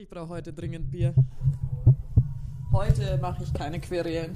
Ich 0.00 0.08
brauche 0.08 0.28
heute 0.28 0.52
dringend 0.52 0.92
Bier. 0.92 1.12
Heute 2.72 3.18
mache 3.20 3.42
ich 3.42 3.52
keine 3.52 3.80
Querelen. 3.80 4.30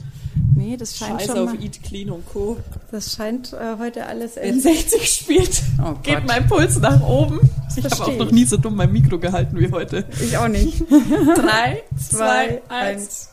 Nee, 0.56 0.76
das 0.76 0.96
scheint 0.96 1.20
Scheiß 1.20 1.28
schon 1.30 1.38
auf 1.38 1.54
mal, 1.54 1.62
Eat 1.62 1.80
Clean 1.84 2.10
und 2.10 2.26
Co. 2.28 2.56
das 2.90 3.12
scheint 3.12 3.52
äh, 3.52 3.76
heute 3.78 4.06
alles 4.06 4.34
Wenn 4.34 4.56
echt. 4.56 4.90
60 4.90 5.08
spielt, 5.08 5.62
Oh 5.80 5.94
geht 6.02 6.26
mein 6.26 6.48
Puls 6.48 6.80
nach 6.80 7.00
oben. 7.00 7.38
Ich 7.76 7.84
habe 7.84 8.02
auch 8.02 8.18
noch 8.18 8.32
nie 8.32 8.44
so 8.44 8.56
dumm 8.56 8.74
mein 8.74 8.90
Mikro 8.90 9.20
gehalten 9.20 9.56
wie 9.56 9.70
heute. 9.70 10.04
Ich 10.20 10.36
auch 10.36 10.48
nicht. 10.48 10.80
Drei, 10.90 11.84
zwei, 11.96 12.60
Zwei, 12.60 12.62
eins. 12.68 13.30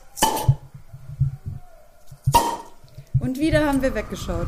Und 3.20 3.40
wieder 3.40 3.66
haben 3.66 3.82
wir 3.82 3.96
weggeschaut. 3.96 4.48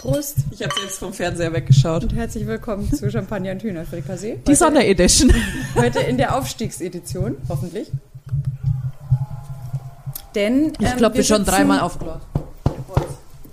Prost 0.00 0.36
Ich 0.50 0.62
habe 0.62 0.72
jetzt 0.82 0.98
vom 0.98 1.12
Fernseher 1.12 1.52
weggeschaut. 1.52 2.04
und 2.04 2.14
herzlich 2.14 2.46
willkommen 2.46 2.90
zu 2.92 3.10
Champagner 3.10 3.52
und 3.52 3.62
Hühnerfrikassee. 3.62 4.38
Die 4.46 4.54
Sonderedition. 4.54 5.30
Heute 5.74 6.00
in 6.00 6.16
der 6.16 6.36
Aufstiegsedition, 6.36 7.36
hoffentlich. 7.50 7.90
Denn 10.34 10.72
Ich 10.78 10.86
ähm, 10.90 10.96
glaube, 10.96 11.16
wir 11.16 11.24
schon 11.24 11.38
sitzen- 11.44 11.50
dreimal 11.50 11.80
aufgeladen. 11.80 12.22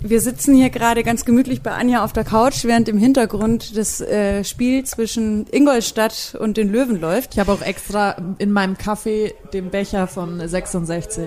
Wir 0.00 0.20
sitzen 0.22 0.54
hier 0.54 0.70
gerade 0.70 1.02
ganz 1.02 1.24
gemütlich 1.24 1.60
bei 1.60 1.72
Anja 1.72 2.02
auf 2.04 2.12
der 2.14 2.24
Couch, 2.24 2.64
während 2.64 2.88
im 2.88 2.96
Hintergrund 2.96 3.76
das 3.76 4.00
äh, 4.00 4.42
Spiel 4.44 4.84
zwischen 4.84 5.46
Ingolstadt 5.50 6.34
und 6.38 6.56
den 6.56 6.70
Löwen 6.72 6.98
läuft. 7.00 7.34
Ich 7.34 7.40
habe 7.40 7.52
auch 7.52 7.60
extra 7.62 8.16
in 8.38 8.52
meinem 8.52 8.78
Kaffee 8.78 9.34
den 9.52 9.70
Becher 9.70 10.06
von 10.06 10.46
66. 10.48 11.26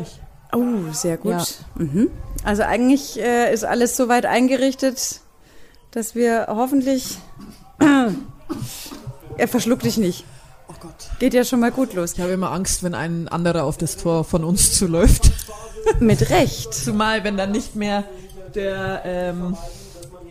Oh, 0.53 0.91
sehr 0.93 1.17
gut. 1.17 1.31
Ja. 1.33 1.43
Mhm. 1.75 2.09
Also 2.43 2.63
eigentlich 2.63 3.19
äh, 3.21 3.53
ist 3.53 3.63
alles 3.65 3.95
so 3.97 4.07
weit 4.07 4.25
eingerichtet, 4.25 5.20
dass 5.91 6.15
wir 6.15 6.47
hoffentlich. 6.49 7.17
er 9.37 9.47
verschluckt 9.47 9.83
dich 9.83 9.97
nicht. 9.97 10.25
Oh 10.67 10.73
Gott. 10.79 11.09
Geht 11.19 11.33
ja 11.33 11.43
schon 11.43 11.59
mal 11.59 11.71
gut 11.71 11.93
los. 11.93 12.13
Ich 12.13 12.19
habe 12.21 12.31
immer 12.31 12.51
Angst, 12.51 12.83
wenn 12.83 12.95
ein 12.95 13.27
anderer 13.27 13.63
auf 13.63 13.77
das 13.77 13.97
Tor 13.97 14.23
von 14.23 14.43
uns 14.43 14.77
zuläuft. 14.77 15.31
Mit 15.99 16.29
Recht. 16.29 16.73
Zumal, 16.73 17.23
wenn 17.23 17.37
dann 17.37 17.51
nicht 17.51 17.75
mehr 17.75 18.03
der 18.55 19.01
ähm, 19.05 19.57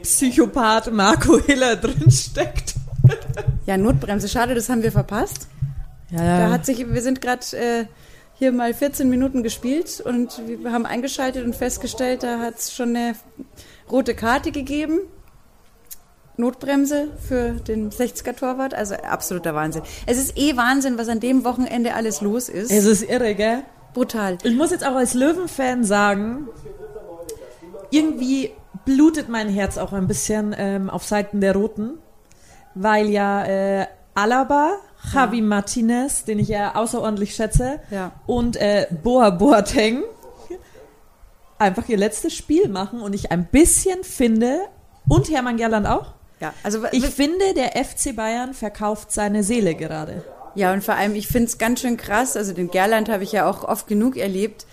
Psychopath 0.03 0.92
Marco 0.92 1.38
Hiller 1.41 1.77
drinsteckt. 1.77 2.75
Ja, 3.66 3.77
Notbremse. 3.77 4.28
Schade, 4.28 4.55
das 4.56 4.69
haben 4.69 4.83
wir 4.83 4.91
verpasst. 4.91 5.47
Ja, 6.11 6.47
Da 6.47 6.50
hat 6.50 6.66
sich, 6.66 6.92
wir 6.92 7.03
sind 7.03 7.20
gerade 7.20 7.44
äh, 7.56 7.84
hier 8.34 8.50
mal 8.50 8.75
14 8.75 9.08
Minuten 9.08 9.42
gespielt 9.44 10.00
und 10.00 10.42
wir 10.47 10.72
haben 10.72 10.86
eingeschaltet 10.86 11.44
und 11.44 11.55
festgestellt, 11.55 12.22
da 12.22 12.41
hat 12.41 12.58
es 12.58 12.72
schon 12.72 12.97
eine 12.97 13.14
rote 13.88 14.14
Karte 14.14 14.50
gegeben. 14.50 15.00
Notbremse 16.41 17.08
für 17.27 17.52
den 17.52 17.91
60er-Torwart, 17.91 18.74
also 18.74 18.94
absoluter 18.96 19.55
Wahnsinn. 19.55 19.83
Es 20.06 20.19
ist 20.19 20.36
eh 20.36 20.56
Wahnsinn, 20.56 20.98
was 20.98 21.08
an 21.08 21.20
dem 21.20 21.44
Wochenende 21.44 21.94
alles 21.94 22.20
los 22.20 22.48
ist. 22.48 22.70
es 22.70 22.84
ist 22.84 23.02
irre, 23.02 23.34
gell? 23.34 23.62
Brutal. 23.94 24.38
Ich 24.42 24.55
muss 24.56 24.70
jetzt 24.70 24.84
auch 24.86 24.94
als 24.94 25.14
Löwenfan 25.14 25.84
sagen, 25.84 26.48
irgendwie 27.91 28.52
blutet 28.84 29.28
mein 29.28 29.48
Herz 29.48 29.78
auch 29.78 29.92
ein 29.92 30.06
bisschen 30.06 30.55
ähm, 30.56 30.91
auf 30.91 31.05
Seiten 31.05 31.41
der 31.41 31.55
Roten, 31.55 31.98
weil 32.75 33.08
ja 33.08 33.44
äh, 33.44 33.86
Alaba, 34.14 34.72
Javi 35.12 35.41
Martinez, 35.41 36.25
den 36.25 36.38
ich 36.38 36.48
ja 36.48 36.75
außerordentlich 36.77 37.34
schätze, 37.34 37.80
Ja. 37.91 38.12
und 38.27 38.56
äh, 38.56 38.86
Boa 39.02 39.30
Boateng 39.30 40.02
einfach 41.58 41.88
ihr 41.88 41.97
letztes 41.98 42.32
Spiel 42.34 42.69
machen 42.69 43.00
und 43.02 43.14
ich 43.14 43.30
ein 43.32 43.47
bisschen 43.47 44.02
finde, 44.04 44.60
und 45.08 45.30
Hermann 45.30 45.56
Gerland 45.56 45.86
auch, 45.86 46.14
Ja, 46.41 46.55
also 46.62 46.84
ich 46.92 47.06
finde, 47.06 47.55
der 47.55 47.72
FC 47.84 48.16
Bayern 48.16 48.55
verkauft 48.55 49.12
seine 49.12 49.42
Seele 49.42 49.74
gerade. 49.74 50.24
Ja, 50.55 50.72
und 50.72 50.82
vor 50.82 50.94
allem, 50.94 51.14
ich 51.14 51.28
finde 51.28 51.48
es 51.48 51.58
ganz 51.58 51.80
schön 51.80 51.97
krass, 51.97 52.36
also 52.36 52.52
den 52.52 52.70
Gerland 52.70 53.08
habe 53.08 53.22
ich 53.22 53.32
ja 53.32 53.48
auch 53.48 53.64
oft 53.64 53.86
genug 53.86 54.16
erlebt. 54.16 54.66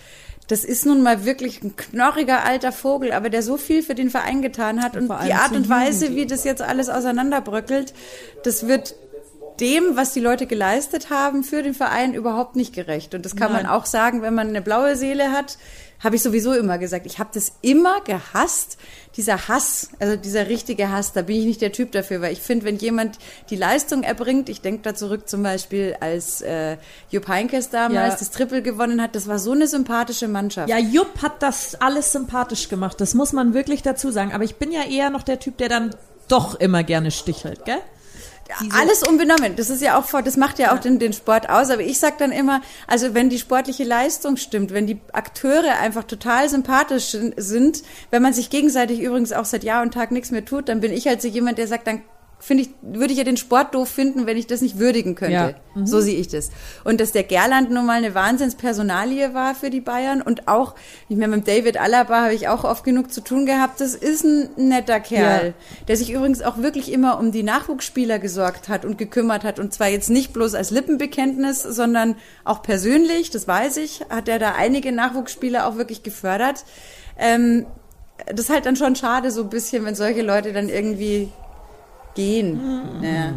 Das 0.48 0.64
ist 0.64 0.86
nun 0.86 1.02
mal 1.02 1.26
wirklich 1.26 1.62
ein 1.62 1.76
knorriger 1.76 2.42
alter 2.44 2.72
Vogel, 2.72 3.12
aber 3.12 3.28
der 3.28 3.42
so 3.42 3.58
viel 3.58 3.82
für 3.82 3.94
den 3.94 4.08
Verein 4.08 4.40
getan 4.40 4.82
hat. 4.82 4.96
Und 4.96 5.10
allem 5.10 5.26
die 5.26 5.34
Art 5.34 5.52
und 5.52 5.68
Weise, 5.68 6.16
wie 6.16 6.24
das 6.24 6.44
jetzt 6.44 6.62
alles 6.62 6.88
auseinanderbröckelt, 6.88 7.92
das 8.44 8.66
wird 8.66 8.94
dem, 9.60 9.96
was 9.96 10.14
die 10.14 10.20
Leute 10.20 10.46
geleistet 10.46 11.10
haben, 11.10 11.44
für 11.44 11.62
den 11.62 11.74
Verein 11.74 12.14
überhaupt 12.14 12.56
nicht 12.56 12.74
gerecht. 12.74 13.14
Und 13.14 13.26
das 13.26 13.36
kann 13.36 13.52
man 13.52 13.64
Nein. 13.64 13.72
auch 13.72 13.84
sagen, 13.84 14.22
wenn 14.22 14.34
man 14.34 14.48
eine 14.48 14.62
blaue 14.62 14.96
Seele 14.96 15.32
hat, 15.32 15.58
habe 16.00 16.16
ich 16.16 16.22
sowieso 16.22 16.52
immer 16.54 16.78
gesagt. 16.78 17.06
Ich 17.06 17.18
habe 17.18 17.30
das 17.32 17.52
immer 17.60 18.00
gehasst, 18.02 18.78
dieser 19.16 19.48
Hass, 19.48 19.90
also 19.98 20.16
dieser 20.16 20.48
richtige 20.48 20.90
Hass, 20.90 21.12
da 21.12 21.22
bin 21.22 21.36
ich 21.36 21.44
nicht 21.44 21.60
der 21.60 21.72
Typ 21.72 21.90
dafür, 21.92 22.20
weil 22.20 22.32
ich 22.32 22.40
finde, 22.40 22.66
wenn 22.66 22.76
jemand 22.76 23.18
die 23.50 23.56
Leistung 23.56 24.04
erbringt, 24.04 24.48
ich 24.48 24.60
denke 24.60 24.82
da 24.82 24.94
zurück 24.94 25.28
zum 25.28 25.42
Beispiel, 25.42 25.96
als 25.98 26.40
äh, 26.40 26.76
Jupp 27.10 27.26
Heynckes 27.26 27.70
damals 27.70 28.14
Ja. 28.14 28.18
das 28.18 28.30
Triple 28.30 28.62
gewonnen 28.62 29.02
hat, 29.02 29.16
das 29.16 29.26
war 29.26 29.38
so 29.40 29.52
eine 29.52 29.66
sympathische 29.66 30.28
Mannschaft. 30.28 30.68
Ja, 30.68 30.78
Jupp 30.78 31.20
hat 31.22 31.42
das 31.42 31.74
alles 31.80 32.12
sympathisch 32.12 32.68
gemacht, 32.68 33.00
das 33.00 33.14
muss 33.14 33.32
man 33.32 33.54
wirklich 33.54 33.82
dazu 33.82 34.10
sagen. 34.12 34.32
Aber 34.32 34.44
ich 34.44 34.56
bin 34.56 34.70
ja 34.70 34.82
eher 34.84 35.10
noch 35.10 35.22
der 35.24 35.40
Typ, 35.40 35.56
der 35.58 35.68
dann 35.68 35.90
doch 36.28 36.54
immer 36.60 36.84
gerne 36.84 37.10
stichelt, 37.10 37.64
gell? 37.64 37.78
Alles 38.72 39.02
unbenommen. 39.02 39.56
Das 39.56 39.70
ist 39.70 39.82
ja 39.82 39.98
auch 39.98 40.04
vor, 40.04 40.22
das 40.22 40.36
macht 40.36 40.58
ja 40.58 40.74
auch 40.74 40.78
den, 40.78 40.98
den 40.98 41.12
Sport 41.12 41.48
aus. 41.48 41.70
Aber 41.70 41.82
ich 41.82 41.98
sag 41.98 42.18
dann 42.18 42.32
immer, 42.32 42.62
also 42.86 43.14
wenn 43.14 43.28
die 43.28 43.38
sportliche 43.38 43.84
Leistung 43.84 44.36
stimmt, 44.36 44.72
wenn 44.72 44.86
die 44.86 44.98
Akteure 45.12 45.78
einfach 45.80 46.04
total 46.04 46.48
sympathisch 46.48 47.16
sind, 47.36 47.82
wenn 48.10 48.22
man 48.22 48.32
sich 48.32 48.50
gegenseitig 48.50 49.00
übrigens 49.00 49.32
auch 49.32 49.44
seit 49.44 49.64
Jahr 49.64 49.82
und 49.82 49.94
Tag 49.94 50.10
nichts 50.10 50.30
mehr 50.30 50.44
tut, 50.44 50.68
dann 50.68 50.80
bin 50.80 50.92
ich 50.92 51.06
halt 51.06 51.20
so 51.20 51.28
jemand, 51.28 51.58
der 51.58 51.68
sagt, 51.68 51.86
dann 51.86 52.02
finde 52.40 52.62
ich, 52.62 52.70
würde 52.82 53.12
ich 53.12 53.18
ja 53.18 53.24
den 53.24 53.36
Sport 53.36 53.74
doof 53.74 53.88
finden, 53.88 54.26
wenn 54.26 54.36
ich 54.36 54.46
das 54.46 54.60
nicht 54.60 54.78
würdigen 54.78 55.14
könnte. 55.16 55.34
Ja. 55.34 55.50
Mhm. 55.74 55.86
So 55.86 56.00
sehe 56.00 56.16
ich 56.16 56.28
das. 56.28 56.50
Und 56.84 57.00
dass 57.00 57.10
der 57.12 57.24
Gerland 57.24 57.70
nun 57.70 57.84
mal 57.84 57.94
eine 57.98 58.14
Wahnsinnspersonalie 58.14 59.34
war 59.34 59.54
für 59.54 59.70
die 59.70 59.80
Bayern 59.80 60.22
und 60.22 60.46
auch, 60.48 60.74
ich 61.08 61.16
meine, 61.16 61.36
mit 61.36 61.48
David 61.48 61.80
Alaba 61.80 62.22
habe 62.22 62.34
ich 62.34 62.48
auch 62.48 62.64
oft 62.64 62.84
genug 62.84 63.12
zu 63.12 63.22
tun 63.22 63.44
gehabt. 63.44 63.80
Das 63.80 63.94
ist 63.94 64.24
ein 64.24 64.50
netter 64.56 65.00
Kerl, 65.00 65.48
Ja. 65.48 65.54
der 65.88 65.96
sich 65.96 66.12
übrigens 66.12 66.42
auch 66.42 66.58
wirklich 66.58 66.92
immer 66.92 67.18
um 67.18 67.32
die 67.32 67.42
Nachwuchsspieler 67.42 68.18
gesorgt 68.18 68.68
hat 68.68 68.84
und 68.84 68.98
gekümmert 68.98 69.42
hat. 69.44 69.58
Und 69.58 69.72
zwar 69.72 69.88
jetzt 69.88 70.10
nicht 70.10 70.32
bloß 70.32 70.54
als 70.54 70.70
Lippenbekenntnis, 70.70 71.62
sondern 71.62 72.16
auch 72.44 72.62
persönlich, 72.62 73.30
das 73.30 73.48
weiß 73.48 73.78
ich, 73.78 74.02
hat 74.10 74.28
er 74.28 74.38
da 74.38 74.52
einige 74.56 74.92
Nachwuchsspieler 74.92 75.66
auch 75.66 75.76
wirklich 75.76 76.02
gefördert. 76.02 76.64
Ähm, 77.18 77.66
das 78.26 78.46
ist 78.46 78.50
halt 78.50 78.66
dann 78.66 78.76
schon 78.76 78.96
schade, 78.96 79.30
so 79.30 79.42
ein 79.42 79.48
bisschen, 79.50 79.84
wenn 79.84 79.94
solche 79.94 80.22
Leute 80.22 80.52
dann 80.52 80.68
irgendwie 80.68 81.28
gehen. 82.18 82.60
Ja. 83.00 83.32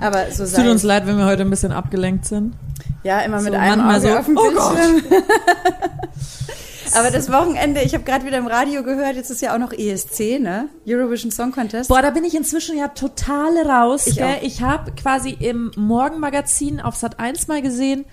Aber 0.00 0.30
so 0.30 0.44
Es 0.44 0.52
sei 0.52 0.62
tut 0.62 0.70
uns 0.70 0.80
es. 0.82 0.86
leid, 0.86 1.06
wenn 1.06 1.18
wir 1.18 1.26
heute 1.26 1.42
ein 1.42 1.50
bisschen 1.50 1.72
abgelenkt 1.72 2.24
sind. 2.24 2.54
Ja, 3.02 3.20
immer 3.20 3.40
mit 3.40 3.52
So 3.52 3.58
einem 3.58 3.80
Auge 3.80 4.00
so, 4.00 4.08
auf 4.16 4.26
dem 4.26 4.36
oh 4.38 4.50
Gott. 4.54 4.76
Bildschirm. 4.76 5.22
Aber 6.92 7.10
das 7.10 7.30
Wochenende, 7.30 7.82
ich 7.82 7.94
habe 7.94 8.02
gerade 8.04 8.24
wieder 8.26 8.38
im 8.38 8.46
Radio 8.46 8.82
gehört, 8.82 9.14
jetzt 9.16 9.30
ist 9.30 9.42
ja 9.42 9.54
auch 9.54 9.58
noch 9.58 9.72
ESC, 9.72 10.40
ne? 10.40 10.68
Eurovision 10.86 11.30
Song 11.30 11.52
Contest. 11.52 11.88
Boah, 11.88 12.02
da 12.02 12.10
bin 12.10 12.24
ich 12.24 12.34
inzwischen 12.34 12.76
ja 12.76 12.88
total 12.88 13.56
raus. 13.58 14.06
Ich 14.06 14.16
gell? 14.16 14.26
auch. 14.26 14.42
ich 14.42 14.62
habe 14.62 14.92
quasi 14.92 15.30
im 15.38 15.70
Morgenmagazin 15.76 16.80
auf 16.80 16.96
Sat 16.96 17.20
1 17.20 17.46
mal 17.48 17.62
gesehen, 17.62 18.04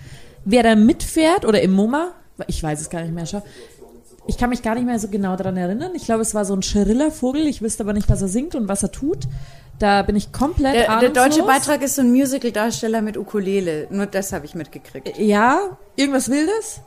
wer 0.44 0.62
da 0.62 0.76
mitfährt 0.76 1.44
oder 1.44 1.60
im 1.60 1.72
MoMA. 1.72 2.12
Ich 2.46 2.62
weiß 2.62 2.80
es 2.80 2.90
gar 2.90 3.02
nicht 3.02 3.14
mehr. 3.14 3.26
Schau. 3.26 3.42
Ich 4.28 4.36
kann 4.36 4.50
mich 4.50 4.62
gar 4.62 4.74
nicht 4.74 4.86
mehr 4.86 4.98
so 4.98 5.08
genau 5.08 5.36
daran 5.36 5.56
erinnern. 5.56 5.92
Ich 5.94 6.04
glaube, 6.04 6.22
es 6.22 6.34
war 6.34 6.44
so 6.44 6.54
ein 6.54 6.62
schriller 6.62 7.10
Vogel. 7.10 7.46
Ich 7.46 7.62
wüsste 7.62 7.82
aber 7.82 7.94
nicht, 7.94 8.08
was 8.08 8.22
er 8.22 8.28
singt 8.28 8.54
und 8.54 8.68
was 8.68 8.82
er 8.82 8.92
tut. 8.92 9.20
Da 9.78 10.02
bin 10.02 10.16
ich 10.16 10.32
komplett 10.32 10.74
Der, 10.74 10.98
der 10.98 11.10
deutsche 11.10 11.42
Beitrag 11.44 11.82
ist 11.82 11.94
so 11.94 12.02
ein 12.02 12.10
Musical-Darsteller 12.10 13.00
mit 13.00 13.16
Ukulele. 13.16 13.86
Nur 13.90 14.06
das 14.06 14.32
habe 14.32 14.44
ich 14.44 14.54
mitgekriegt. 14.54 15.18
Ja, 15.18 15.78
irgendwas 15.96 16.30
Wildes. 16.30 16.80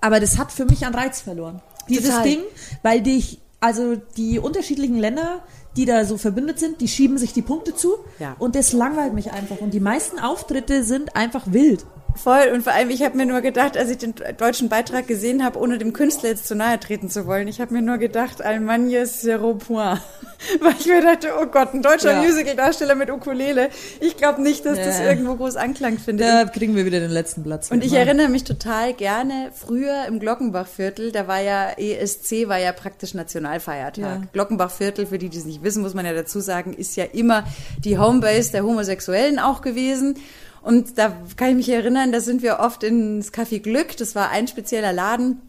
Aber 0.00 0.20
das 0.20 0.38
hat 0.38 0.52
für 0.52 0.64
mich 0.64 0.84
an 0.86 0.94
Reiz 0.94 1.20
verloren. 1.20 1.62
Dieses 1.88 2.10
Total. 2.10 2.24
Ding, 2.24 2.40
weil 2.82 3.00
dich, 3.00 3.40
also 3.60 3.96
die 4.16 4.38
unterschiedlichen 4.38 4.96
Länder, 4.96 5.42
die 5.76 5.84
da 5.84 6.04
so 6.04 6.18
verbündet 6.18 6.58
sind, 6.58 6.80
die 6.80 6.88
schieben 6.88 7.16
sich 7.18 7.32
die 7.32 7.42
Punkte 7.42 7.74
zu. 7.74 7.94
Ja. 8.18 8.36
Und 8.38 8.54
das 8.54 8.72
langweilt 8.72 9.14
mich 9.14 9.32
einfach. 9.32 9.58
Und 9.60 9.72
die 9.72 9.80
meisten 9.80 10.18
Auftritte 10.18 10.84
sind 10.84 11.16
einfach 11.16 11.44
wild. 11.46 11.84
Voll. 12.16 12.50
Und 12.52 12.62
vor 12.62 12.72
allem, 12.72 12.90
ich 12.90 13.02
habe 13.02 13.16
mir 13.16 13.26
nur 13.26 13.40
gedacht, 13.40 13.76
als 13.76 13.90
ich 13.90 13.98
den 13.98 14.14
deutschen 14.36 14.68
Beitrag 14.68 15.06
gesehen 15.06 15.44
habe, 15.44 15.58
ohne 15.58 15.78
dem 15.78 15.92
Künstler 15.92 16.30
jetzt 16.30 16.46
zu 16.46 16.54
nahe 16.54 16.78
treten 16.78 17.08
zu 17.08 17.26
wollen, 17.26 17.48
ich 17.48 17.60
habe 17.60 17.72
mir 17.72 17.82
nur 17.82 17.98
gedacht, 17.98 18.42
Allemagne 18.42 19.04
zero 19.06 19.54
point. 19.54 20.00
Weil 20.60 20.74
ich 20.78 20.86
mir 20.86 21.02
dachte, 21.02 21.28
oh 21.40 21.46
Gott, 21.46 21.74
ein 21.74 21.82
deutscher 21.82 22.12
Ja. 22.12 22.22
Musical-Darsteller 22.22 22.94
mit 22.94 23.10
Ukulele. 23.10 23.68
Ich 24.00 24.16
glaube 24.16 24.40
nicht, 24.42 24.64
dass 24.64 24.78
das 24.78 24.98
Ja. 24.98 25.08
irgendwo 25.10 25.34
groß 25.36 25.56
Anklang 25.56 25.98
findet. 25.98 26.26
Da 26.26 26.44
kriegen 26.46 26.74
wir 26.76 26.86
wieder 26.86 27.00
den 27.00 27.10
letzten 27.10 27.42
Platz. 27.42 27.70
Und 27.70 27.84
ich 27.84 27.92
Mal. 27.92 27.98
erinnere 27.98 28.28
mich 28.28 28.44
total 28.44 28.94
gerne, 28.94 29.50
früher 29.54 30.06
im 30.08 30.18
Glockenbachviertel, 30.18 31.12
da 31.12 31.28
war 31.28 31.40
ja 31.40 31.70
ESC, 31.76 32.48
war 32.48 32.58
ja 32.58 32.72
praktisch 32.72 33.12
Nationalfeiertag. 33.14 34.02
Ja. 34.02 34.22
Glockenbachviertel, 34.32 35.06
für 35.06 35.18
die, 35.18 35.28
die 35.28 35.38
es 35.38 35.44
nicht 35.44 35.62
wissen, 35.62 35.82
muss 35.82 35.94
man 35.94 36.06
ja 36.06 36.12
dazu 36.14 36.40
sagen, 36.40 36.72
ist 36.72 36.96
ja 36.96 37.04
immer 37.04 37.44
die 37.84 37.98
Homebase 37.98 38.52
der 38.52 38.64
Homosexuellen 38.64 39.38
auch 39.38 39.60
gewesen. 39.60 40.16
Und 40.62 40.98
da 40.98 41.12
kann 41.36 41.50
ich 41.50 41.54
mich 41.56 41.68
erinnern, 41.70 42.12
da 42.12 42.20
sind 42.20 42.42
wir 42.42 42.60
oft 42.60 42.82
ins 42.84 43.32
Café 43.32 43.60
Glück, 43.60 43.96
das 43.96 44.14
war 44.14 44.30
ein 44.30 44.46
spezieller 44.48 44.92
Laden, 44.92 45.40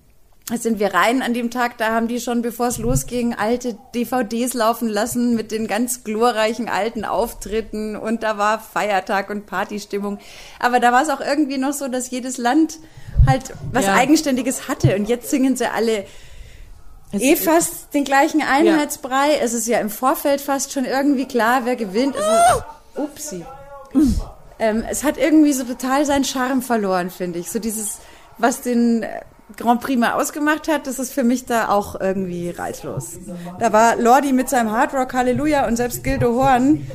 Da 0.49 0.57
sind 0.57 0.79
wir 0.79 0.93
rein 0.93 1.21
an 1.21 1.33
dem 1.33 1.49
Tag, 1.51 1.77
da 1.77 1.91
haben 1.93 2.07
die 2.07 2.19
schon, 2.19 2.41
bevor 2.41 2.67
es 2.67 2.77
losging, 2.77 3.35
alte 3.35 3.77
DVDs 3.93 4.53
laufen 4.53 4.89
lassen 4.89 5.35
mit 5.35 5.51
den 5.51 5.67
ganz 5.67 6.03
glorreichen 6.03 6.67
alten 6.67 7.05
Auftritten 7.05 7.95
und 7.95 8.23
da 8.23 8.37
war 8.37 8.59
Feiertag 8.59 9.29
und 9.29 9.45
Partystimmung. 9.45 10.17
Aber 10.59 10.79
da 10.79 10.91
war 10.91 11.03
es 11.03 11.09
auch 11.09 11.21
irgendwie 11.21 11.57
noch 11.59 11.73
so, 11.73 11.87
dass 11.87 12.09
jedes 12.09 12.37
Land 12.37 12.79
halt 13.27 13.53
was 13.71 13.85
Ja. 13.85 13.93
Eigenständiges 13.93 14.67
hatte 14.67 14.95
und 14.95 15.07
jetzt 15.07 15.29
singen 15.29 15.55
sie 15.55 15.67
alle 15.71 16.05
Es- 17.13 17.21
eh 17.21 17.35
fast 17.35 17.93
den 17.93 18.03
gleichen 18.03 18.41
Einheitsbrei. 18.41 19.37
Es 19.41 19.53
ist 19.53 19.67
ja 19.67 19.79
im 19.79 19.89
Vorfeld 19.91 20.41
fast 20.41 20.73
schon 20.73 20.85
irgendwie 20.85 21.27
klar, 21.27 21.61
wer 21.65 21.75
gewinnt. 21.75 22.15
Es 22.15 22.25
ist, 22.25 22.63
upsi. 22.97 23.45
Ähm, 24.61 24.83
es 24.89 25.03
hat 25.03 25.17
irgendwie 25.17 25.51
so 25.53 25.63
total 25.63 26.05
seinen 26.05 26.23
Charme 26.23 26.61
verloren, 26.61 27.09
finde 27.09 27.39
ich. 27.39 27.49
So 27.51 27.59
dieses, 27.59 27.97
was 28.37 28.61
den 28.61 29.03
äh, 29.03 29.07
Grand 29.57 29.81
Prix 29.81 29.99
mal 29.99 30.13
ausgemacht 30.13 30.67
hat, 30.69 30.87
das 30.87 30.99
ist 30.99 31.11
für 31.11 31.23
mich 31.23 31.45
da 31.45 31.67
auch 31.69 31.99
irgendwie 31.99 32.51
reizlos. 32.51 33.17
Da 33.59 33.73
war 33.73 33.95
Lordi 33.97 34.31
mit 34.31 34.47
seinem 34.49 34.71
Hard 34.71 34.93
Rock 34.93 35.13
Halleluja 35.13 35.67
und 35.67 35.75
selbst 35.75 36.03
Gildo 36.03 36.35
Horn 36.35 36.85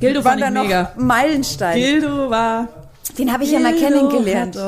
Gildo 0.00 0.20
fand 0.22 0.42
da 0.42 0.50
noch 0.50 0.64
mega. 0.64 0.92
Meilenstein. 0.96 1.78
Gildo 1.78 2.28
war. 2.28 2.68
Den 3.16 3.32
habe 3.32 3.44
ich 3.44 3.52
ja 3.52 3.60
mal 3.60 3.72
Gildo 3.72 4.08
kennengelernt. 4.08 4.58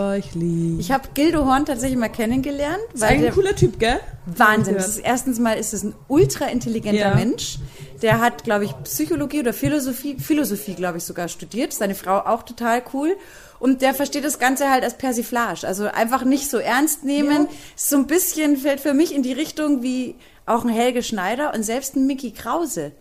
Ich 0.78 0.90
habe 0.90 1.08
Gildo 1.12 1.44
Horn 1.44 1.66
tatsächlich 1.66 1.98
mal 1.98 2.08
kennengelernt, 2.08 2.78
ist 2.94 3.02
ein 3.02 3.30
cooler 3.32 3.54
Typ, 3.54 3.78
gell? 3.78 4.00
Wahnsinn. 4.26 4.74
Ja. 4.74 4.80
Das 4.80 4.88
ist, 4.90 4.98
erstens 4.98 5.38
mal 5.38 5.54
ist 5.58 5.74
es 5.74 5.82
ein 5.82 5.94
ultra 6.06 6.46
intelligenter 6.46 7.10
Ja. 7.10 7.14
Mensch. 7.14 7.58
Der 8.02 8.20
hat, 8.20 8.44
glaube 8.44 8.64
ich, 8.64 8.72
Psychologie 8.84 9.40
oder 9.40 9.52
Philosophie, 9.52 10.16
Philosophie, 10.18 10.74
glaube 10.74 10.98
ich, 10.98 11.04
sogar 11.04 11.28
studiert. 11.28 11.72
Seine 11.72 11.94
Frau 11.94 12.18
auch 12.18 12.44
total 12.44 12.82
cool. 12.92 13.16
Und 13.58 13.82
der 13.82 13.92
versteht 13.92 14.24
das 14.24 14.38
Ganze 14.38 14.70
halt 14.70 14.84
als 14.84 14.96
Persiflage. 14.96 15.66
Also 15.66 15.86
einfach 15.86 16.24
nicht 16.24 16.48
so 16.48 16.58
ernst 16.58 17.04
nehmen. 17.04 17.48
So 17.74 17.96
ein 17.96 18.06
bisschen 18.06 18.56
fällt 18.56 18.80
für 18.80 18.94
mich 18.94 19.14
in 19.14 19.22
die 19.22 19.32
Richtung 19.32 19.82
wie 19.82 20.14
auch 20.46 20.64
ein 20.64 20.70
Helge 20.70 21.02
Schneider 21.02 21.52
und 21.54 21.62
selbst 21.64 21.96
ein 21.96 22.06
Mickey 22.06 22.30
Krause. 22.30 22.92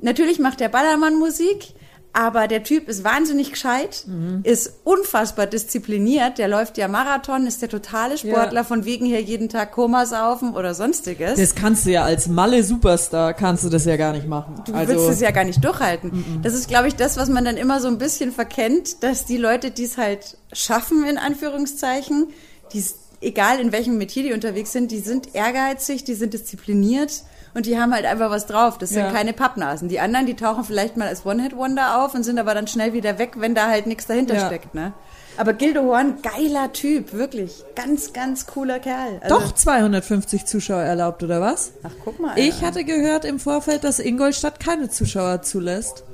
Natürlich 0.00 0.38
macht 0.38 0.60
der 0.60 0.68
Ballermann 0.68 1.18
Musik, 1.18 1.74
aber 2.18 2.48
der 2.48 2.62
Typ 2.62 2.88
ist 2.88 3.04
wahnsinnig 3.04 3.50
gescheit, 3.50 4.04
Mhm. 4.06 4.40
ist 4.42 4.72
unfassbar 4.84 5.46
diszipliniert. 5.46 6.38
Der 6.38 6.48
läuft 6.48 6.78
ja 6.78 6.88
Marathon, 6.88 7.46
ist 7.46 7.60
der 7.60 7.68
totale 7.68 8.16
Sportler, 8.16 8.60
Ja. 8.60 8.64
von 8.64 8.86
wegen 8.86 9.04
her 9.04 9.20
jeden 9.20 9.50
Tag 9.50 9.72
Koma 9.72 10.06
saufen 10.06 10.54
oder 10.54 10.72
sonstiges. 10.72 11.38
Das 11.38 11.54
kannst 11.54 11.84
du 11.84 11.90
ja 11.90 12.04
als 12.04 12.26
Malle-Superstar, 12.26 13.34
kannst 13.34 13.64
du 13.64 13.68
das 13.68 13.84
ja 13.84 13.96
gar 13.98 14.14
nicht 14.14 14.26
machen. 14.26 14.62
Du 14.66 14.72
also, 14.72 14.94
willst 14.94 15.08
es 15.10 15.20
ja 15.20 15.30
gar 15.30 15.44
nicht 15.44 15.62
durchhalten. 15.62 16.40
Das 16.42 16.54
ist, 16.54 16.68
glaube 16.68 16.88
ich, 16.88 16.94
das, 16.96 17.18
was 17.18 17.28
man 17.28 17.44
dann 17.44 17.58
immer 17.58 17.80
so 17.80 17.88
ein 17.88 17.98
bisschen 17.98 18.32
verkennt, 18.32 19.02
dass 19.02 19.26
die 19.26 19.36
Leute, 19.36 19.70
die 19.70 19.84
es 19.84 19.98
halt 19.98 20.38
schaffen, 20.54 21.04
in 21.04 21.18
Anführungszeichen, 21.18 22.28
die, 22.72 22.82
egal 23.20 23.60
in 23.60 23.72
welchem 23.72 23.98
Metier 23.98 24.22
die 24.22 24.32
unterwegs 24.32 24.72
sind, 24.72 24.90
die 24.90 25.00
sind 25.00 25.34
ehrgeizig, 25.34 26.04
die 26.04 26.14
sind 26.14 26.32
diszipliniert 26.32 27.24
und 27.56 27.66
die 27.66 27.78
haben 27.78 27.92
halt 27.94 28.04
einfach 28.04 28.30
was 28.30 28.46
drauf. 28.46 28.78
Das 28.78 28.90
sind 28.90 29.00
Ja. 29.04 29.10
keine 29.10 29.32
Pappnasen. 29.32 29.88
Die 29.88 29.98
anderen, 29.98 30.26
die 30.26 30.36
tauchen 30.36 30.62
vielleicht 30.64 30.96
mal 30.96 31.08
als 31.08 31.24
One-Hit-Wonder 31.26 32.04
auf 32.04 32.14
und 32.14 32.22
sind 32.22 32.38
aber 32.38 32.54
dann 32.54 32.66
schnell 32.68 32.92
wieder 32.92 33.18
weg, 33.18 33.32
wenn 33.38 33.54
da 33.54 33.66
halt 33.68 33.86
nichts 33.86 34.06
dahinter 34.06 34.34
Ja. 34.34 34.46
steckt. 34.46 34.74
Ne? 34.74 34.92
Aber 35.38 35.52
Gildo 35.52 35.82
Horn, 35.82 36.16
geiler 36.22 36.72
Typ, 36.72 37.12
wirklich. 37.12 37.62
Ganz, 37.74 38.12
ganz 38.14 38.46
cooler 38.46 38.78
Kerl. 38.78 39.20
Also, 39.22 39.38
doch 39.38 39.52
250 39.52 40.46
Zuschauer 40.46 40.80
erlaubt, 40.82 41.22
oder 41.22 41.40
was? 41.42 41.72
Ach, 41.82 41.90
guck 42.04 42.20
mal. 42.20 42.38
Ich 42.38 42.54
Alter. 42.54 42.66
hatte 42.66 42.84
gehört 42.84 43.24
im 43.26 43.38
Vorfeld, 43.38 43.84
dass 43.84 43.98
Ingolstadt 43.98 44.60
keine 44.60 44.88
Zuschauer 44.88 45.42
zulässt. 45.42 46.04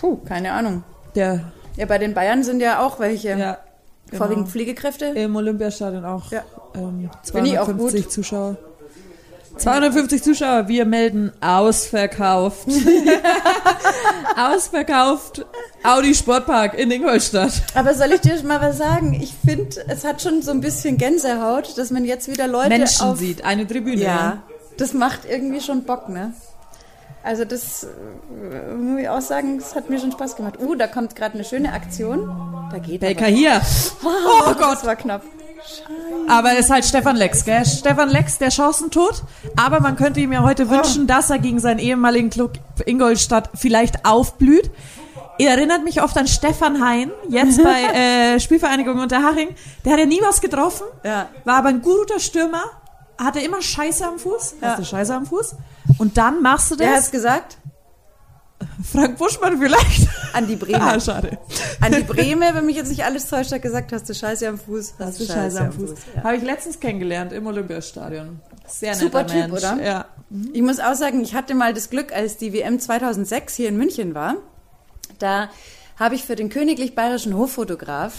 Puh, 0.00 0.16
keine 0.24 0.52
Ahnung. 0.52 0.82
Der, 1.14 1.52
Ja, 1.76 1.86
bei 1.86 1.98
den 1.98 2.14
Bayern 2.14 2.42
sind 2.42 2.60
ja 2.60 2.80
auch 2.80 3.00
welche. 3.00 3.30
ja, 3.30 3.58
genau. 4.10 4.22
Vorwiegend 4.24 4.48
Pflegekräfte. 4.48 5.06
Im 5.06 5.34
Olympiastadion 5.36 6.04
auch. 6.04 6.30
Ja. 6.30 6.42
Ähm, 6.74 7.10
Finde 7.22 7.50
ich 7.50 7.58
auch 7.58 7.64
250 7.66 8.04
gut. 8.04 8.12
Zuschauer. 8.12 8.56
250 9.58 10.22
Zuschauer, 10.22 10.68
wir 10.68 10.84
melden 10.84 11.32
ausverkauft. 11.40 12.68
ausverkauft 14.36 15.46
Audi 15.82 16.14
Sportpark 16.14 16.74
in 16.74 16.90
Ingolstadt. 16.90 17.62
Aber 17.74 17.94
soll 17.94 18.12
ich 18.12 18.20
dir 18.20 18.42
mal 18.42 18.60
was 18.60 18.78
sagen? 18.78 19.14
Ich 19.14 19.34
finde, 19.44 19.84
es 19.88 20.04
hat 20.04 20.20
schon 20.20 20.42
so 20.42 20.50
ein 20.50 20.60
bisschen 20.60 20.98
Gänsehaut, 20.98 21.78
dass 21.78 21.90
man 21.90 22.04
jetzt 22.04 22.28
wieder 22.28 22.46
Leute 22.46 22.68
Menschen 22.68 23.06
auf... 23.06 23.18
sieht, 23.18 23.44
eine 23.44 23.66
Tribüne. 23.66 24.02
Ja, 24.02 24.42
das 24.76 24.92
macht 24.92 25.20
irgendwie 25.28 25.60
schon 25.60 25.84
Bock, 25.84 26.08
ne? 26.08 26.34
Also 27.22 27.44
das 27.44 27.84
äh, 27.84 28.74
muss 28.74 29.00
ich 29.00 29.08
auch 29.08 29.20
sagen, 29.20 29.58
das 29.58 29.74
hat 29.74 29.90
mir 29.90 29.98
schon 29.98 30.12
Spaß 30.12 30.36
gemacht. 30.36 30.60
Uh, 30.60 30.76
da 30.76 30.86
kommt 30.86 31.16
gerade 31.16 31.34
eine 31.34 31.44
schöne 31.44 31.72
Aktion. 31.72 32.30
Da 32.70 32.78
geht 32.78 33.00
Baker 33.00 33.26
hier. 33.26 33.60
Oh 34.04 34.54
Gott, 34.54 34.74
das 34.74 34.86
war 34.86 34.96
knapp. 34.96 35.22
Aber 36.28 36.52
es 36.52 36.66
ist 36.66 36.70
halt 36.70 36.84
Stefan 36.84 37.16
Lex, 37.16 37.44
gell? 37.44 37.64
Stefan 37.64 38.08
Lex, 38.10 38.38
der 38.38 38.50
Chancentod. 38.50 39.22
Aber 39.56 39.80
man 39.80 39.96
könnte 39.96 40.20
ihm 40.20 40.32
ja 40.32 40.42
heute 40.42 40.68
wünschen, 40.70 41.06
dass 41.06 41.30
er 41.30 41.38
gegen 41.38 41.58
seinen 41.60 41.78
ehemaligen 41.78 42.30
Club 42.30 42.58
Ingolstadt 42.84 43.50
vielleicht 43.54 44.04
aufblüht. 44.04 44.70
Er 45.38 45.50
erinnert 45.50 45.84
mich 45.84 46.02
oft 46.02 46.16
an 46.16 46.26
Stefan 46.26 46.82
Hein, 46.82 47.10
jetzt 47.28 47.62
bei 47.62 47.82
äh, 48.34 48.40
Spielvereinigung 48.40 48.98
Unterhaching. 48.98 49.48
Der 49.84 49.92
hat 49.92 49.98
ja 50.00 50.06
nie 50.06 50.20
was 50.22 50.40
getroffen, 50.40 50.86
Ja. 51.04 51.28
war 51.44 51.56
aber 51.56 51.68
ein 51.68 51.82
guter 51.82 52.18
Stürmer, 52.20 52.62
hatte 53.18 53.40
immer 53.40 53.60
Scheiße 53.60 54.06
am 54.06 54.18
Fuß. 54.18 54.54
Ja. 54.62 54.68
Hast 54.70 54.78
du 54.78 54.84
Scheiße 54.84 55.14
am 55.14 55.26
Fuß? 55.26 55.54
Und 55.98 56.16
dann 56.16 56.40
machst 56.42 56.70
du 56.70 56.78
Wer 56.78 56.88
hat's 56.92 57.02
das. 57.02 57.10
gesagt? 57.10 57.58
Frank 58.82 59.18
Buschmann 59.18 59.58
vielleicht. 59.58 60.08
An 60.32 60.46
die 60.46 60.56
Bremer. 60.56 60.82
Ah, 60.94 61.00
schade. 61.00 61.38
An 61.80 61.92
die 61.92 62.02
Bremer, 62.02 62.54
wenn 62.54 62.66
mich 62.66 62.76
jetzt 62.76 62.88
nicht 62.90 63.04
alles 63.04 63.26
täuscht, 63.28 63.52
hat 63.52 63.62
gesagt, 63.62 63.92
hast 63.92 64.08
du 64.08 64.14
Scheiße 64.14 64.48
am 64.48 64.58
Fuß. 64.58 64.94
Hast 64.98 65.20
du 65.20 65.24
Scheiße 65.24 65.60
am 65.60 65.72
Fuß. 65.72 65.90
Ja. 66.14 66.24
Habe 66.24 66.36
ich 66.36 66.42
letztens 66.42 66.78
kennengelernt 66.78 67.32
im 67.32 67.46
Olympiastadion. 67.46 68.40
Sehr 68.66 68.90
netter 68.90 69.00
Super 69.04 69.26
Typ, 69.26 69.36
Mensch. 69.36 69.52
oder? 69.52 69.82
Ja. 69.82 70.04
Ich 70.52 70.62
muss 70.62 70.80
auch 70.80 70.94
sagen, 70.94 71.20
ich 71.22 71.34
hatte 71.34 71.54
mal 71.54 71.72
das 71.72 71.88
Glück, 71.90 72.12
als 72.12 72.36
die 72.36 72.52
WM 72.52 72.78
2006 72.80 73.54
hier 73.54 73.68
in 73.68 73.76
München 73.76 74.14
war, 74.14 74.36
da 75.18 75.48
habe 75.98 76.14
ich 76.14 76.24
für 76.24 76.36
den 76.36 76.50
Königlich 76.50 76.94
Bayerischen 76.94 77.36
Hoffotograf 77.36 78.12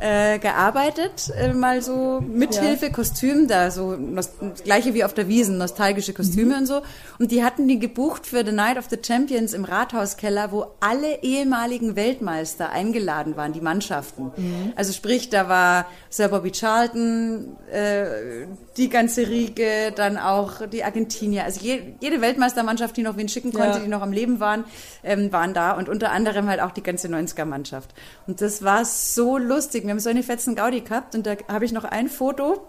äh, 0.00 0.38
gearbeitet, 0.38 1.30
äh, 1.36 1.52
mal 1.52 1.82
so 1.82 2.20
Mithilfe, 2.20 2.90
Kostüm, 2.92 3.48
da 3.48 3.70
so 3.70 3.96
das 3.96 4.32
gleiche 4.62 4.94
wie 4.94 5.02
auf 5.04 5.12
der 5.12 5.26
Wiesen, 5.28 5.58
nostalgische 5.58 6.12
Kostüme 6.12 6.56
und 6.56 6.66
so. 6.66 6.82
Und 7.18 7.32
die 7.32 7.42
hatten 7.42 7.66
die 7.66 7.78
gebucht 7.80 8.26
für 8.26 8.44
The 8.46 8.52
Night 8.52 8.78
of 8.78 8.86
the 8.90 8.98
Champions 9.04 9.54
im 9.54 9.64
Rathauskeller, 9.64 10.52
wo 10.52 10.66
alle 10.80 11.22
ehemaligen 11.22 11.96
Weltmeister 11.96 12.70
eingeladen 12.70 13.36
waren, 13.36 13.52
die 13.52 13.60
Mannschaften. 13.60 14.30
Also 14.76 14.92
sprich, 14.92 15.30
da 15.30 15.48
war 15.48 15.86
Sir 16.10 16.28
Bobby 16.28 16.52
Charlton, 16.52 17.56
äh, 17.72 18.46
die 18.76 18.88
ganze 18.88 19.26
Riege, 19.28 19.92
dann 19.96 20.16
auch 20.16 20.66
die 20.68 20.84
Argentinier, 20.84 21.44
also 21.44 21.60
je, 21.60 21.80
jede 22.00 22.20
Weltmeistermannschaft, 22.20 22.96
die 22.96 23.02
noch 23.02 23.16
wen 23.16 23.28
schicken 23.28 23.52
konnte, 23.52 23.78
Ja. 23.78 23.84
die 23.84 23.88
noch 23.88 24.02
am 24.02 24.12
Leben 24.12 24.38
waren, 24.38 24.64
ähm, 25.02 25.32
waren 25.32 25.54
da 25.54 25.72
und 25.72 25.88
unter 25.88 26.12
anderem 26.12 26.48
halt 26.48 26.60
auch 26.60 26.70
die 26.70 26.82
ganze 26.84 27.08
90er-Mannschaft. 27.08 27.90
Und 28.28 28.40
das 28.40 28.62
war 28.62 28.84
so 28.84 29.36
lustig. 29.38 29.84
Wir 29.88 29.92
haben 29.92 30.00
so 30.00 30.10
eine 30.10 30.22
fetzen 30.22 30.54
Gaudi 30.54 30.82
gehabt 30.82 31.14
und 31.14 31.26
da 31.26 31.34
habe 31.48 31.64
ich 31.64 31.72
noch 31.72 31.84
ein 31.84 32.10
Foto. 32.10 32.60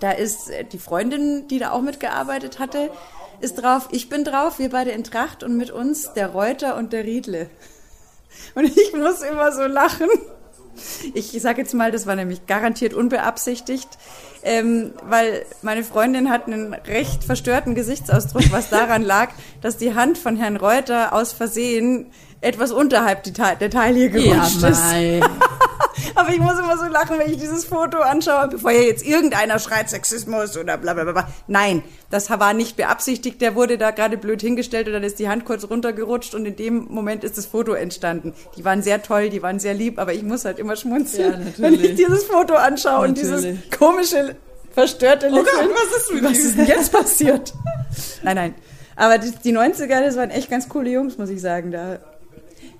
Da 0.00 0.12
ist 0.12 0.48
äh, 0.48 0.64
die 0.64 0.78
Freundin, 0.78 1.46
die 1.48 1.58
da 1.58 1.72
auch 1.72 1.82
mitgearbeitet 1.82 2.58
hatte, 2.58 2.90
ist 3.42 3.56
drauf. 3.56 3.90
Ich 3.92 4.08
bin 4.08 4.24
drauf, 4.24 4.58
wir 4.58 4.70
beide 4.70 4.90
in 4.92 5.04
Tracht 5.04 5.42
und 5.42 5.58
mit 5.58 5.70
uns 5.70 6.14
der 6.14 6.28
Reuter 6.28 6.78
und 6.78 6.94
der 6.94 7.04
Riedle. 7.04 7.50
Und 8.54 8.64
ich 8.64 8.92
muss 8.94 9.20
immer 9.22 9.52
so 9.52 9.66
lachen. 9.66 10.08
Ich 11.14 11.30
sage 11.40 11.60
jetzt 11.60 11.74
mal, 11.74 11.90
das 11.90 12.06
war 12.06 12.16
nämlich 12.16 12.46
garantiert 12.46 12.92
unbeabsichtigt, 12.92 13.88
ähm, 14.42 14.92
weil 15.02 15.44
meine 15.62 15.84
Freundin 15.84 16.28
hat 16.28 16.46
einen 16.46 16.74
recht 16.74 17.24
verstörten 17.24 17.74
Gesichtsausdruck, 17.74 18.50
was 18.50 18.68
daran 18.70 19.02
lag, 19.14 19.30
dass 19.62 19.78
die 19.78 19.94
Hand 19.94 20.18
von 20.18 20.36
Herrn 20.36 20.56
Reuter 20.56 21.14
aus 21.14 21.32
Versehen 21.32 22.12
etwas 22.40 22.72
unterhalb 22.72 23.24
der 23.24 23.70
Taille 23.70 24.10
gerutscht 24.10 24.62
ist. 24.62 24.82
Aber 26.14 26.30
ich 26.30 26.38
muss 26.38 26.58
immer 26.58 26.76
so 26.76 26.84
lachen, 26.84 27.18
wenn 27.18 27.30
ich 27.30 27.38
dieses 27.38 27.64
Foto 27.64 27.98
anschaue, 27.98 28.48
bevor 28.48 28.70
ja 28.70 28.80
jetzt 28.82 29.04
irgendeiner 29.06 29.58
schreit 29.58 29.88
Sexismus 29.90 30.56
oder 30.56 30.76
bla 30.78 30.94
bla 30.94 31.04
bla. 31.04 31.12
bla. 31.12 31.28
Nein, 31.46 31.82
das 32.10 32.28
war 32.30 32.52
nicht 32.54 32.76
beabsichtigt. 32.76 33.40
Der 33.40 33.54
wurde 33.54 33.78
da 33.78 33.90
gerade 33.90 34.16
blöd 34.18 34.40
hingestellt 34.40 34.86
und 34.86 34.92
dann 34.94 35.02
ist 35.04 35.18
die 35.18 35.28
Hand 35.28 35.44
kurz 35.44 35.64
runtergerutscht 35.68 36.34
und 36.34 36.46
in 36.46 36.56
dem 36.56 36.86
Moment 36.90 37.24
ist 37.24 37.36
das 37.38 37.46
Foto 37.46 37.72
entstanden. 37.72 38.34
Die 38.56 38.64
waren 38.64 38.82
sehr 38.82 39.02
toll, 39.02 39.30
die 39.30 39.42
waren 39.42 39.58
sehr 39.58 39.74
lieb, 39.74 39.98
aber 39.98 40.12
ich 40.12 40.22
muss 40.22 40.44
halt 40.44 40.58
immer 40.58 40.76
schmunzeln, 40.76 41.46
Ja, 41.56 41.62
wenn 41.62 41.74
ich 41.74 41.94
dieses 41.94 42.24
Foto 42.24 42.54
anschaue 42.54 43.06
und 43.06 43.18
Natürlich. 43.18 43.60
dieses 43.68 43.78
komische, 43.78 44.36
verstörte 44.72 45.28
Oh 45.32 45.36
Gott, 45.36 45.46
Lächeln. 45.46 45.70
was 45.72 46.02
ist 46.02 46.12
mit 46.14 46.24
Was 46.24 46.38
ist 46.38 46.58
denn 46.58 46.66
jetzt 46.66 46.92
passiert? 46.92 47.52
nein, 48.22 48.36
nein. 48.36 48.54
Aber 48.98 49.18
die, 49.18 49.30
die 49.44 49.52
90er, 49.56 50.04
das 50.04 50.16
waren 50.16 50.30
echt 50.30 50.50
ganz 50.50 50.68
coole 50.68 50.88
Jungs, 50.90 51.18
muss 51.18 51.28
ich 51.30 51.40
sagen. 51.40 51.70
Da 51.70 51.98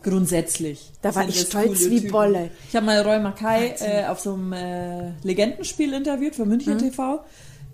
Grundsätzlich. 0.03 0.93
Da 1.03 1.15
war 1.15 1.29
ich 1.29 1.41
stolz 1.41 1.89
wie 1.91 1.97
Typen. 2.01 2.13
Bolle. 2.13 2.51
Ich 2.69 2.77
habe 2.77 2.87
mal 2.87 3.01
Roy 3.03 3.19
Mackay 3.19 3.75
äh, 3.81 4.05
auf 4.07 4.21
so 4.21 4.35
einem 4.35 4.53
äh, 4.53 5.11
Legendenspiel 5.23 5.93
interviewt 5.93 6.35
für 6.35 6.45
München 6.45 6.75
Mhm. 6.75 6.79
TV. 6.79 7.21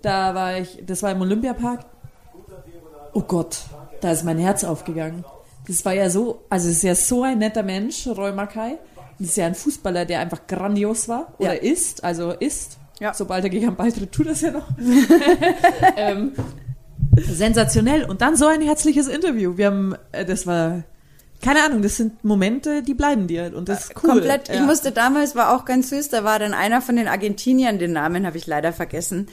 Da 0.01 0.33
war 0.35 0.57
ich, 0.57 0.79
das 0.85 1.03
war 1.03 1.11
im 1.11 1.21
Olympiapark. 1.21 1.85
Oh 3.13 3.21
Gott, 3.21 3.59
da 4.01 4.11
ist 4.11 4.23
mein 4.23 4.37
Herz 4.39 4.63
aufgegangen. 4.63 5.23
Das 5.67 5.85
war 5.85 5.93
ja 5.93 6.09
so, 6.09 6.41
also 6.49 6.67
es 6.69 6.77
ist 6.77 6.83
ja 6.83 6.95
so 6.95 7.23
ein 7.23 7.37
netter 7.39 7.63
Mensch, 7.63 8.07
Roy 8.07 8.31
Mackay. 8.33 8.77
Das 9.19 9.29
ist 9.29 9.37
ja 9.37 9.45
ein 9.45 9.55
Fußballer, 9.55 10.05
der 10.05 10.19
einfach 10.19 10.45
grandios 10.47 11.07
war 11.07 11.33
oder 11.37 11.53
Ja. 11.53 11.59
ist, 11.71 12.03
also 12.03 12.31
ist. 12.31 12.77
Ja. 12.99 13.13
Sobald 13.13 13.43
er 13.43 13.49
gegen 13.49 13.67
einen 13.67 13.75
beitritt, 13.75 14.11
tut 14.11 14.27
das 14.27 14.41
ja 14.41 14.51
noch. 14.51 14.67
ähm, 15.97 16.33
sensationell. 17.15 18.05
Und 18.05 18.21
dann 18.21 18.35
so 18.35 18.47
ein 18.47 18.61
herzliches 18.61 19.07
Interview. 19.07 19.57
Wir 19.57 19.67
haben, 19.67 19.95
äh, 20.11 20.25
das 20.25 20.47
war 20.47 20.83
keine 21.43 21.63
Ahnung, 21.63 21.81
das 21.81 21.97
sind 21.97 22.23
Momente, 22.23 22.83
die 22.83 22.93
bleiben 22.93 23.27
dir 23.27 23.51
und 23.53 23.67
das 23.67 23.85
ist 23.85 24.03
cool. 24.03 24.11
Komplett. 24.11 24.47
Ja. 24.47 24.55
Ich 24.55 24.61
musste 24.61 24.91
damals, 24.91 25.35
war 25.35 25.53
auch 25.53 25.65
ganz 25.65 25.89
süß, 25.89 26.09
da 26.09 26.23
war 26.23 26.39
dann 26.39 26.53
einer 26.53 26.81
von 26.81 26.95
den 26.95 27.07
Argentiniern, 27.07 27.79
den 27.79 27.91
Namen 27.91 28.25
habe 28.25 28.37
ich 28.37 28.47
leider 28.47 28.71
vergessen. 28.71 29.27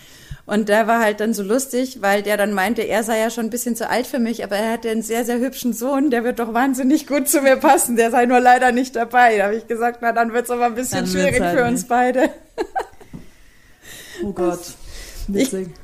Und 0.45 0.69
der 0.69 0.89
war 0.89 0.99
halt 0.99 1.21
dann 1.21 1.33
so 1.33 1.45
lustig, 1.45 2.03
weil 2.03 2.23
der 2.23 2.37
dann 2.37 2.53
meinte, 2.53 2.83
er 2.83 3.05
sei 3.05 3.21
ja 3.21 3.31
schon 3.31 3.47
ein 3.47 3.51
bisschen 3.51 3.77
zu 3.77 3.89
alt 3.89 4.09
für 4.09 4.19
mich, 4.19 4.43
aber 4.43 4.57
er 4.57 4.73
hätte 4.73 4.91
einen 4.91 5.03
sehr, 5.03 5.25
sehr 5.25 5.39
hübschen 5.39 5.73
Sohn, 5.73 6.11
der 6.11 6.25
wird 6.25 6.41
doch 6.41 6.53
wahnsinnig 6.53 7.07
gut 7.07 7.29
zu 7.29 7.41
mir 7.43 7.57
passen, 7.57 7.95
der 7.95 8.11
sei 8.11 8.27
nur 8.27 8.41
leider 8.41 8.73
nicht 8.73 8.97
dabei. 8.97 9.37
Da 9.37 9.45
habe 9.45 9.57
ich 9.57 9.69
gesagt, 9.69 9.99
na 10.03 10.11
dann 10.11 10.33
wird's 10.33 10.51
aber 10.51 10.67
ein 10.67 10.75
bisschen 10.75 11.05
dann 11.05 11.07
schwierig 11.07 11.41
halt 11.41 11.57
für 11.57 11.65
uns 11.65 11.87
beide. 11.87 12.31
Oh 14.25 14.33
Gott. 14.33 14.61
Witzig. 15.29 15.69
Ich 15.69 15.80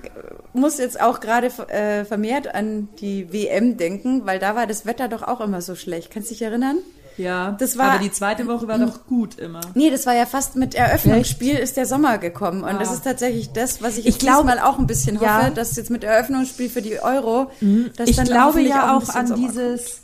muss 0.56 0.78
jetzt 0.78 1.00
auch 1.00 1.20
gerade 1.20 1.46
äh, 1.68 2.04
vermehrt 2.04 2.54
an 2.54 2.88
die 3.00 3.32
WM 3.32 3.76
denken, 3.76 4.26
weil 4.26 4.38
da 4.38 4.54
war 4.54 4.66
das 4.66 4.86
Wetter 4.86 5.08
doch 5.08 5.22
auch 5.22 5.40
immer 5.40 5.62
so 5.62 5.74
schlecht. 5.74 6.10
Kannst 6.10 6.30
du 6.30 6.34
dich 6.34 6.42
erinnern? 6.42 6.78
Ja, 7.18 7.52
das 7.52 7.78
war, 7.78 7.92
aber 7.92 8.02
die 8.02 8.12
zweite 8.12 8.46
Woche 8.46 8.68
war 8.68 8.78
doch 8.78 9.06
gut 9.06 9.38
immer. 9.38 9.62
Nee, 9.74 9.90
das 9.90 10.04
war 10.04 10.14
ja 10.14 10.26
fast 10.26 10.56
mit 10.56 10.74
Eröffnungsspiel 10.74 11.54
Echt? 11.54 11.62
ist 11.62 11.76
der 11.76 11.86
Sommer 11.86 12.18
gekommen. 12.18 12.62
Und 12.62 12.68
ah. 12.68 12.78
das 12.78 12.92
ist 12.92 13.04
tatsächlich 13.04 13.52
das, 13.52 13.80
was 13.80 13.96
ich, 13.96 14.06
ich 14.06 14.20
jetzt 14.20 14.44
mal 14.44 14.58
auch 14.58 14.78
ein 14.78 14.86
bisschen 14.86 15.18
ja. 15.18 15.38
hoffe, 15.38 15.50
dass 15.52 15.76
jetzt 15.76 15.90
mit 15.90 16.04
Eröffnungsspiel 16.04 16.68
für 16.68 16.82
die 16.82 17.00
Euro, 17.00 17.50
mhm. 17.60 17.90
dass 17.96 18.10
ich 18.10 18.16
dann 18.16 18.26
glaube 18.26 18.60
ja 18.60 18.94
auch, 18.94 19.08
auch 19.08 19.14
an 19.14 19.28
Sommer 19.28 19.48
dieses, 19.48 19.84
kommt. 19.84 20.00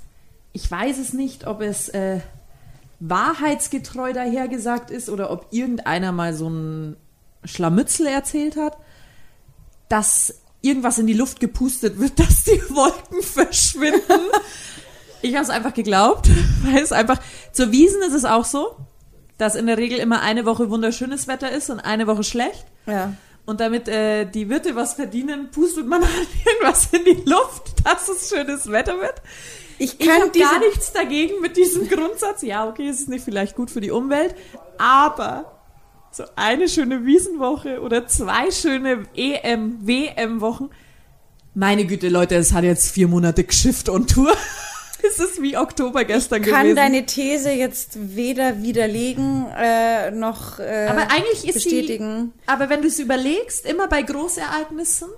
ich 0.55 0.71
weiß 0.71 0.99
es 0.99 1.13
nicht, 1.13 1.47
ob 1.47 1.61
es 1.61 1.91
äh, 1.91 2.21
wahrheitsgetreu 3.01 4.15
dahergesagt 4.15 4.91
ist 4.91 5.11
oder 5.11 5.31
ob 5.31 5.49
irgendeiner 5.51 6.13
mal 6.13 6.33
so 6.33 6.49
ein 6.49 6.97
Schlamützel 7.45 8.07
erzählt 8.07 8.57
hat, 8.57 8.79
dass 9.89 10.42
irgendwas 10.63 10.99
in 10.99 11.07
die 11.07 11.13
Luft 11.13 11.41
gepustet 11.41 11.99
wird, 11.99 12.19
dass 12.19 12.45
die 12.45 12.63
Wolken 12.71 13.23
verschwinden. 13.23 14.21
ich 15.21 15.35
habe 15.35 15.45
es 15.45 15.51
einfach 15.51 15.75
geglaubt, 15.75 16.29
weil 16.63 16.83
es 16.83 16.93
einfach 16.93 17.21
zur 17.53 17.73
Wiesen 17.73 18.03
ist 18.03 18.15
es 18.15 18.25
auch 18.25 18.45
so, 18.45 18.77
dass 19.39 19.55
in 19.55 19.67
der 19.67 19.77
Regel 19.77 19.99
immer 19.99 20.23
eine 20.23 20.47
Woche 20.47 20.71
wunderschönes 20.71 21.27
Wetter 21.29 21.51
ist 21.51 21.69
und 21.69 21.81
eine 21.81 22.07
Woche 22.07 22.25
schlecht. 22.25 22.65
Ja. 22.87 23.15
Und 23.45 23.61
damit 23.61 23.89
äh, 23.89 24.25
die 24.25 24.49
Wirte 24.49 24.77
was 24.77 24.95
verdienen, 24.95 25.51
pustet 25.51 25.87
man 25.87 26.03
halt 26.17 26.29
irgendwas 26.47 26.89
in 26.93 27.05
die 27.05 27.29
Luft, 27.29 27.85
dass 27.85 28.09
es 28.09 28.29
schönes 28.29 28.71
Wetter 28.71 29.01
wird. 29.01 29.21
Ich 29.79 29.99
kann 29.99 30.31
ich 30.33 30.41
gar 30.41 30.61
nichts 30.61 30.93
dagegen 30.93 31.41
mit 31.41 31.57
diesem 31.57 31.89
Grundsatz. 31.89 32.43
Ja, 32.43 32.69
okay, 32.69 32.89
es 32.89 33.01
ist 33.01 33.09
nicht 33.09 33.25
vielleicht 33.25 33.57
gut 33.57 33.71
für 33.71 33.81
die 33.81 33.91
Umwelt, 33.91 34.37
aber 34.79 35.62
so 36.15 36.25
eine 36.37 36.69
schöne 36.69 37.05
Wiesenwoche 37.05 37.81
oder 37.81 38.07
zwei 38.07 38.51
schöne 38.51 39.05
EM, 39.15 39.87
WM-Wochen. 39.87 40.71
Meine 41.55 41.85
Güte, 41.87 42.09
Leute, 42.09 42.37
es 42.37 42.53
hat 42.53 42.65
jetzt 42.65 42.91
vier 42.91 43.09
Monate 43.09 43.45
geschifft 43.45 43.89
und 43.89 44.11
Tour. 44.11 44.33
es 45.03 45.19
ist 45.19 45.43
wie 45.43 45.57
Oktober 45.57 46.05
gestern 46.05 46.43
ich 46.43 46.49
kann 46.49 46.63
gewesen. 46.63 46.77
deine 46.77 47.07
These 47.07 47.51
jetzt 47.51 48.17
weder 48.17 48.63
widerlegen 48.63 49.47
äh, 49.57 50.11
noch 50.11 50.59
äh, 50.59 50.87
aber 50.89 51.11
eigentlich 51.11 51.47
ist 51.47 51.55
bestätigen. 51.55 52.33
Sie, 52.35 52.49
aber 52.49 52.69
wenn 52.69 52.83
du 52.83 52.89
es 52.89 52.99
überlegst, 52.99 53.67
immer 53.67 53.89
bei 53.89 54.03
Großereignissen 54.03 55.09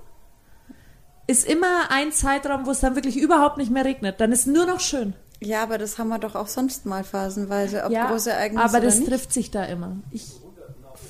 ist 1.26 1.46
immer 1.48 1.90
ein 1.90 2.12
Zeitraum, 2.12 2.66
wo 2.66 2.70
es 2.70 2.80
dann 2.80 2.94
wirklich 2.96 3.16
überhaupt 3.16 3.56
nicht 3.56 3.70
mehr 3.70 3.84
regnet. 3.84 4.20
Dann 4.20 4.32
ist 4.32 4.46
nur 4.46 4.66
noch 4.66 4.80
schön. 4.80 5.14
Ja, 5.40 5.62
aber 5.62 5.78
das 5.78 5.98
haben 5.98 6.08
wir 6.08 6.18
doch 6.18 6.34
auch 6.34 6.48
sonst 6.48 6.86
mal 6.86 7.04
phasenweise, 7.04 7.84
ob 7.84 7.92
ja, 7.92 8.06
große 8.10 8.30
Ereignisse 8.30 8.64
aber 8.64 8.80
das 8.80 9.02
trifft 9.04 9.32
sich 9.32 9.50
da 9.50 9.64
immer. 9.64 9.96
Ich 10.10 10.43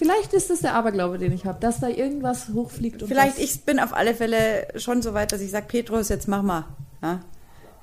Vielleicht 0.04 0.34
ist 0.34 0.50
das 0.50 0.60
der 0.60 0.74
Aberglaube, 0.74 1.16
den 1.16 1.32
ich 1.32 1.46
habe, 1.46 1.58
dass 1.60 1.80
da 1.80 1.88
irgendwas 1.88 2.48
hochfliegt. 2.52 3.02
Und 3.02 3.08
Vielleicht, 3.08 3.38
ich 3.38 3.64
bin 3.64 3.80
auf 3.80 3.94
alle 3.94 4.14
Fälle 4.14 4.68
schon 4.76 5.00
so 5.00 5.14
weit, 5.14 5.32
dass 5.32 5.40
ich 5.40 5.50
sage, 5.50 5.64
Petrus, 5.66 6.10
jetzt 6.10 6.28
mach 6.28 6.42
mal. 6.42 6.66
Ja? 7.02 7.20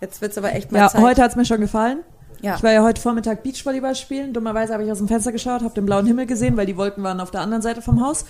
Jetzt 0.02 0.22
es 0.22 0.38
aber 0.38 0.54
echt 0.54 0.72
mal 0.72 0.78
ja, 0.78 0.90
Zeit. 0.90 1.02
heute 1.02 1.24
hat 1.24 1.32
es 1.32 1.36
mir 1.36 1.46
schon 1.46 1.62
gefallen. 1.62 2.02
Ja. 2.42 2.58
Ich 2.58 2.62
war 2.62 2.72
ja 2.72 2.84
heute 2.84 3.02
Vormittag 3.02 3.42
Beachvolleyball 3.42 3.96
spielen. 3.96 4.34
Dummerweise 4.34 4.72
habe 4.72 4.84
ich 4.84 4.92
aus 4.92 5.00
dem 5.00 5.08
Fenster 5.08 5.32
geschaut, 5.32 5.64
habe 5.64 5.74
den 5.74 5.88
blauen 5.88 6.06
Himmel 6.06 6.28
gesehen, 6.28 6.58
weil 6.58 6.68
die 6.68 6.78
Wolken 6.78 7.04
waren 7.04 7.20
auf 7.20 7.32
der 7.32 7.42
anderen 7.42 7.64
Seite 7.64 7.82
vom 7.82 8.06
Haus. 8.06 8.24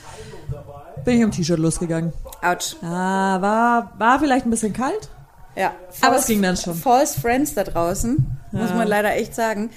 Bin 1.03 1.15
ich 1.15 1.21
im 1.21 1.31
T-Shirt 1.31 1.59
losgegangen. 1.59 2.13
Autsch. 2.41 2.77
Ah, 2.81 3.41
war, 3.41 3.91
war 3.97 4.19
vielleicht 4.19 4.45
ein 4.45 4.51
bisschen 4.51 4.71
kalt. 4.71 5.09
Ja. 5.57 5.73
False, 5.89 6.07
aber 6.07 6.15
es 6.15 6.27
ging 6.27 6.41
dann 6.41 6.55
schon. 6.55 6.75
False 6.75 7.19
Friends 7.19 7.55
da 7.55 7.65
draußen, 7.65 8.25
ja. 8.53 8.57
muss 8.57 8.73
man 8.73 8.87
leider 8.87 9.13
echt 9.17 9.35
sagen. 9.35 9.69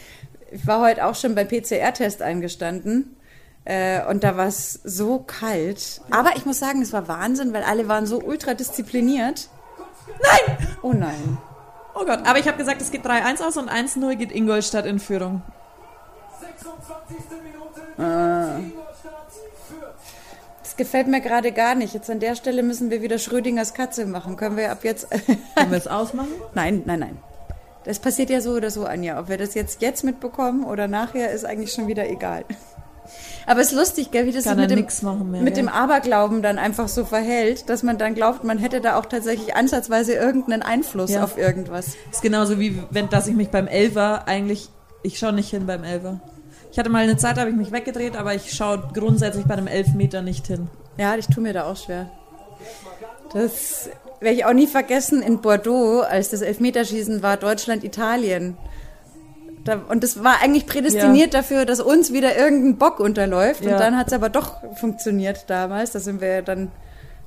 Ich 0.52 0.64
war 0.68 0.80
heute 0.80 1.04
auch 1.04 1.16
schon 1.16 1.34
beim 1.34 1.48
PCR-Test 1.48 2.22
eingestanden 2.22 3.16
äh, 3.64 4.04
und 4.06 4.24
da 4.24 4.36
war 4.36 4.46
es 4.46 4.80
so 4.84 5.20
kalt. 5.20 6.02
Aber 6.10 6.36
ich 6.36 6.44
muss 6.44 6.58
sagen, 6.58 6.82
es 6.82 6.92
war 6.92 7.08
Wahnsinn, 7.08 7.52
weil 7.52 7.62
alle 7.62 7.88
waren 7.88 8.06
so 8.06 8.20
ultra 8.20 8.54
diszipliniert. 8.54 9.48
Nein! 10.22 10.68
Oh 10.82 10.92
nein. 10.92 11.38
Oh 11.94 12.04
Gott, 12.04 12.26
aber 12.26 12.38
ich 12.38 12.48
habe 12.48 12.58
gesagt, 12.58 12.82
es 12.82 12.90
geht 12.90 13.06
3-1 13.06 13.46
aus 13.46 13.56
und 13.56 13.70
1-0 13.70 14.16
geht 14.16 14.32
Ingolstadt 14.32 14.84
in 14.84 14.98
Führung. 14.98 15.42
26. 16.40 17.16
Minute. 17.42 18.02
Ah. 18.02 18.60
Das 20.62 20.76
gefällt 20.76 21.06
mir 21.06 21.20
gerade 21.20 21.52
gar 21.52 21.74
nicht. 21.76 21.94
Jetzt 21.94 22.10
an 22.10 22.18
der 22.18 22.34
Stelle 22.34 22.64
müssen 22.64 22.90
wir 22.90 23.00
wieder 23.00 23.18
Schrödingers 23.18 23.74
Katze 23.74 24.06
machen. 24.06 24.36
Können 24.36 24.56
wir 24.56 24.72
ab 24.72 24.82
jetzt. 24.82 25.08
Können 25.54 25.70
wir 25.70 25.78
es 25.78 25.86
ausmachen? 25.86 26.32
Nein, 26.54 26.82
nein, 26.84 26.98
nein. 26.98 27.18
Das 27.84 28.00
passiert 28.00 28.30
ja 28.30 28.40
so 28.40 28.52
oder 28.52 28.70
so, 28.70 28.84
Anja. 28.84 29.20
Ob 29.20 29.28
wir 29.28 29.38
das 29.38 29.54
jetzt 29.54 29.80
jetzt 29.82 30.02
mitbekommen 30.02 30.64
oder 30.64 30.88
nachher, 30.88 31.30
ist 31.30 31.44
eigentlich 31.44 31.72
schon 31.72 31.86
wieder 31.86 32.08
egal. 32.08 32.44
Aber 33.46 33.60
es 33.60 33.72
ist 33.72 33.76
lustig, 33.76 34.10
gell, 34.10 34.26
wie 34.26 34.32
das 34.32 34.44
sich 34.44 34.54
mit, 34.54 34.70
dem, 34.70 34.86
mehr, 35.30 35.42
mit 35.42 35.56
dem 35.56 35.68
Aberglauben 35.68 36.42
dann 36.42 36.58
einfach 36.58 36.88
so 36.88 37.04
verhält, 37.04 37.68
dass 37.68 37.82
man 37.82 37.98
dann 37.98 38.14
glaubt, 38.14 38.44
man 38.44 38.58
hätte 38.58 38.80
da 38.80 38.98
auch 38.98 39.06
tatsächlich 39.06 39.54
ansatzweise 39.54 40.14
irgendeinen 40.14 40.62
Einfluss 40.62 41.10
ja. 41.10 41.22
auf 41.22 41.36
irgendwas. 41.36 41.96
Das 42.06 42.16
ist 42.16 42.22
genauso 42.22 42.58
wie 42.58 42.82
wenn, 42.90 43.08
dass 43.08 43.26
ich 43.26 43.34
mich 43.34 43.50
beim 43.50 43.66
Elfer 43.66 44.26
eigentlich, 44.26 44.70
ich 45.02 45.18
schaue 45.18 45.32
nicht 45.32 45.50
hin 45.50 45.66
beim 45.66 45.84
Elfer. 45.84 46.20
Ich 46.72 46.78
hatte 46.78 46.90
mal 46.90 47.04
eine 47.04 47.16
Zeit, 47.16 47.36
da 47.36 47.42
habe 47.42 47.50
ich 47.50 47.56
mich 47.56 47.70
weggedreht, 47.70 48.16
aber 48.16 48.34
ich 48.34 48.52
schaue 48.52 48.88
grundsätzlich 48.92 49.44
bei 49.44 49.54
einem 49.54 49.68
Elfmeter 49.68 50.22
nicht 50.22 50.46
hin. 50.46 50.68
Ja, 50.96 51.14
ich 51.14 51.26
tue 51.26 51.42
mir 51.42 51.52
da 51.52 51.64
auch 51.64 51.76
schwer. 51.76 52.10
Das 53.32 53.90
werde 54.20 54.36
ich 54.36 54.44
auch 54.44 54.52
nie 54.52 54.66
vergessen 54.66 55.22
in 55.22 55.40
Bordeaux, 55.40 56.00
als 56.00 56.30
das 56.30 56.40
Elfmeterschießen 56.40 57.22
war, 57.22 57.36
Deutschland-Italien. 57.36 58.56
Da, 59.64 59.80
und 59.88 60.04
das 60.04 60.22
war 60.22 60.42
eigentlich 60.42 60.66
prädestiniert 60.66 61.32
ja. 61.32 61.40
dafür, 61.40 61.64
dass 61.64 61.80
uns 61.80 62.12
wieder 62.12 62.36
irgendein 62.36 62.76
Bock 62.76 63.00
unterläuft. 63.00 63.64
Ja. 63.64 63.72
Und 63.72 63.80
dann 63.80 63.96
hat 63.96 64.08
es 64.08 64.12
aber 64.12 64.28
doch 64.28 64.62
funktioniert 64.76 65.48
damals. 65.48 65.92
Da 65.92 66.00
sind 66.00 66.20
wir 66.20 66.42
dann 66.42 66.70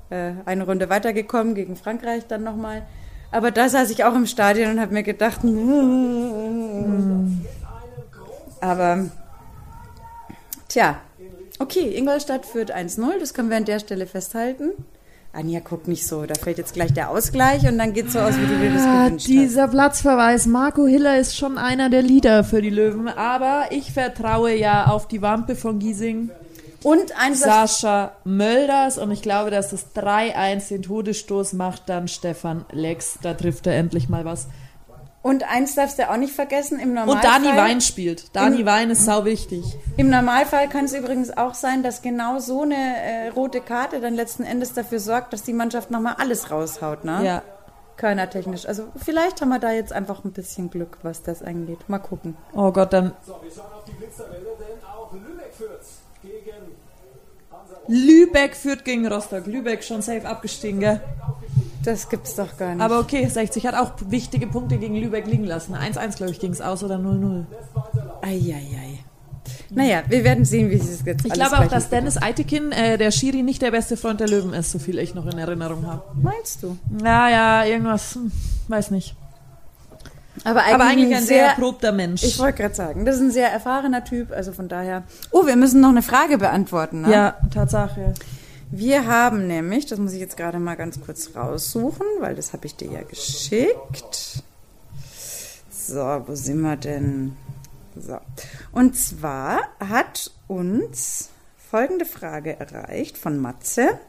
äh, 0.10 0.34
eine 0.46 0.66
Runde 0.66 0.90
weitergekommen 0.90 1.56
gegen 1.56 1.76
Frankreich 1.76 2.28
dann 2.28 2.44
nochmal. 2.44 2.84
Aber 3.32 3.52
da 3.52 3.68
saß 3.68 3.90
ich 3.90 4.04
auch 4.04 4.16
im 4.16 4.26
Stadion 4.26 4.72
und 4.72 4.80
habe 4.80 4.94
mir 4.94 5.04
gedacht, 5.04 5.44
mm. 5.44 7.42
aber 8.62 9.06
tja, 10.70 11.02
okay, 11.60 11.94
Ingolstadt 11.98 12.46
führt 12.46 12.74
1-0, 12.74 13.20
das 13.20 13.34
können 13.34 13.50
wir 13.50 13.58
an 13.58 13.66
der 13.66 13.80
Stelle 13.80 14.08
festhalten. 14.08 14.72
Anja, 15.38 15.60
guck 15.64 15.88
nicht 15.88 16.08
so, 16.08 16.26
da 16.26 16.34
fällt 16.34 16.58
jetzt 16.58 16.74
gleich 16.74 16.94
der 16.94 17.12
Ausgleich 17.12 17.68
und 17.68 17.78
dann 17.78 17.94
geht 17.94 18.08
es 18.08 18.14
so 18.14 18.20
aus, 18.20 18.34
wie 18.40 18.48
du 18.48 18.58
dir 18.58 18.74
das 18.74 18.84
ah, 18.84 19.06
gewünscht 19.06 19.28
Dieser 19.28 19.64
hast. 19.64 19.72
Platzverweis, 19.72 20.48
Marco 20.48 20.88
Hiller 20.88 21.20
ist 21.20 21.38
schon 21.38 21.60
einer 21.60 21.92
der 21.92 22.02
Leader 22.02 22.44
für 22.44 22.60
die 22.60 22.72
Löwen, 22.72 23.08
aber 23.08 23.66
ich 23.70 23.92
vertraue 23.92 24.56
ja 24.56 24.88
auf 24.88 25.08
die 25.08 25.22
Wampe 25.22 25.56
von 25.56 25.78
Giesing. 25.78 26.32
Und 26.82 27.20
ein 27.20 27.36
Sascha 27.36 28.14
Mölders 28.24 28.98
und 28.98 29.12
ich 29.12 29.22
glaube, 29.22 29.52
dass 29.52 29.70
das 29.70 29.96
3-1 29.96 30.70
den 30.70 30.82
Todesstoß 30.82 31.54
macht 31.54 31.84
dann 31.88 32.08
Stefan 32.08 32.66
Lex. 32.72 33.20
Da 33.22 33.36
trifft 33.36 33.68
er 33.68 33.76
endlich 33.76 34.10
mal 34.10 34.26
was. 34.26 34.48
Und 35.28 35.44
eins 35.44 35.76
darfst 35.76 36.00
du 36.00 36.10
auch 36.10 36.16
nicht 36.16 36.34
vergessen, 36.34 36.80
im 36.80 36.94
Normalfall... 36.94 37.40
Und 37.40 37.46
Dani 37.46 37.58
Wein 37.58 37.82
spielt. 37.82 38.34
Dani 38.34 38.66
Wein 38.66 38.92
ist 38.92 39.04
sau 39.04 39.26
wichtig. 39.26 39.66
Im 39.98 40.10
Normalfall 40.10 40.70
kann 40.70 40.86
es 40.86 40.94
übrigens 40.94 41.36
auch 41.36 41.54
sein, 41.54 41.84
dass 41.84 42.02
genau 42.02 42.40
so 42.40 42.62
eine 42.62 42.76
äh, 42.76 43.28
rote 43.28 43.60
Karte 43.60 44.00
dann 44.00 44.14
letzten 44.14 44.44
Endes 44.44 44.72
dafür 44.72 45.02
sorgt, 45.02 45.34
dass 45.34 45.44
die 45.44 45.52
Mannschaft 45.52 45.92
nochmal 45.92 46.16
alles 46.18 46.50
raushaut, 46.50 47.04
ne? 47.04 47.26
Ja. 47.26 47.42
Körnertechnisch. 47.98 48.66
Also 48.68 48.88
vielleicht 48.96 49.42
haben 49.42 49.50
wir 49.50 49.60
da 49.60 49.72
jetzt 49.72 49.92
einfach 49.92 50.24
ein 50.24 50.32
bisschen 50.32 50.70
Glück, 50.70 50.98
was 51.02 51.24
das 51.24 51.44
angeht. 51.44 51.90
Mal 51.90 52.00
gucken. 52.00 52.38
Oh 52.54 52.72
Gott, 52.72 52.94
dann... 52.94 53.12
So, 53.26 53.38
wir 53.44 53.52
schauen 53.52 53.66
auf 53.76 53.84
die 53.84 53.92
Blitztabelle, 53.92 54.46
denn 54.60 54.82
auch 54.88 55.12
Lübeck 55.12 55.54
führt 55.54 55.82
gegen... 56.22 56.72
Lübeck 57.90 58.56
führt 58.56 58.86
gegen 58.86 59.06
Rostock. 59.08 59.46
Lübeck 59.46 59.84
schon 59.84 60.02
safe 60.02 60.26
abgestiegen, 60.26 60.80
gell? 60.80 61.02
Das 61.88 62.10
gibt's 62.10 62.36
doch 62.36 62.58
gar 62.58 62.76
nicht. 62.76 62.84
Aber 62.84 63.00
okay, 63.00 63.26
60 63.26 63.66
hat 63.66 63.74
auch 63.74 63.94
wichtige 64.10 64.46
Punkte 64.46 64.78
gegen 64.78 64.94
Lübeck 64.94 65.26
liegen 65.26 65.46
lassen. 65.46 65.74
1-1, 65.74 66.18
glaube 66.18 66.34
ich, 66.34 66.40
ging 66.42 66.52
es 66.52 66.60
aus 66.60 66.84
oder 66.84 66.96
0-0. 66.98 67.46
Eieiei. 68.22 69.00
Naja, 69.70 70.04
wir 70.10 70.26
werden 70.26 70.44
sehen, 70.44 70.70
wie 70.70 70.78
das 70.78 71.06
jetzt 71.06 71.26
Ich 71.26 71.32
glaube 71.32 71.58
auch, 71.58 71.68
dass 71.68 71.90
Dennis 71.90 72.22
Eitekin, 72.22 72.74
äh, 72.74 72.98
der 72.98 73.12
Schiri, 73.12 73.42
nicht 73.42 73.62
der 73.62 73.72
beste 73.72 73.96
Freund 73.96 74.20
der 74.20 74.28
Löwen 74.28 74.52
ist, 74.52 74.74
so 74.74 74.80
viel 74.80 75.00
ich 75.00 75.16
noch 75.16 75.28
in 75.28 75.38
Erinnerung 75.38 75.88
habe. 75.88 76.04
Meinst 76.22 76.62
du? 76.62 76.78
Ja, 77.02 77.30
ja, 77.30 77.64
irgendwas, 77.64 78.16
hm, 78.16 78.34
weiß 78.68 78.92
nicht. 78.92 79.16
Aber 80.44 80.64
eigentlich, 80.64 80.74
Aber 80.74 80.84
eigentlich 80.84 81.16
ein 81.16 81.24
sehr 81.24 81.38
sehr 81.38 81.48
erprobter 81.52 81.94
Mensch. 81.94 82.22
Ich 82.22 82.38
wollte 82.38 82.64
gerade 82.64 82.76
sagen, 82.76 83.06
das 83.06 83.16
ist 83.16 83.22
ein 83.22 83.32
sehr 83.32 83.50
erfahrener 83.50 84.04
Typ, 84.04 84.34
also 84.34 84.52
von 84.52 84.68
daher. 84.68 85.04
Oh, 85.32 85.48
wir 85.48 85.56
müssen 85.56 85.80
noch 85.80 85.90
eine 85.90 86.02
Frage 86.02 86.38
beantworten. 86.38 87.04
Ne? 87.04 87.14
ja, 87.14 87.38
Tatsache. 87.54 88.14
Wir 88.70 89.08
haben 89.08 89.48
nämlich, 89.48 89.86
das 89.86 89.98
muss 89.98 90.14
ich 90.14 90.20
jetzt 90.20 90.36
gerade 90.36 90.60
mal 90.60 90.76
ganz 90.76 91.00
kurz 91.00 91.32
raussuchen, 91.36 92.06
weil 92.20 92.36
das 92.36 92.52
habe 92.52 92.66
ich 92.66 92.76
dir 92.76 92.92
ja 92.92 93.04
geschickt. 93.04 94.44
So, 95.70 96.24
wo 96.26 96.36
sind 96.36 96.62
wir 96.62 96.76
denn? 96.76 97.38
So. 97.96 98.18
Und 98.74 98.98
zwar 98.98 99.62
hat 99.80 100.32
uns 100.48 101.30
folgende 101.58 102.06
Frage 102.06 102.60
erreicht 102.60 103.18
von 103.18 103.40
Matze. 103.40 104.00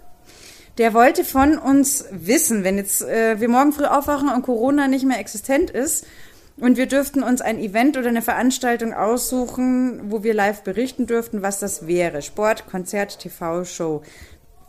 Der 0.77 0.93
wollte 0.93 1.25
von 1.25 1.59
uns 1.59 2.05
wissen, 2.11 2.65
wenn 2.65 2.79
jetzt 2.79 3.03
äh, 3.03 3.41
wir 3.41 3.49
morgen 3.49 3.73
früh 3.73 3.85
aufwachen 3.85 4.29
und 4.29 4.43
Corona 4.43 4.89
nicht 4.89 5.05
mehr 5.05 5.19
existent 5.19 5.71
ist 5.71 6.05
und 6.57 6.77
wir 6.77 6.87
dürften 6.87 7.23
uns 7.23 7.41
ein 7.41 7.59
Event 7.59 7.97
oder 7.97 8.09
eine 8.09 8.23
Veranstaltung 8.23 8.93
aussuchen, 8.93 10.11
wo 10.11 10.23
wir 10.25 10.35
live 10.35 10.63
berichten 10.63 11.07
dürften, 11.07 11.43
was 11.43 11.61
das 11.61 11.87
wäre. 11.87 12.23
Sport, 12.23 12.67
Konzert, 12.67 13.21
TV, 13.21 13.65
Show. 13.65 14.03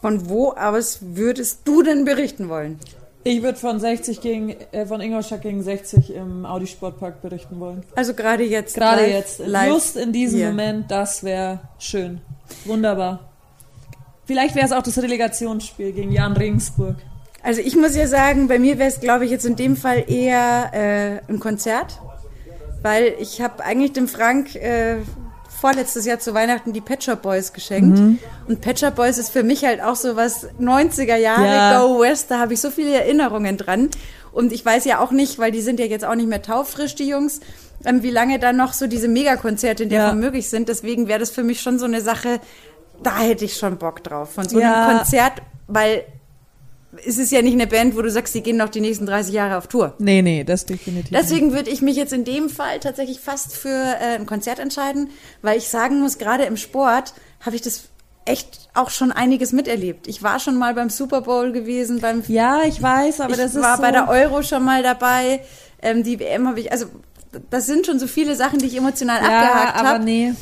Von 0.02 0.30
wo 0.30 0.52
aus 0.52 1.00
würdest 1.02 1.62
du 1.66 1.84
denn 1.84 2.06
berichten 2.06 2.48
wollen? 2.50 2.80
Ich 3.26 3.44
würde 3.44 3.58
von 3.60 3.80
60 3.82 4.22
gegen, 4.22 4.56
äh, 4.72 4.86
von 4.86 5.02
Ingolstadt 5.02 5.42
gegen 5.42 5.62
60 5.62 6.14
im 6.16 6.46
Audi 6.46 6.68
Sportpark 6.68 7.22
berichten 7.22 7.60
wollen. 7.60 7.84
Also 7.96 8.14
gerade 8.14 8.44
jetzt. 8.46 8.76
Gerade 8.76 9.02
live- 9.02 9.12
jetzt, 9.12 9.40
live 9.40 9.68
just 9.70 9.98
in 9.98 10.14
diesem 10.14 10.38
hier. 10.40 10.48
Moment, 10.50 10.90
das 10.90 11.24
wäre 11.24 11.60
schön. 11.80 12.22
Wunderbar. 12.66 13.20
Vielleicht 14.26 14.56
wäre 14.56 14.66
es 14.66 14.72
auch 14.72 14.84
das 14.84 14.98
Relegationsspiel 15.02 15.92
gegen 15.92 16.12
Jan 16.14 16.34
Regensburg. 16.34 16.96
Also 17.44 17.62
ich 17.62 17.76
muss 17.76 17.96
ja 17.96 18.08
sagen, 18.08 18.48
bei 18.48 18.58
mir 18.60 18.78
wäre 18.80 18.90
es, 18.90 19.00
glaube 19.02 19.26
ich, 19.26 19.32
jetzt 19.32 19.46
in 19.46 19.56
dem 19.56 19.76
Fall 19.76 20.06
eher 20.08 20.70
äh, 20.74 21.32
ein 21.32 21.40
Konzert, 21.40 22.00
weil 22.82 23.14
ich 23.20 23.42
habe 23.42 23.64
eigentlich 23.66 23.94
dem 23.94 24.08
Frank 24.08 24.56
äh, 24.56 24.98
vorletztes 25.60 26.06
Jahr 26.06 26.20
zu 26.20 26.34
Weihnachten 26.34 26.74
die 26.74 26.82
Pet 26.82 27.04
Shop 27.04 27.22
Boys 27.22 27.54
geschenkt 27.54 28.00
Mhm. 28.00 28.20
und 28.48 28.62
Pet 28.62 28.80
Shop 28.80 28.96
Boys 28.96 29.18
ist 29.18 29.30
für 29.30 29.44
mich 29.44 29.64
halt 29.66 29.82
auch 29.82 29.96
so 29.96 30.16
was 30.16 30.48
90er 30.60 31.16
Jahre 31.18 31.46
Ja. 31.46 31.80
Go 31.82 32.00
West, 32.02 32.32
da 32.32 32.40
habe 32.40 32.54
ich 32.54 32.62
so 32.62 32.72
viele 32.72 32.94
Erinnerungen 32.94 33.58
dran 33.58 33.90
und 34.32 34.52
ich 34.54 34.66
weiß 34.66 34.86
ja 34.86 35.00
auch 35.00 35.12
nicht, 35.12 35.38
weil 35.40 35.52
die 35.52 35.62
sind 35.62 35.80
ja 35.80 35.86
jetzt 35.86 36.06
auch 36.06 36.16
nicht 36.16 36.30
mehr 36.30 36.42
taufrisch 36.42 36.96
die 36.96 37.08
Jungs, 37.08 37.40
ähm, 37.86 38.04
wie 38.04 38.12
lange 38.12 38.40
dann 38.40 38.58
noch 38.58 38.74
so 38.74 38.88
diese 38.88 39.08
Megakonzerte 39.08 39.84
in 39.84 39.90
der 39.90 40.00
Ja. 40.08 40.14
Möglich 40.14 40.50
sind. 40.50 40.70
Deswegen 40.70 41.08
wäre 41.08 41.20
das 41.20 41.30
für 41.32 41.44
mich 41.44 41.62
schon 41.62 41.80
so 41.80 41.86
eine 41.86 42.02
Sache, 42.02 42.40
da 43.04 43.18
hätte 43.20 43.46
ich 43.46 43.56
schon 43.58 43.78
Bock 43.78 44.04
drauf 44.04 44.34
von 44.34 44.48
so 44.48 44.60
Ja. 44.60 44.88
einem 44.88 44.98
Konzert, 44.98 45.34
weil 45.68 46.04
es 47.06 47.18
ist 47.18 47.32
ja 47.32 47.42
nicht 47.42 47.54
eine 47.54 47.68
Band, 47.68 47.96
wo 47.96 48.02
du 48.02 48.10
sagst, 48.10 48.34
die 48.34 48.42
gehen 48.42 48.58
noch 48.58 48.70
die 48.70 48.82
nächsten 48.82 49.06
30 49.06 49.34
Jahre 49.34 49.58
auf 49.58 49.68
Tour. 49.68 49.94
Nee, 50.00 50.22
nee, 50.22 50.44
das 50.44 50.66
definitiv. 50.66 51.12
nicht. 51.12 51.24
Deswegen 51.24 51.54
würde 51.54 51.70
ich 51.70 51.82
mich 51.82 51.96
jetzt 51.96 52.14
in 52.14 52.24
dem 52.24 52.50
Fall 52.50 52.80
tatsächlich 52.80 53.20
fast 53.20 53.56
für 53.56 53.70
äh, 53.70 54.16
ein 54.16 54.26
Konzert 54.26 54.60
entscheiden, 54.60 55.10
weil 55.42 55.58
ich 55.58 55.70
sagen 55.70 56.00
muss, 56.00 56.18
gerade 56.18 56.46
im 56.46 56.58
Sport 56.58 57.14
habe 57.42 57.56
ich 57.56 57.62
das 57.62 57.84
echt 58.26 58.70
auch 58.74 58.90
schon 58.90 59.12
einiges 59.12 59.52
miterlebt. 59.52 60.08
Ich 60.08 60.24
war 60.24 60.40
schon 60.40 60.56
mal 60.56 60.74
beim 60.74 60.90
Super 60.90 61.22
Bowl 61.22 61.52
gewesen, 61.52 62.00
beim 62.00 62.24
Ja, 62.28 62.62
ich 62.68 62.82
weiß, 62.82 63.22
aber 63.22 63.32
ich 63.32 63.38
das 63.38 63.56
ist 63.56 63.62
war 63.62 63.78
so, 63.78 63.82
bei 63.82 63.92
der 63.92 64.10
Euro 64.10 64.44
schon 64.44 64.64
mal 64.64 64.84
dabei. 64.84 65.42
Ähm, 65.82 66.04
die 66.04 66.20
WM 66.20 66.48
habe 66.48 66.60
ich, 66.60 66.72
also 66.72 66.88
das 67.50 67.66
sind 67.66 67.86
schon 67.86 68.00
so 68.00 68.08
viele 68.08 68.36
Sachen, 68.36 68.60
die 68.60 68.66
ich 68.66 68.78
emotional 68.78 69.22
ja, 69.22 69.40
abgehakt 69.40 69.80
aber 69.80 69.90
habe. 69.90 70.04
nee. 70.04 70.34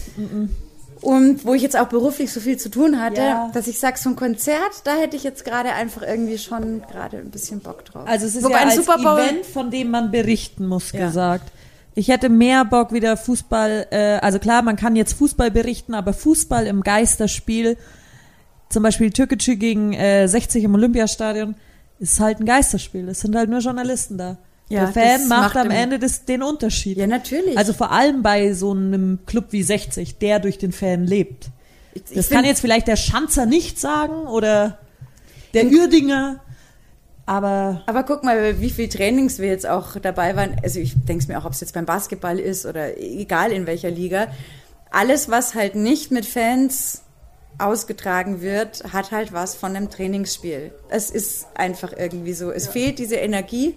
Und 1.01 1.45
wo 1.45 1.53
ich 1.53 1.61
jetzt 1.61 1.77
auch 1.77 1.87
beruflich 1.87 2.31
so 2.31 2.39
viel 2.39 2.57
zu 2.57 2.69
tun 2.69 2.99
hatte, 2.99 3.21
Ja. 3.21 3.51
dass 3.53 3.67
ich 3.67 3.79
sage, 3.79 3.97
so 3.99 4.09
ein 4.09 4.15
Konzert, 4.15 4.81
da 4.83 4.95
hätte 4.95 5.15
ich 5.15 5.23
jetzt 5.23 5.45
gerade 5.45 5.73
einfach 5.73 6.01
irgendwie 6.01 6.37
schon 6.37 6.81
gerade 6.91 7.17
ein 7.17 7.29
bisschen 7.29 7.59
Bock 7.59 7.85
drauf. 7.85 8.03
Also 8.07 8.25
es 8.25 8.35
ist 8.35 8.43
Wobei 8.43 8.55
ja 8.55 8.67
ein 8.67 8.71
Super 8.71 8.97
Bowl, 8.97 9.19
Event, 9.19 9.45
von 9.45 9.69
dem 9.71 9.91
man 9.91 10.09
berichten 10.11 10.65
muss, 10.67 10.91
Ja. 10.91 11.05
gesagt. 11.07 11.51
Ich 11.93 12.09
hätte 12.09 12.29
mehr 12.29 12.63
Bock 12.65 12.93
wieder 12.93 13.17
Fußball, 13.17 13.87
äh, 13.91 14.17
also 14.21 14.37
klar, 14.39 14.61
man 14.61 14.75
kann 14.75 14.95
jetzt 14.95 15.13
Fußball 15.13 15.49
berichten, 15.51 15.93
aber 15.95 16.13
Fußball 16.13 16.67
im 16.67 16.81
Geisterspiel, 16.81 17.77
zum 18.69 18.83
Beispiel 18.83 19.11
Türkgücü 19.11 19.55
gegen 19.55 19.93
äh, 19.93 20.27
60 20.27 20.63
im 20.63 20.75
Olympiastadion, 20.75 21.55
ist 21.99 22.19
halt 22.19 22.39
ein 22.39 22.45
Geisterspiel. 22.45 23.07
Es 23.09 23.21
sind 23.21 23.35
halt 23.35 23.49
nur 23.49 23.59
Journalisten 23.59 24.17
da. 24.17 24.37
Ja, 24.69 24.85
Der 24.85 24.93
Fan 24.93 25.27
macht, 25.27 25.55
macht 25.55 25.57
am 25.57 25.71
Ende 25.71 25.97
des, 25.97 26.25
den 26.25 26.43
Unterschied. 26.43 26.97
Ja, 26.97 27.07
natürlich. 27.07 27.57
Also 27.57 27.73
vor 27.73 27.91
allem 27.91 28.21
bei 28.21 28.53
so 28.53 28.71
einem 28.71 29.19
Club 29.25 29.45
wie 29.51 29.63
60, 29.63 30.17
der 30.17 30.39
durch 30.39 30.57
den 30.57 30.73
Fan 30.73 31.05
lebt. 31.05 31.49
ich, 31.93 32.03
ich 32.09 32.15
Das 32.15 32.29
kann 32.29 32.43
jetzt 32.43 32.59
vielleicht 32.59 32.87
der 32.87 32.97
Schanzer 32.97 33.45
nicht 33.45 33.79
sagen 33.79 34.27
oder 34.27 34.77
der 35.53 35.65
Uerdinger, 35.65 36.41
aber 37.27 37.83
Aber 37.85 38.03
guck 38.03 38.23
mal, 38.23 38.61
wie 38.61 38.69
viel 38.69 38.87
Trainings 38.87 39.37
wir 39.37 39.49
jetzt 39.49 39.67
auch 39.67 39.97
dabei 40.01 40.35
waren. 40.35 40.55
Also 40.63 40.79
ich 40.79 40.93
denke 40.95 41.21
es 41.21 41.27
mir 41.27 41.37
auch, 41.37 41.45
ob 41.45 41.51
es 41.51 41.59
jetzt 41.59 41.73
beim 41.73 41.85
Basketball 41.85 42.39
ist 42.39 42.65
oder 42.65 42.97
egal 42.97 43.51
in 43.51 43.67
welcher 43.67 43.91
Liga. 43.91 44.27
Alles, 44.91 45.29
was 45.29 45.53
halt 45.53 45.75
nicht 45.75 46.09
mit 46.09 46.25
Fans 46.25 47.03
ausgetragen 47.57 48.41
wird, 48.41 48.93
hat 48.93 49.11
halt 49.11 49.33
was 49.33 49.55
von 49.55 49.75
einem 49.75 49.89
Trainingsspiel. 49.89 50.71
Es 50.89 51.09
ist 51.11 51.47
einfach 51.55 51.91
irgendwie 51.95 52.33
so. 52.33 52.49
Es 52.49 52.67
fehlt 52.67 52.97
diese 52.97 53.15
Energie 53.15 53.75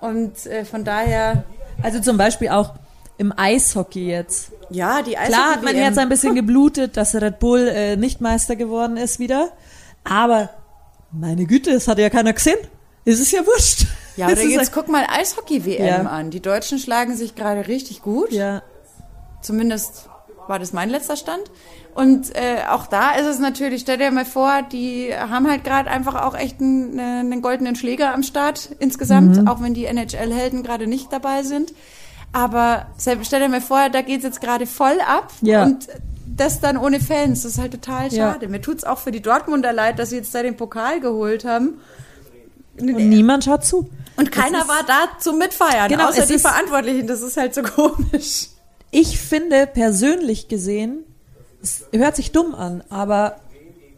und 0.00 0.46
äh, 0.46 0.64
von 0.64 0.84
daher, 0.84 1.44
Also 1.82 2.00
zum 2.00 2.16
Beispiel 2.16 2.48
auch 2.50 2.74
im 3.18 3.32
Eishockey 3.36 4.06
jetzt. 4.08 4.52
ja, 4.70 5.02
die 5.02 5.12
Klar 5.12 5.52
hat 5.54 5.62
mein. 5.62 5.74
Herz 5.76 5.98
ein 5.98 6.08
bisschen 6.08 6.34
geblutet, 6.34 6.96
dass 6.96 7.14
Red 7.14 7.38
Bull 7.40 7.66
äh, 7.68 7.96
nicht 7.96 8.20
Meister 8.20 8.54
geworden 8.56 8.96
ist 8.96 9.18
wieder. 9.18 9.50
Aber 10.04 10.50
meine 11.10 11.44
Güte, 11.46 11.72
das 11.72 11.88
hat 11.88 11.98
ja 11.98 12.10
keiner 12.10 12.32
gesehen. 12.32 12.58
Es 13.04 13.18
ist 13.20 13.32
ja 13.32 13.44
wurscht. 13.46 13.86
Ja, 14.16 14.26
oder 14.28 14.42
jetzt 14.42 14.72
guck 14.72 14.88
mal 14.88 15.04
Eishockey-WM 15.08 15.84
Ja. 15.86 15.96
an. 16.10 16.30
Die 16.30 16.40
Deutschen 16.40 16.78
schlagen 16.78 17.16
sich 17.16 17.34
gerade 17.34 17.66
richtig 17.68 18.02
gut. 18.02 18.30
ja, 18.32 18.62
Zumindest 19.40 20.08
war 20.46 20.58
das 20.58 20.72
mein 20.72 20.90
letzter 20.90 21.16
Stand. 21.16 21.50
Und 21.98 22.36
äh, 22.36 22.58
auch 22.70 22.86
da 22.86 23.16
ist 23.16 23.26
es 23.26 23.40
natürlich, 23.40 23.80
stell 23.82 23.98
dir 23.98 24.12
mal 24.12 24.24
vor, 24.24 24.62
die 24.70 25.10
haben 25.16 25.48
halt 25.50 25.64
gerade 25.64 25.90
einfach 25.90 26.14
auch 26.24 26.36
echt 26.36 26.60
einen, 26.60 26.98
einen 27.00 27.42
goldenen 27.42 27.74
Schläger 27.74 28.14
am 28.14 28.22
Start 28.22 28.70
insgesamt, 28.78 29.36
Mhm. 29.36 29.48
auch 29.48 29.60
wenn 29.60 29.74
die 29.74 29.84
NHL-Helden 29.86 30.62
gerade 30.62 30.86
nicht 30.86 31.12
dabei 31.12 31.42
sind. 31.42 31.72
Aber 32.32 32.86
stell 32.98 33.40
dir 33.40 33.48
mal 33.48 33.60
vor, 33.60 33.88
da 33.90 34.02
geht's 34.02 34.22
jetzt 34.22 34.40
gerade 34.40 34.66
voll 34.66 34.98
ab 35.06 35.32
Ja. 35.42 35.64
und 35.64 35.88
das 36.36 36.60
dann 36.60 36.76
ohne 36.76 37.00
Fans, 37.00 37.42
das 37.42 37.52
ist 37.52 37.58
halt 37.58 37.72
total 37.72 38.12
Ja. 38.12 38.32
schade. 38.32 38.46
Mir 38.46 38.60
tut's 38.60 38.84
auch 38.84 38.98
für 38.98 39.10
die 39.10 39.20
Dortmunder 39.22 39.72
leid, 39.72 39.98
dass 39.98 40.10
sie 40.10 40.16
jetzt 40.18 40.32
da 40.34 40.42
den 40.44 40.56
Pokal 40.56 41.00
geholt 41.00 41.44
haben. 41.44 41.80
und 42.80 42.94
niemand 42.94 43.42
schaut 43.42 43.64
zu. 43.64 43.90
Und 44.16 44.30
keiner 44.30 44.60
ist- 44.60 44.68
war 44.68 44.84
da 44.86 45.08
zum 45.18 45.38
Mitfeiern, 45.38 45.88
Genau, 45.88 46.10
außer 46.10 46.26
die 46.26 46.34
ist- 46.34 46.42
Verantwortlichen. 46.46 47.08
Das 47.08 47.22
ist 47.22 47.36
halt 47.36 47.52
so 47.56 47.62
komisch. 47.76 48.50
Ich 48.92 49.18
finde 49.18 49.66
persönlich 49.66 50.46
gesehen, 50.46 51.04
es 51.62 51.84
hört 51.92 52.16
sich 52.16 52.32
dumm 52.32 52.54
an, 52.54 52.82
aber 52.88 53.40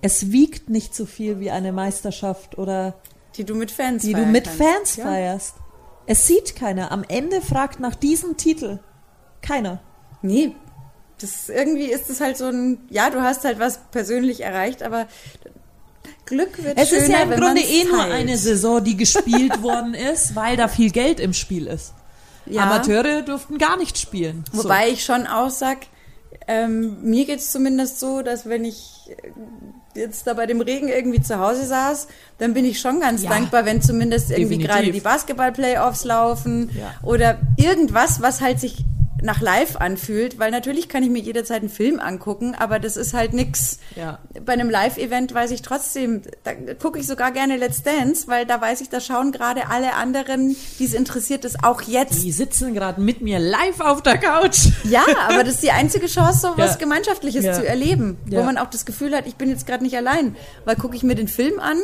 es 0.02 0.30
wiegt 0.32 0.70
nicht 0.70 0.94
so 0.94 1.04
viel 1.06 1.40
wie 1.40 1.50
eine 1.50 1.72
Meisterschaft 1.72 2.56
oder 2.58 2.94
Die 3.36 3.44
du 3.44 3.54
mit 3.54 3.70
Fans 3.70 4.02
die 4.02 4.12
du 4.14 4.24
mit 4.26 4.44
kannst. 4.44 4.58
Fans 4.62 4.96
Ja. 4.96 5.04
feierst. 5.04 5.54
Es 6.06 6.26
sieht 6.26 6.56
keiner. 6.56 6.90
Am 6.90 7.04
Ende 7.06 7.40
fragt 7.42 7.78
nach 7.80 7.94
diesem 7.94 8.36
Titel 8.36 8.78
keiner. 9.42 9.80
Nee, 10.22 10.52
das 11.20 11.48
irgendwie 11.48 11.84
ist 11.86 12.08
es 12.10 12.20
halt 12.20 12.36
so 12.38 12.46
ein, 12.46 12.78
ja, 12.88 13.10
du 13.10 13.20
hast 13.22 13.44
halt 13.44 13.58
was 13.58 13.78
persönlich 13.90 14.40
erreicht, 14.40 14.82
aber 14.82 15.06
Glück 16.26 16.62
wird 16.62 16.78
Es 16.78 16.88
schöner, 16.88 17.02
ist 17.02 17.08
ja 17.10 17.22
im 17.22 17.30
Grunde 17.30 17.60
eh 17.60 17.84
nur 17.84 17.98
teilt. 17.98 18.12
eine 18.12 18.36
Saison, 18.38 18.82
die 18.82 18.96
gespielt 18.96 19.62
worden 19.62 19.94
ist, 19.94 20.34
weil 20.34 20.56
da 20.56 20.68
viel 20.68 20.90
Geld 20.90 21.20
im 21.20 21.32
Spiel 21.34 21.66
ist. 21.66 21.92
Ja. 22.46 22.62
Amateure 22.62 23.22
durften 23.22 23.58
gar 23.58 23.76
nicht 23.76 23.98
spielen. 23.98 24.44
So. 24.52 24.64
Wobei 24.64 24.88
ich 24.88 25.04
schon 25.04 25.26
auch 25.26 25.50
sag, 25.50 25.78
ähm, 26.52 26.96
mir 27.02 27.26
geht's 27.26 27.52
zumindest 27.52 28.00
so, 28.00 28.22
dass 28.22 28.48
wenn 28.48 28.64
ich 28.64 29.08
äh, 29.94 30.00
jetzt 30.00 30.26
da 30.26 30.34
bei 30.34 30.46
dem 30.46 30.60
Regen 30.60 30.88
irgendwie 30.88 31.22
zu 31.22 31.38
Hause 31.38 31.64
saß, 31.64 32.08
dann 32.38 32.54
bin 32.54 32.64
ich 32.64 32.80
schon 32.80 32.98
ganz 32.98 33.22
Ja. 33.22 33.30
dankbar, 33.30 33.64
wenn 33.66 33.80
zumindest 33.80 34.32
irgendwie 34.32 34.58
gerade 34.58 34.90
die 34.90 35.00
Basketball-Playoffs 35.00 36.04
laufen 36.04 36.70
Ja. 36.76 36.92
oder 37.04 37.38
irgendwas, 37.56 38.20
was 38.20 38.40
halt 38.40 38.58
sich 38.58 38.84
nach 39.22 39.40
live 39.40 39.76
anfühlt, 39.76 40.38
weil 40.38 40.50
natürlich 40.50 40.88
kann 40.88 41.02
ich 41.02 41.10
mir 41.10 41.20
jederzeit 41.20 41.60
einen 41.60 41.68
Film 41.68 42.00
angucken, 42.00 42.54
aber 42.58 42.78
das 42.78 42.96
ist 42.96 43.12
halt 43.14 43.32
nix. 43.34 43.78
Ja. 43.96 44.18
Bei 44.44 44.52
einem 44.54 44.70
Live-Event 44.70 45.34
weiß 45.34 45.50
ich 45.50 45.62
trotzdem, 45.62 46.22
da 46.44 46.52
gucke 46.74 46.98
ich 46.98 47.06
sogar 47.06 47.30
gerne 47.32 47.56
Let's 47.56 47.82
Dance, 47.82 48.28
weil 48.28 48.46
da 48.46 48.60
weiß 48.60 48.80
ich, 48.80 48.88
da 48.88 49.00
schauen 49.00 49.32
gerade 49.32 49.68
alle 49.68 49.94
anderen, 49.94 50.56
die 50.78 50.84
es 50.84 50.94
interessiert, 50.94 51.44
das 51.44 51.62
auch 51.62 51.82
jetzt. 51.82 52.22
Die 52.22 52.32
sitzen 52.32 52.74
gerade 52.74 53.00
mit 53.00 53.20
mir 53.20 53.38
live 53.38 53.80
auf 53.80 54.02
der 54.02 54.18
Couch. 54.18 54.68
Ja, 54.84 55.04
aber 55.28 55.44
das 55.44 55.54
ist 55.54 55.62
die 55.62 55.70
einzige 55.72 56.06
Chance, 56.06 56.40
so 56.40 56.48
was 56.56 56.72
Ja. 56.72 56.76
Gemeinschaftliches 56.78 57.44
Ja. 57.44 57.52
zu 57.52 57.66
erleben, 57.66 58.16
wo 58.26 58.42
man 58.42 58.56
auch 58.58 58.70
das 58.70 58.84
Gefühl 58.86 59.14
hat, 59.14 59.26
ich 59.26 59.36
bin 59.36 59.50
jetzt 59.50 59.66
gerade 59.66 59.84
nicht 59.84 59.96
allein. 59.96 60.36
Weil 60.64 60.76
gucke 60.76 60.96
ich 60.96 61.02
mir 61.02 61.14
den 61.14 61.28
Film 61.28 61.60
an, 61.60 61.76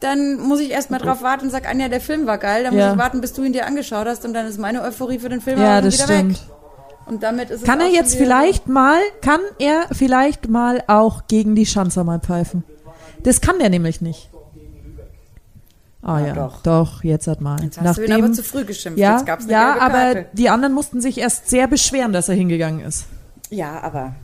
dann 0.00 0.38
muss 0.38 0.60
ich 0.60 0.70
erst 0.70 0.90
mal 0.90 0.98
drauf 0.98 1.22
warten 1.22 1.46
und 1.46 1.50
sag, 1.50 1.66
Anja, 1.68 1.88
der 1.88 2.00
Film 2.00 2.26
war 2.26 2.36
geil, 2.36 2.64
dann 2.64 2.76
Ja. 2.76 2.84
muss 2.86 2.92
ich 2.94 2.98
warten, 2.98 3.20
bis 3.22 3.32
du 3.32 3.42
ihn 3.42 3.52
dir 3.54 3.64
angeschaut 3.66 4.06
hast 4.06 4.24
und 4.26 4.34
dann 4.34 4.46
ist 4.46 4.58
meine 4.58 4.82
Euphorie 4.82 5.18
für 5.18 5.30
den 5.30 5.40
Film 5.40 5.58
Ja, 5.60 5.80
das 5.80 5.94
wieder 5.94 6.04
stimmt. 6.04 6.32
weg. 6.40 6.40
Und 7.06 7.22
damit 7.22 7.50
ist 7.50 7.64
Kann 7.64 7.80
er 7.80 7.88
jetzt 7.88 8.16
vielleicht 8.16 8.68
mal, 8.68 8.98
kann 9.20 9.40
er 9.58 9.86
vielleicht 9.92 10.48
mal 10.48 10.82
auch 10.86 11.26
gegen 11.26 11.54
die 11.54 11.66
Schanzer 11.66 12.04
mal 12.04 12.20
pfeifen? 12.20 12.64
Das 13.22 13.40
kann 13.40 13.58
der 13.58 13.70
nämlich 13.70 14.00
nicht. 14.00 14.30
Ah 16.02 16.20
Ja, 16.20 16.26
ja, 16.26 16.34
doch. 16.34 16.62
doch. 16.62 17.02
jetzt 17.02 17.26
hat 17.26 17.40
mal. 17.40 17.62
Jetzt 17.62 17.80
hast 17.80 17.96
du 17.98 18.04
ihn 18.04 18.12
aber 18.12 18.32
zu 18.32 18.42
früh 18.42 18.64
geschimpft. 18.64 18.98
ja, 18.98 19.16
Jetzt 19.16 19.26
gab's 19.26 19.44
eine 19.44 19.52
ja, 19.52 19.72
gelbe 19.72 19.84
aber 19.86 20.14
die 20.34 20.50
anderen 20.50 20.74
mussten 20.74 21.00
sich 21.00 21.16
erst 21.18 21.48
sehr 21.48 21.66
beschweren, 21.66 22.12
dass 22.12 22.28
er 22.28 22.34
hingegangen 22.34 22.80
ist. 22.80 23.06
Ja, 23.48 23.80
aber 23.82 24.14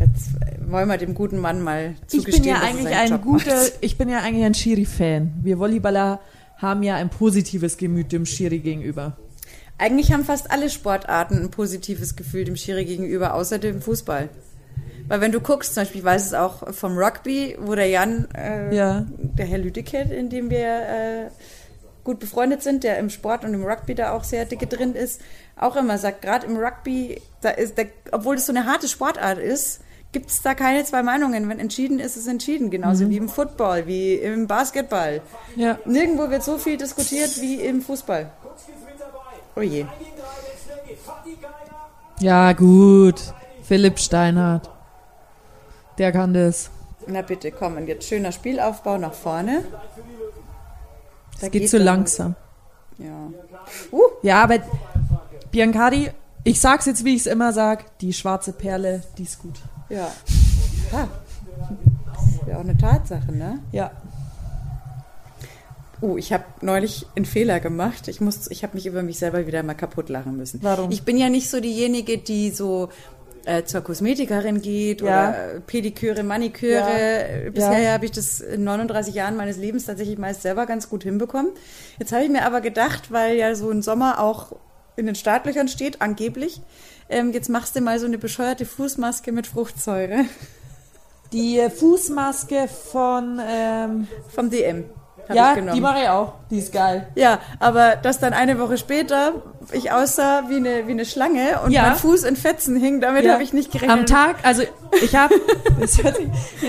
jetzt 0.00 0.30
äh, 0.40 0.70
wollen 0.72 0.88
wir 0.88 0.98
dem 0.98 1.14
guten 1.14 1.38
Mann 1.38 1.62
mal 1.62 1.94
Ich 2.06 2.18
zugestehen, 2.18 2.42
bin 2.42 2.50
ja 2.52 2.58
dass 2.60 2.68
eigentlich 2.68 2.96
ein 2.96 3.08
Job 3.10 3.22
guter, 3.22 3.54
macht. 3.54 3.72
ich 3.80 3.96
bin 3.96 4.08
ja 4.08 4.18
eigentlich 4.20 4.44
ein 4.44 4.54
Schiri-Fan. 4.54 5.34
Wir 5.42 5.58
Volleyballer 5.58 6.18
haben 6.56 6.82
ja 6.82 6.96
ein 6.96 7.10
positives 7.10 7.76
Gemüt 7.76 8.10
dem 8.10 8.26
Schiri 8.26 8.58
gegenüber. 8.58 9.16
Eigentlich 9.82 10.12
haben 10.12 10.24
fast 10.24 10.48
alle 10.52 10.70
Sportarten 10.70 11.38
ein 11.42 11.50
positives 11.50 12.14
Gefühl 12.14 12.44
dem 12.44 12.54
Schiri 12.54 12.84
gegenüber, 12.84 13.34
außer 13.34 13.58
dem 13.58 13.82
Fußball. 13.82 14.28
Weil 15.08 15.20
wenn 15.20 15.32
du 15.32 15.40
guckst, 15.40 15.74
zum 15.74 15.80
Beispiel, 15.82 16.02
ich 16.02 16.04
weiß 16.04 16.24
es 16.26 16.34
auch 16.34 16.72
vom 16.72 16.96
Rugby, 16.96 17.56
wo 17.60 17.74
der 17.74 17.88
Jan, 17.88 18.28
äh, 18.36 18.72
Ja. 18.72 19.04
der 19.18 19.44
Herr 19.44 19.58
Lüdecke, 19.58 19.98
in 19.98 20.30
dem 20.30 20.50
wir 20.50 20.68
äh, 20.68 21.30
gut 22.04 22.20
befreundet 22.20 22.62
sind, 22.62 22.84
der 22.84 22.98
im 22.98 23.10
Sport 23.10 23.44
und 23.44 23.54
im 23.54 23.64
Rugby 23.64 23.96
da 23.96 24.12
auch 24.12 24.22
sehr 24.22 24.44
dicke 24.44 24.68
drin 24.68 24.94
ist, 24.94 25.20
auch 25.56 25.74
immer 25.74 25.98
sagt, 25.98 26.22
gerade 26.22 26.46
im 26.46 26.56
Rugby, 26.56 27.20
da 27.40 27.50
ist, 27.50 27.76
der, 27.76 27.86
obwohl 28.12 28.36
das 28.36 28.46
so 28.46 28.52
eine 28.52 28.66
harte 28.66 28.86
Sportart 28.86 29.38
ist, 29.38 29.80
gibt 30.12 30.30
es 30.30 30.42
da 30.42 30.54
keine 30.54 30.84
zwei 30.84 31.02
Meinungen. 31.02 31.48
Wenn 31.48 31.58
entschieden 31.58 31.98
ist, 31.98 32.16
ist 32.16 32.28
entschieden. 32.28 32.70
Genauso 32.70 33.10
wie 33.10 33.16
im 33.16 33.28
Football, 33.28 33.88
wie 33.88 34.14
im 34.14 34.46
Basketball. 34.46 35.22
Ja. 35.56 35.78
Nirgendwo 35.86 36.30
wird 36.30 36.44
so 36.44 36.56
viel 36.58 36.76
diskutiert 36.76 37.40
wie 37.40 37.56
im 37.56 37.82
Fußball. 37.82 38.30
Oh 39.56 39.60
je. 39.60 39.86
Ja, 42.20 42.52
gut. 42.52 43.34
Philipp 43.62 43.98
Steinhardt. 43.98 44.70
Der 45.98 46.12
kann 46.12 46.34
das. 46.34 46.70
Na 47.06 47.22
bitte, 47.22 47.50
komm, 47.50 47.76
und 47.76 47.86
jetzt 47.88 48.06
schöner 48.06 48.32
Spielaufbau 48.32 48.96
nach 48.98 49.12
vorne. 49.12 49.64
Da 51.40 51.46
Es 51.46 51.50
geht 51.52 51.68
zu 51.68 51.78
doch 51.78 51.84
langsam. 51.84 52.34
Ja. 52.98 53.28
Uh, 53.90 54.02
Ja, 54.22 54.42
aber 54.42 54.58
Biancardi, 55.50 56.10
ich 56.44 56.60
sag's 56.60 56.86
jetzt, 56.86 57.04
wie 57.04 57.14
ich 57.14 57.22
es 57.22 57.26
immer 57.26 57.52
sag, 57.52 57.98
die 57.98 58.12
schwarze 58.12 58.52
Perle, 58.52 59.02
die 59.18 59.24
ist 59.24 59.40
gut. 59.40 59.58
ja. 59.88 60.08
Ha. 60.92 61.08
Ist 62.24 62.46
ja 62.46 62.56
auch 62.56 62.60
eine 62.60 62.76
Tatsache, 62.76 63.32
ne? 63.32 63.60
Ja. 63.72 63.90
Oh, 66.02 66.16
ich 66.16 66.32
habe 66.32 66.44
neulich 66.60 67.06
einen 67.16 67.24
Fehler 67.24 67.60
gemacht. 67.60 68.08
Ich 68.08 68.20
muss, 68.20 68.50
ich 68.50 68.62
habe 68.64 68.74
mich 68.74 68.86
über 68.86 69.02
mich 69.02 69.18
selber 69.18 69.46
wieder 69.46 69.62
mal 69.62 69.74
kaputt 69.74 70.08
lachen 70.08 70.36
müssen. 70.36 70.58
Warum? 70.62 70.90
Ich 70.90 71.04
bin 71.04 71.16
ja 71.16 71.28
nicht 71.30 71.48
so 71.48 71.60
diejenige, 71.60 72.18
die 72.18 72.50
so 72.50 72.88
äh, 73.44 73.62
zur 73.64 73.80
Kosmetikerin 73.82 74.60
geht 74.62 75.00
Ja. 75.00 75.06
oder 75.30 75.54
äh, 75.54 75.60
Pediküre, 75.60 76.22
Maniküre. 76.24 77.44
Ja. 77.44 77.50
Bisher 77.50 77.78
Ja. 77.80 77.92
habe 77.92 78.04
ich 78.04 78.10
das 78.10 78.40
in 78.40 78.64
39 78.64 79.14
Jahren 79.14 79.36
meines 79.36 79.56
Lebens 79.56 79.86
tatsächlich 79.86 80.18
meist 80.18 80.42
selber 80.42 80.66
ganz 80.66 80.88
gut 80.88 81.04
hinbekommen. 81.04 81.52
Jetzt 81.98 82.12
habe 82.12 82.24
ich 82.24 82.30
mir 82.30 82.44
aber 82.44 82.60
gedacht, 82.60 83.10
weil 83.12 83.36
ja 83.36 83.54
so 83.54 83.70
ein 83.70 83.82
Sommer 83.82 84.20
auch 84.20 84.56
in 84.96 85.06
den 85.06 85.14
Startlöchern 85.14 85.68
steht, 85.68 86.02
angeblich, 86.02 86.60
ähm, 87.08 87.32
jetzt 87.32 87.48
machst 87.48 87.74
du 87.76 87.80
mal 87.80 87.98
so 87.98 88.06
eine 88.06 88.18
bescheuerte 88.18 88.64
Fußmaske 88.66 89.32
mit 89.32 89.46
Fruchtsäure 89.46 90.24
Die 91.32 91.58
äh, 91.58 91.70
Fußmaske 91.70 92.68
von, 92.68 93.40
ähm, 93.48 94.06
vom 94.34 94.50
DM. 94.50 94.84
Hab 95.28 95.36
ja, 95.36 95.54
die 95.54 95.80
mache 95.80 96.02
ich 96.02 96.08
auch. 96.08 96.32
Die 96.50 96.58
ist 96.58 96.72
geil. 96.72 97.06
Ja, 97.14 97.38
aber 97.60 97.96
dass 97.96 98.18
dann 98.18 98.32
eine 98.32 98.58
Woche 98.58 98.76
später 98.76 99.32
ich 99.70 99.92
aussah 99.92 100.44
wie 100.48 100.56
eine, 100.56 100.86
wie 100.88 100.90
eine 100.92 101.04
Schlange 101.04 101.60
und 101.64 101.70
Ja. 101.70 101.82
mein 101.82 101.94
Fuß 101.96 102.24
in 102.24 102.36
Fetzen 102.36 102.76
hing, 102.76 103.00
damit 103.00 103.24
Ja. 103.24 103.34
habe 103.34 103.42
ich 103.42 103.52
nicht 103.52 103.70
gerechnet. 103.70 103.90
Am 103.98 104.06
Tag, 104.06 104.36
also 104.42 104.62
ich 105.02 105.14
habe, 105.14 105.34
jetzt 105.80 105.98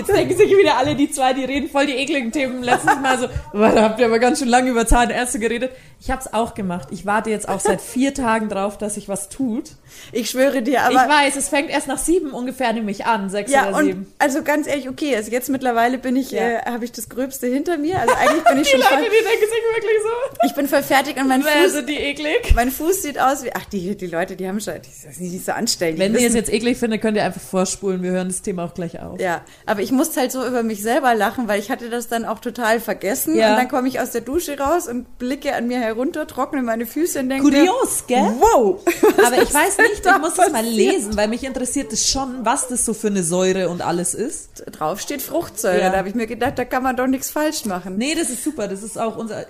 denken 0.08 0.36
sich 0.36 0.50
wieder 0.56 0.76
alle 0.78 0.94
die 0.94 1.10
zwei, 1.10 1.32
die 1.32 1.44
reden 1.44 1.68
voll 1.68 1.86
die 1.86 1.94
ekligen 1.94 2.32
Themen. 2.32 2.62
Letztes 2.62 2.98
Mal 3.00 3.18
so, 3.18 3.26
da 3.52 3.82
habt 3.82 3.98
ihr 4.00 4.06
aber 4.06 4.18
ganz 4.18 4.38
schön 4.38 4.48
lange 4.48 4.70
über 4.70 4.86
Zahnärzte 4.86 5.38
geredet. 5.38 5.72
Ich 6.00 6.10
habe 6.10 6.20
es 6.20 6.32
auch 6.34 6.54
gemacht. 6.54 6.88
Ich 6.90 7.06
warte 7.06 7.30
jetzt 7.30 7.48
auch 7.48 7.60
seit 7.60 7.80
vier 7.80 8.12
Tagen 8.14 8.48
drauf, 8.48 8.76
dass 8.76 8.94
sich 8.94 9.08
was 9.08 9.28
tut. 9.30 9.70
Ich 10.12 10.28
schwöre 10.30 10.60
dir, 10.62 10.82
aber. 10.82 10.92
ich 10.92 11.08
weiß, 11.08 11.36
es 11.36 11.48
fängt 11.48 11.70
erst 11.70 11.86
nach 11.88 11.98
sieben 11.98 12.30
ungefähr 12.32 12.72
nämlich 12.72 13.06
an, 13.06 13.30
sechs 13.30 13.50
ja, 13.50 13.68
oder 13.68 13.76
und 13.78 13.84
sieben. 13.84 14.12
also 14.18 14.42
ganz 14.42 14.66
ehrlich, 14.66 14.88
okay, 14.88 15.14
also 15.16 15.30
jetzt 15.30 15.48
mittlerweile 15.48 15.98
bin 15.98 16.16
ich, 16.16 16.30
Ja. 16.32 16.40
äh, 16.42 16.58
habe 16.66 16.84
ich 16.84 16.92
das 16.92 17.08
Gröbste 17.08 17.46
hinter 17.46 17.78
mir. 17.78 18.00
Also 18.00 18.12
eigentlich 18.14 18.44
bin 18.44 18.58
ich 18.60 18.64
Die 18.64 18.70
schon 18.72 18.80
Leute, 18.80 18.92
voll, 18.94 19.04
die 19.04 19.24
denken 19.24 19.40
sich 19.40 19.62
wirklich 19.76 20.02
so, 20.02 20.46
ich 20.46 20.54
bin 20.54 20.68
voll 20.68 20.82
fertig 20.82 21.16
und 21.16 21.28
mein 21.28 21.42
Fuß, 21.42 21.72
sind 21.72 21.88
die 21.88 21.96
eklig? 21.96 22.52
mein 22.54 22.70
Fuß 22.70 23.02
sieht 23.02 23.18
aus 23.18 23.44
wie, 23.44 23.50
ach, 23.54 23.64
die, 23.66 23.96
die 23.96 24.06
Leute, 24.06 24.36
die 24.36 24.46
haben 24.48 24.60
schon, 24.60 24.74
die 24.82 25.08
ist 25.08 25.20
nicht 25.20 25.44
so 25.44 25.52
anstellen. 25.52 25.94
die 25.96 26.00
Wenn 26.02 26.14
ihr 26.14 26.26
es 26.28 26.34
jetzt 26.34 26.52
eklig 26.52 26.76
findet, 26.76 27.00
könnt 27.00 27.16
ihr 27.16 27.24
einfach 27.24 27.40
vorspulen. 27.40 28.02
Wir 28.02 28.10
hören 28.10 28.28
das 28.28 28.42
Thema 28.42 28.64
auch 28.64 28.74
gleich 28.74 29.00
auf. 29.00 29.20
Ja, 29.20 29.42
aber 29.64 29.80
ich 29.80 29.92
musste 29.92 30.20
halt 30.20 30.32
so 30.32 30.44
über 30.46 30.62
mich 30.64 30.82
selber 30.82 31.14
lachen, 31.14 31.48
weil 31.48 31.60
ich 31.60 31.70
hatte 31.70 31.88
das 31.88 32.08
dann 32.08 32.24
auch 32.24 32.40
total 32.40 32.80
vergessen. 32.80 33.36
Ja. 33.36 33.52
Und 33.52 33.56
dann 33.58 33.68
komme 33.68 33.88
ich 33.88 34.00
aus 34.00 34.10
der 34.10 34.20
Dusche 34.22 34.58
raus 34.58 34.88
und 34.88 35.18
blicke 35.18 35.54
an 35.54 35.68
mir 35.68 35.78
herunter, 35.94 36.26
trockne 36.26 36.62
meine 36.62 36.86
Füße 36.86 37.20
und 37.20 37.28
denke 37.30 37.44
Kurios, 37.44 38.04
gell? 38.06 38.32
wow. 38.38 38.80
Aber 39.26 39.42
ich 39.42 39.52
weiß 39.54 39.78
nicht, 39.78 40.04
ich 40.04 40.18
muss 40.18 40.34
das 40.34 40.50
mal 40.52 40.64
lesen, 40.64 41.16
weil 41.16 41.28
mich 41.28 41.44
interessiert 41.44 41.92
es 41.92 42.08
schon, 42.10 42.44
was 42.44 42.68
das 42.68 42.84
so 42.84 42.94
für 42.94 43.06
eine 43.08 43.22
Säure 43.22 43.68
und 43.68 43.82
alles 43.82 44.14
ist. 44.14 44.64
Drauf 44.72 45.00
steht 45.00 45.22
Fruchtsäure. 45.22 45.80
Ja. 45.80 45.90
Da 45.90 45.98
habe 45.98 46.08
ich 46.08 46.14
mir 46.14 46.26
gedacht, 46.26 46.58
da 46.58 46.64
kann 46.64 46.82
man 46.82 46.96
doch 46.96 47.06
nichts 47.06 47.30
falsch 47.30 47.64
machen. 47.64 47.96
Nee, 47.96 48.14
das 48.14 48.30
ist 48.30 48.44
super, 48.44 48.68
das 48.68 48.82
ist 48.82 48.98
auch 48.98 49.16
unser... 49.16 49.46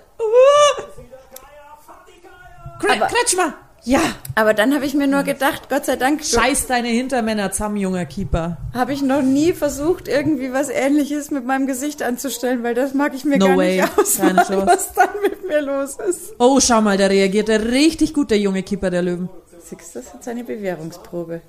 Aber- 2.87 3.07
Kretschmer! 3.07 3.53
Ja! 3.83 3.99
Aber 4.33 4.53
dann 4.55 4.73
habe 4.73 4.85
ich 4.85 4.95
mir 4.95 5.05
nur 5.07 5.21
gedacht, 5.23 5.69
Gott 5.69 5.85
sei 5.85 5.95
Dank, 5.95 6.25
Scheiß 6.25 6.65
deine 6.67 6.87
Hintermänner 6.87 7.51
zusammen, 7.51 7.77
junger 7.77 8.05
Keeper. 8.05 8.57
habe 8.73 8.93
ich 8.93 9.01
noch 9.03 9.21
nie 9.21 9.53
versucht, 9.53 10.07
irgendwie 10.07 10.51
was 10.51 10.69
ähnliches 10.69 11.29
mit 11.29 11.45
meinem 11.45 11.67
Gesicht 11.67 12.01
anzustellen, 12.01 12.63
weil 12.63 12.73
das 12.73 12.93
mag 12.95 13.13
ich 13.13 13.25
mir 13.25 13.37
No 13.37 13.47
gar 13.49 13.57
way. 13.57 13.81
nicht 13.81 13.97
ausmalen, 13.99 14.37
was 14.65 14.91
dann 14.93 15.09
mit 15.21 15.34
mir 15.47 15.61
los 15.61 15.97
ist. 15.97 16.33
Oh, 16.39 16.59
schau 16.59 16.81
mal, 16.81 16.97
da 16.97 17.07
reagiert 17.07 17.49
er 17.49 17.63
richtig 17.63 18.13
gut, 18.13 18.31
der 18.31 18.39
junge 18.39 18.63
Keeper 18.63 18.89
der 18.89 19.01
Löwen. 19.01 19.29
Siehst 19.59 19.95
du, 19.95 19.99
das 19.99 20.13
hat 20.13 20.23
seine 20.23 20.43
Bewährungsprobe. 20.43 21.41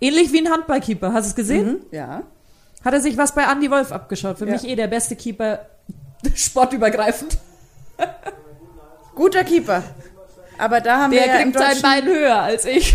Ähnlich 0.00 0.32
wie 0.32 0.40
ein 0.40 0.50
Handballkeeper, 0.50 1.12
hast 1.12 1.26
du 1.26 1.30
es 1.30 1.36
gesehen? 1.36 1.80
Ja. 1.90 2.22
Hat 2.84 2.94
er 2.94 3.00
sich 3.00 3.16
was 3.18 3.34
bei 3.34 3.42
Andy 3.44 3.70
Wolf 3.70 3.92
abgeschaut. 3.92 4.38
Für 4.38 4.46
Ja. 4.46 4.52
mich 4.52 4.66
eh 4.66 4.74
der 4.74 4.86
beste 4.86 5.14
Keeper, 5.16 5.66
sportübergreifend. 6.34 7.36
Guter 9.14 9.44
Keeper. 9.44 9.82
Aber 10.56 10.80
da 10.80 11.02
haben 11.02 11.10
Der 11.10 11.20
wir 11.22 11.26
ja 11.28 11.38
im 11.40 11.52
kriegt 11.52 11.58
sein 11.58 11.82
Bein 11.82 12.04
höher 12.06 12.40
als 12.40 12.64
ich. 12.64 12.94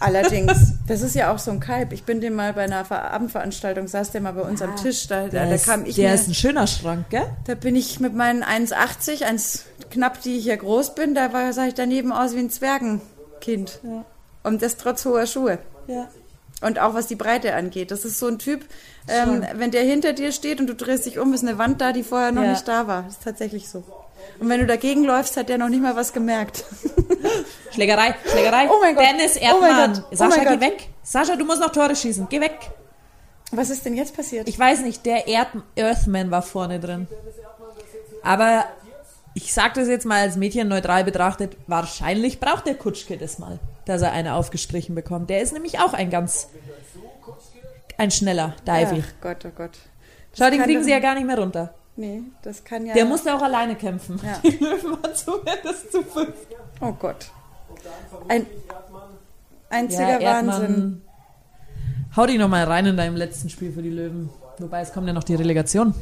Allerdings, 0.00 0.74
das 0.86 1.02
ist 1.02 1.14
ja 1.14 1.32
auch 1.32 1.38
so 1.38 1.50
ein 1.50 1.60
Kalb. 1.60 1.92
Ich 1.92 2.04
bin 2.04 2.20
dem 2.20 2.34
mal 2.34 2.52
bei 2.52 2.62
einer 2.64 2.84
Ver- 2.84 3.10
Abendveranstaltung, 3.10 3.88
saß 3.88 4.12
der 4.12 4.20
mal 4.20 4.32
bei 4.32 4.42
uns 4.42 4.60
am 4.62 4.76
Tisch, 4.76 5.06
da, 5.08 5.28
da, 5.28 5.46
da 5.46 5.56
kam 5.56 5.86
ich 5.86 5.96
der 5.96 6.10
mir, 6.10 6.14
ist 6.14 6.28
ein 6.28 6.34
schöner 6.34 6.66
Schrank, 6.66 7.06
gell? 7.10 7.26
da 7.46 7.54
bin 7.54 7.76
ich 7.76 7.98
mit 8.00 8.14
meinen 8.14 8.42
1,80, 8.44 9.24
1 9.24 9.64
knapp, 9.90 10.20
die 10.20 10.36
ich 10.36 10.44
hier 10.44 10.56
groß 10.58 10.94
bin, 10.94 11.14
da 11.14 11.32
war, 11.32 11.52
sah 11.52 11.66
ich 11.66 11.74
daneben 11.74 12.12
aus 12.12 12.34
wie 12.34 12.40
ein 12.40 12.50
Zwergenkind. 12.50 13.80
Und 14.42 14.62
das 14.62 14.76
trotz 14.76 15.04
hoher 15.04 15.26
Schuhe. 15.26 15.58
Ja. 15.86 16.08
Und 16.62 16.78
auch 16.78 16.94
was 16.94 17.06
die 17.06 17.16
Breite 17.16 17.54
angeht. 17.54 17.90
Das 17.90 18.04
ist 18.04 18.18
so 18.18 18.26
ein 18.28 18.38
Typ, 18.38 18.64
ähm, 19.08 19.44
wenn 19.54 19.70
der 19.70 19.82
hinter 19.82 20.12
dir 20.14 20.32
steht 20.32 20.58
und 20.60 20.66
du 20.68 20.74
drehst 20.74 21.04
dich 21.06 21.18
um, 21.18 21.34
ist 21.34 21.42
eine 21.46 21.58
Wand 21.58 21.80
da, 21.80 21.92
die 21.92 22.02
vorher 22.02 22.32
noch 22.32 22.42
Ja. 22.44 22.50
nicht 22.52 22.66
da 22.66 22.86
war. 22.86 23.02
Das 23.02 23.14
ist 23.14 23.24
tatsächlich 23.24 23.68
so. 23.68 23.84
Und 24.38 24.48
wenn 24.48 24.60
du 24.60 24.66
dagegen 24.66 25.04
läufst, 25.04 25.36
hat 25.36 25.48
der 25.48 25.58
noch 25.58 25.68
nicht 25.68 25.82
mal 25.82 25.96
was 25.96 26.12
gemerkt. 26.12 26.64
Schlägerei, 27.72 28.14
Schlägerei. 28.30 28.68
Oh 28.70 28.78
mein 28.80 28.94
Gott. 28.94 29.04
Dennis 29.04 29.36
Oh 29.36 29.40
Erdmann. 29.44 30.04
Oh 30.10 30.14
Sascha, 30.14 30.36
mein 30.36 30.46
geh 30.46 30.52
Gott. 30.52 30.60
weg. 30.60 30.88
Sascha, 31.02 31.36
du 31.36 31.44
musst 31.44 31.60
noch 31.60 31.72
Tore 31.72 31.96
schießen. 31.96 32.26
Geh 32.28 32.40
weg. 32.40 32.70
Was 33.52 33.70
ist 33.70 33.84
denn 33.86 33.94
jetzt 33.94 34.14
passiert? 34.16 34.48
Ich 34.48 34.58
weiß 34.58 34.80
nicht, 34.80 35.06
der 35.06 35.28
Erd 35.28 35.48
Earthman 35.76 36.30
war 36.30 36.42
vorne 36.42 36.80
drin. 36.80 37.06
Aber 38.22 38.64
ich 39.34 39.52
sag 39.52 39.74
das 39.74 39.86
jetzt 39.88 40.04
mal 40.04 40.20
als 40.20 40.36
Mädchen 40.36 40.66
neutral 40.68 41.04
betrachtet, 41.04 41.56
wahrscheinlich 41.66 42.40
braucht 42.40 42.66
der 42.66 42.74
Kutschke 42.74 43.16
das 43.16 43.38
mal, 43.38 43.60
dass 43.84 44.02
er 44.02 44.12
eine 44.12 44.34
aufgestrichen 44.34 44.94
bekommt. 44.94 45.30
Der 45.30 45.42
ist 45.42 45.52
nämlich 45.52 45.78
auch 45.78 45.92
ein 45.92 46.10
ganz, 46.10 46.48
ein 47.98 48.10
schneller 48.10 48.56
Divey. 48.66 49.04
Ach 49.06 49.20
Gott, 49.20 49.44
oh 49.44 49.50
Gott. 49.56 49.78
Schau, 50.36 50.50
den 50.50 50.62
kriegen 50.62 50.82
sie 50.82 50.90
ja 50.90 50.98
gar 50.98 51.14
nicht 51.14 51.26
mehr 51.26 51.38
runter. 51.38 51.74
Nee, 51.96 52.22
das 52.42 52.62
kann 52.62 52.84
ja. 52.86 52.92
Der 52.94 53.06
musste 53.06 53.34
auch 53.34 53.40
alleine 53.42 53.74
kämpfen. 53.74 54.20
Ja. 54.22 54.38
Die 54.42 54.56
Löwen 54.56 54.92
waren 55.02 55.14
zumindest 55.14 55.90
zu 55.92 56.02
fünf. 56.02 56.34
Oh 56.80 56.92
Gott. 56.92 57.30
Ein 58.28 58.46
einziger 59.70 60.20
Ja, 60.20 60.46
Wahnsinn. 60.46 61.02
Hau 62.16 62.26
dich 62.26 62.38
nochmal 62.38 62.64
rein 62.64 62.86
in 62.86 62.96
deinem 62.96 63.16
letzten 63.16 63.48
Spiel 63.50 63.72
für 63.72 63.82
die 63.82 63.90
Löwen. 63.90 64.30
Wobei, 64.58 64.80
es 64.80 64.92
kommt 64.92 65.06
ja 65.06 65.12
noch 65.12 65.24
die 65.24 65.34
Relegation. 65.34 65.94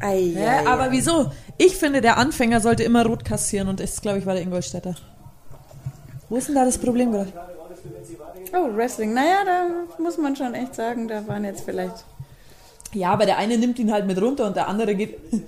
Ei, 0.00 0.18
Ja, 0.36 0.60
ei, 0.60 0.66
aber 0.66 0.84
ei. 0.84 0.90
wieso? 0.92 1.32
Ich 1.56 1.76
finde, 1.76 2.00
der 2.00 2.18
Anfänger 2.18 2.60
sollte 2.60 2.84
immer 2.84 3.04
rot 3.04 3.24
kassieren 3.24 3.68
und 3.68 3.80
das, 3.80 4.00
glaube 4.00 4.18
ich, 4.18 4.26
war 4.26 4.34
der 4.34 4.42
Ingolstädter. 4.42 4.94
Wo 6.28 6.36
ist 6.36 6.48
denn 6.48 6.54
da 6.54 6.64
das 6.64 6.78
Problem 6.78 7.10
gerade? 7.12 7.32
Oh, 8.52 8.74
Wrestling. 8.74 9.14
Naja, 9.14 9.44
da 9.44 10.02
muss 10.02 10.18
man 10.18 10.36
schon 10.36 10.54
echt 10.54 10.74
sagen, 10.74 11.08
da 11.08 11.26
waren 11.26 11.44
jetzt 11.44 11.64
vielleicht. 11.64 12.04
Ja, 12.92 13.10
aber 13.10 13.26
der 13.26 13.38
eine 13.38 13.58
nimmt 13.58 13.78
ihn 13.78 13.92
halt 13.92 14.06
mit 14.06 14.20
runter 14.20 14.46
und 14.46 14.56
der 14.56 14.68
andere 14.68 14.94
geht. 14.94 15.18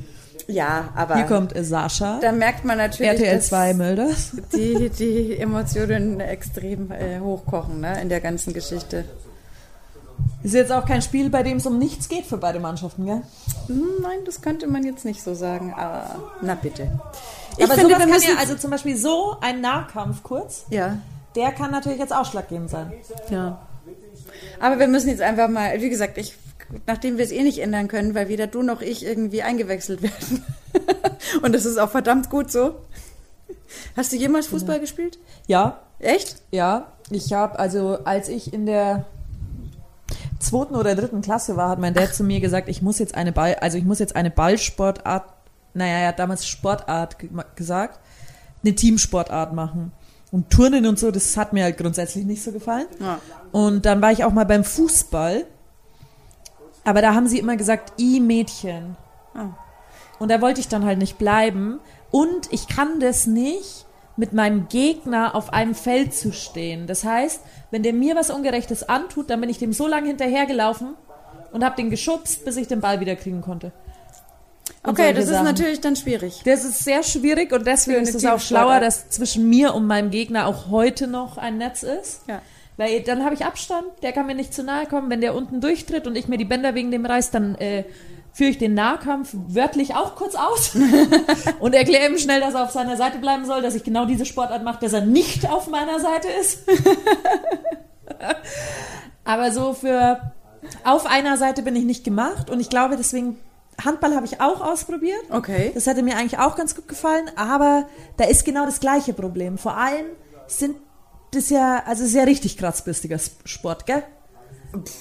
Ja, 0.46 0.88
aber. 0.96 1.14
Hier 1.14 1.26
kommt 1.26 1.52
Sascha. 1.56 2.18
Da 2.20 2.32
merkt 2.32 2.64
man 2.64 2.78
natürlich, 2.78 3.12
RTL 3.12 3.36
dass 3.36 3.48
2 3.48 3.74
Mölders. 3.74 4.32
die, 4.52 4.90
die 4.90 5.38
Emotionen 5.38 6.18
extrem 6.18 6.90
äh, 6.90 7.20
hochkochen, 7.20 7.80
ne, 7.80 8.00
in 8.02 8.08
der 8.08 8.20
ganzen 8.20 8.52
Geschichte. 8.52 9.04
Ist 10.42 10.54
jetzt 10.54 10.72
auch 10.72 10.86
kein 10.86 11.02
Spiel, 11.02 11.30
bei 11.30 11.42
dem 11.44 11.58
es 11.58 11.66
um 11.66 11.78
nichts 11.78 12.08
geht 12.08 12.24
für 12.24 12.38
beide 12.38 12.58
Mannschaften, 12.58 13.04
gell? 13.04 13.22
Hm, 13.66 14.02
Nein, 14.02 14.18
das 14.24 14.40
könnte 14.40 14.66
man 14.66 14.84
jetzt 14.84 15.04
nicht 15.04 15.22
so 15.22 15.34
sagen, 15.34 15.72
aber 15.76 16.16
na 16.40 16.54
bitte. 16.56 16.90
Ich 17.56 17.64
Aber 17.64 17.74
finde, 17.74 17.90
wir 17.90 17.98
kann 17.98 18.08
müssen... 18.08 18.30
ja, 18.30 18.36
also 18.40 18.56
zum 18.56 18.70
Beispiel 18.70 18.96
so 18.96 19.36
ein 19.40 19.60
Nahkampf 19.60 20.22
kurz, 20.22 20.64
ja, 20.70 20.96
der 21.36 21.52
kann 21.52 21.70
natürlich 21.70 21.98
jetzt 21.98 22.14
ausschlaggebend 22.14 22.70
sein. 22.70 22.92
ja. 23.30 23.66
Aber 24.60 24.78
wir 24.78 24.88
müssen 24.88 25.08
jetzt 25.08 25.22
einfach 25.22 25.48
mal, 25.48 25.80
wie 25.80 25.88
gesagt, 25.88 26.18
ich, 26.18 26.34
nachdem 26.86 27.16
wir 27.18 27.24
es 27.24 27.32
eh 27.32 27.42
nicht 27.42 27.58
ändern 27.58 27.88
können, 27.88 28.14
weil 28.14 28.28
weder 28.28 28.46
du 28.46 28.62
noch 28.62 28.80
ich 28.80 29.04
irgendwie 29.04 29.42
eingewechselt 29.42 30.02
werden. 30.02 30.44
Und 31.42 31.54
das 31.54 31.64
ist 31.64 31.78
auch 31.78 31.90
verdammt 31.90 32.30
gut 32.30 32.50
so. 32.50 32.76
Hast 33.96 34.12
du 34.12 34.16
jemals 34.16 34.46
Fußball 34.48 34.80
gespielt? 34.80 35.18
Ja, 35.46 35.80
Echt? 35.98 36.36
ja. 36.50 36.92
Ich 37.10 37.32
habe, 37.32 37.58
also 37.58 37.98
als 38.04 38.28
ich 38.28 38.52
in 38.52 38.66
der 38.66 39.04
zweiten 40.38 40.74
oder 40.74 40.94
dritten 40.94 41.22
Klasse 41.22 41.56
war, 41.56 41.70
hat 41.70 41.78
mein 41.78 41.94
Dad 41.94 42.14
zu 42.14 42.24
mir 42.24 42.40
gesagt, 42.40 42.68
ich 42.68 42.82
muss 42.82 42.98
jetzt 42.98 43.14
eine 43.14 43.32
Ball, 43.32 43.56
also 43.56 43.78
ich 43.78 43.84
muss 43.84 43.98
jetzt 43.98 44.16
eine 44.16 44.30
Ballsportart, 44.30 45.24
naja, 45.74 45.98
er 45.98 46.08
hat 46.08 46.18
damals 46.18 46.46
Sportart 46.46 47.18
ge 47.18 47.28
gesagt, 47.56 48.00
eine 48.62 48.74
Teamsportart 48.74 49.52
machen. 49.54 49.92
Und 50.32 50.50
Turnen 50.50 50.86
und 50.86 50.98
so, 50.98 51.10
das 51.10 51.36
hat 51.36 51.52
mir 51.52 51.64
halt 51.64 51.78
grundsätzlich 51.78 52.24
nicht 52.24 52.42
so 52.42 52.52
gefallen. 52.52 52.86
Ja. 53.00 53.18
Und 53.52 53.84
dann 53.84 54.00
war 54.00 54.12
ich 54.12 54.24
auch 54.24 54.32
mal 54.32 54.46
beim 54.46 54.64
Fußball. 54.64 55.44
Aber 56.84 57.02
da 57.02 57.14
haben 57.14 57.26
sie 57.26 57.38
immer 57.38 57.56
gesagt, 57.56 58.00
i 58.00 58.20
Mädchen. 58.20 58.96
Ah. 59.34 59.48
Und 60.18 60.30
da 60.30 60.40
wollte 60.40 60.60
ich 60.60 60.68
dann 60.68 60.84
halt 60.84 60.98
nicht 60.98 61.18
bleiben. 61.18 61.80
Und 62.10 62.52
ich 62.52 62.68
kann 62.68 63.00
das 63.00 63.26
nicht, 63.26 63.86
mit 64.20 64.34
meinem 64.34 64.68
Gegner 64.68 65.34
auf 65.34 65.52
einem 65.52 65.74
Feld 65.74 66.14
zu 66.14 66.32
stehen. 66.32 66.86
Das 66.86 67.04
heißt, 67.04 67.40
wenn 67.70 67.82
der 67.82 67.94
mir 67.94 68.16
was 68.16 68.30
Ungerechtes 68.30 68.88
antut, 68.88 69.30
dann 69.30 69.40
bin 69.40 69.48
ich 69.48 69.58
dem 69.58 69.72
so 69.72 69.86
lange 69.86 70.08
hinterhergelaufen 70.08 70.94
und 71.52 71.64
habe 71.64 71.76
den 71.76 71.90
geschubst, 71.90 72.44
bis 72.44 72.56
ich 72.56 72.68
den 72.68 72.80
Ball 72.80 73.00
wieder 73.00 73.16
kriegen 73.16 73.40
konnte. 73.40 73.72
Okay, 74.82 75.12
das 75.12 75.24
ist 75.24 75.30
Sachen. 75.30 75.44
natürlich 75.44 75.80
dann 75.80 75.94
schwierig. 75.94 76.40
Das 76.44 76.64
ist 76.64 76.84
sehr 76.84 77.02
schwierig 77.02 77.52
und 77.52 77.66
deswegen 77.66 78.00
ist 78.00 78.14
es 78.14 78.24
auch 78.24 78.40
schlauer, 78.40 78.80
dass 78.80 79.10
zwischen 79.10 79.48
mir 79.48 79.74
und 79.74 79.86
meinem 79.86 80.10
Gegner 80.10 80.46
auch 80.46 80.70
heute 80.70 81.06
noch 81.06 81.36
ein 81.36 81.58
Netz 81.58 81.82
ist. 81.82 82.22
Ja. 82.26 82.40
Weil 82.78 83.02
dann 83.02 83.24
habe 83.24 83.34
ich 83.34 83.44
Abstand, 83.44 83.84
der 84.02 84.12
kann 84.12 84.26
mir 84.26 84.34
nicht 84.34 84.54
zu 84.54 84.62
nahe 84.62 84.86
kommen. 84.86 85.10
Wenn 85.10 85.20
der 85.20 85.34
unten 85.34 85.60
durchtritt 85.60 86.06
und 86.06 86.16
ich 86.16 86.28
mir 86.28 86.38
die 86.38 86.46
Bänder 86.46 86.74
wegen 86.74 86.90
dem 86.90 87.04
reiß, 87.04 87.30
dann 87.30 87.56
äh, 87.56 87.84
führe 88.32 88.50
ich 88.50 88.58
den 88.58 88.72
Nahkampf 88.72 89.34
wörtlich 89.34 89.94
auch 89.94 90.16
kurz 90.16 90.34
aus 90.34 90.74
und 91.60 91.74
erkläre 91.74 92.08
ihm 92.08 92.16
schnell, 92.16 92.40
dass 92.40 92.54
er 92.54 92.64
auf 92.64 92.70
seiner 92.70 92.96
Seite 92.96 93.18
bleiben 93.18 93.44
soll, 93.44 93.60
dass 93.60 93.74
ich 93.74 93.84
genau 93.84 94.06
diese 94.06 94.24
Sportart 94.24 94.64
mache, 94.64 94.78
dass 94.80 94.94
er 94.94 95.02
nicht 95.02 95.50
auf 95.50 95.68
meiner 95.68 96.00
Seite 96.00 96.28
ist. 96.40 96.60
Aber 99.24 99.52
so 99.52 99.74
für 99.74 100.32
auf 100.84 101.04
einer 101.04 101.36
Seite 101.36 101.60
bin 101.62 101.76
ich 101.76 101.84
nicht 101.84 102.02
gemacht 102.02 102.48
und 102.48 102.60
ich 102.60 102.70
glaube 102.70 102.96
deswegen 102.96 103.36
Handball 103.84 104.14
habe 104.14 104.26
ich 104.26 104.40
auch 104.40 104.60
ausprobiert. 104.60 105.20
Okay. 105.30 105.70
Das 105.74 105.86
hätte 105.86 106.02
mir 106.02 106.16
eigentlich 106.16 106.38
auch 106.38 106.56
ganz 106.56 106.74
gut 106.74 106.88
gefallen, 106.88 107.30
aber 107.36 107.86
da 108.16 108.24
ist 108.24 108.44
genau 108.44 108.66
das 108.66 108.80
gleiche 108.80 109.12
Problem. 109.12 109.58
Vor 109.58 109.76
allem 109.76 110.06
sind 110.46 110.76
das 111.32 111.50
ja, 111.50 111.82
also 111.86 112.04
ist 112.04 112.14
ja 112.14 112.24
richtig 112.24 112.56
kratzbistiger 112.58 113.18
Sport, 113.44 113.86
gell? 113.86 114.02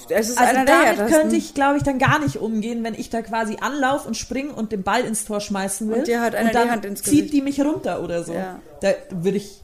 Ist 0.08 0.36
Also 0.36 0.52
der 0.54 0.64
damit 0.64 0.86
härtesten. 0.86 1.08
könnte 1.08 1.36
ich, 1.36 1.54
glaube 1.54 1.76
ich, 1.76 1.84
dann 1.84 1.98
gar 1.98 2.18
nicht 2.18 2.38
umgehen, 2.38 2.82
wenn 2.82 2.94
ich 2.94 3.08
da 3.10 3.22
quasi 3.22 3.56
anlauf 3.60 4.04
und 4.04 4.16
spring 4.16 4.50
und 4.50 4.72
den 4.72 4.82
Ball 4.82 5.02
ins 5.02 5.24
Tor 5.24 5.40
schmeißen 5.40 5.88
will. 5.88 5.98
Und 5.98 6.08
dir 6.08 6.20
hat 6.20 6.34
einer 6.34 6.48
und 6.48 6.54
dann 6.54 6.66
die 6.66 6.70
Hand 6.72 6.84
ins 6.84 7.02
zieht 7.02 7.12
Gesicht. 7.12 7.32
die 7.34 7.42
mich 7.42 7.60
runter 7.60 8.02
oder 8.02 8.24
so. 8.24 8.32
Ja. 8.32 8.60
Da 8.80 8.92
würde 9.10 9.36
ich, 9.36 9.62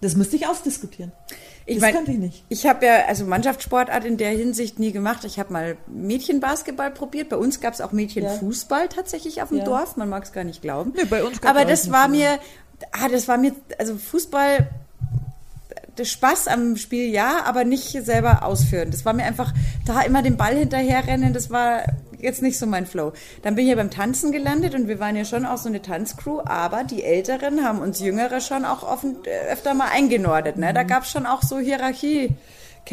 das 0.00 0.16
müsste 0.16 0.36
ich 0.36 0.48
ausdiskutieren. 0.48 1.12
Ich 1.66 1.76
das 1.76 1.82
mein, 1.82 1.94
könnte 1.94 2.12
ich 2.12 2.18
nicht. 2.18 2.44
Ich 2.48 2.66
habe 2.66 2.84
ja 2.84 3.06
also 3.06 3.24
Mannschaftssportart 3.24 4.04
in 4.04 4.16
der 4.16 4.30
Hinsicht 4.30 4.78
nie 4.78 4.92
gemacht. 4.92 5.24
Ich 5.24 5.38
habe 5.38 5.52
mal 5.52 5.76
Mädchenbasketball 5.86 6.90
probiert. 6.90 7.30
Bei 7.30 7.36
uns 7.36 7.60
gab 7.60 7.72
es 7.72 7.80
auch 7.80 7.92
Mädchenfußball 7.92 8.88
tatsächlich 8.88 9.42
auf 9.42 9.48
dem 9.48 9.58
Ja. 9.58 9.64
Dorf. 9.64 9.96
Man 9.96 10.08
mag 10.08 10.24
es 10.24 10.32
gar 10.32 10.44
nicht 10.44 10.60
glauben. 10.62 10.92
Nee, 10.94 11.04
bei 11.04 11.24
uns 11.24 11.42
Aber 11.42 11.64
das 11.64 11.90
war 11.90 12.08
mir, 12.08 12.38
ah, 12.92 13.08
das 13.08 13.28
war 13.28 13.38
mir, 13.38 13.52
also 13.78 13.96
Fußball, 13.96 14.68
Spaß 16.02 16.48
am 16.48 16.76
Spiel 16.76 17.08
ja, 17.10 17.44
aber 17.44 17.64
nicht 17.64 17.92
selber 18.04 18.42
ausführen. 18.42 18.90
Das 18.90 19.04
war 19.04 19.12
mir 19.12 19.24
einfach, 19.24 19.52
da 19.86 20.02
immer 20.02 20.22
den 20.22 20.36
Ball 20.36 20.56
hinterherrennen, 20.56 21.32
das 21.32 21.50
war 21.50 21.84
jetzt 22.24 22.42
nicht 22.42 22.58
so 22.58 22.66
mein 22.66 22.86
Flow. 22.86 23.12
Dann 23.42 23.54
bin 23.54 23.64
ich 23.64 23.70
ja 23.70 23.76
beim 23.76 23.90
Tanzen 23.90 24.32
gelandet 24.32 24.74
und 24.74 24.88
wir 24.88 24.98
waren 24.98 25.14
ja 25.14 25.24
schon 25.24 25.46
auch 25.46 25.58
so 25.58 25.68
eine 25.68 25.82
Tanzcrew, 25.82 26.40
aber 26.44 26.82
die 26.82 27.04
Älteren 27.04 27.64
haben 27.64 27.80
uns 27.80 28.00
Jüngere 28.00 28.40
schon 28.40 28.64
auch 28.64 28.82
offen, 28.82 29.16
äh, 29.24 29.52
öfter 29.52 29.74
mal 29.74 29.88
eingenordet. 29.92 30.56
Ne? 30.56 30.74
Da 30.74 30.82
gab 30.82 31.04
es 31.04 31.10
schon 31.10 31.26
auch 31.26 31.42
so 31.42 31.58
Hierarchiekämpfe. 31.58 32.38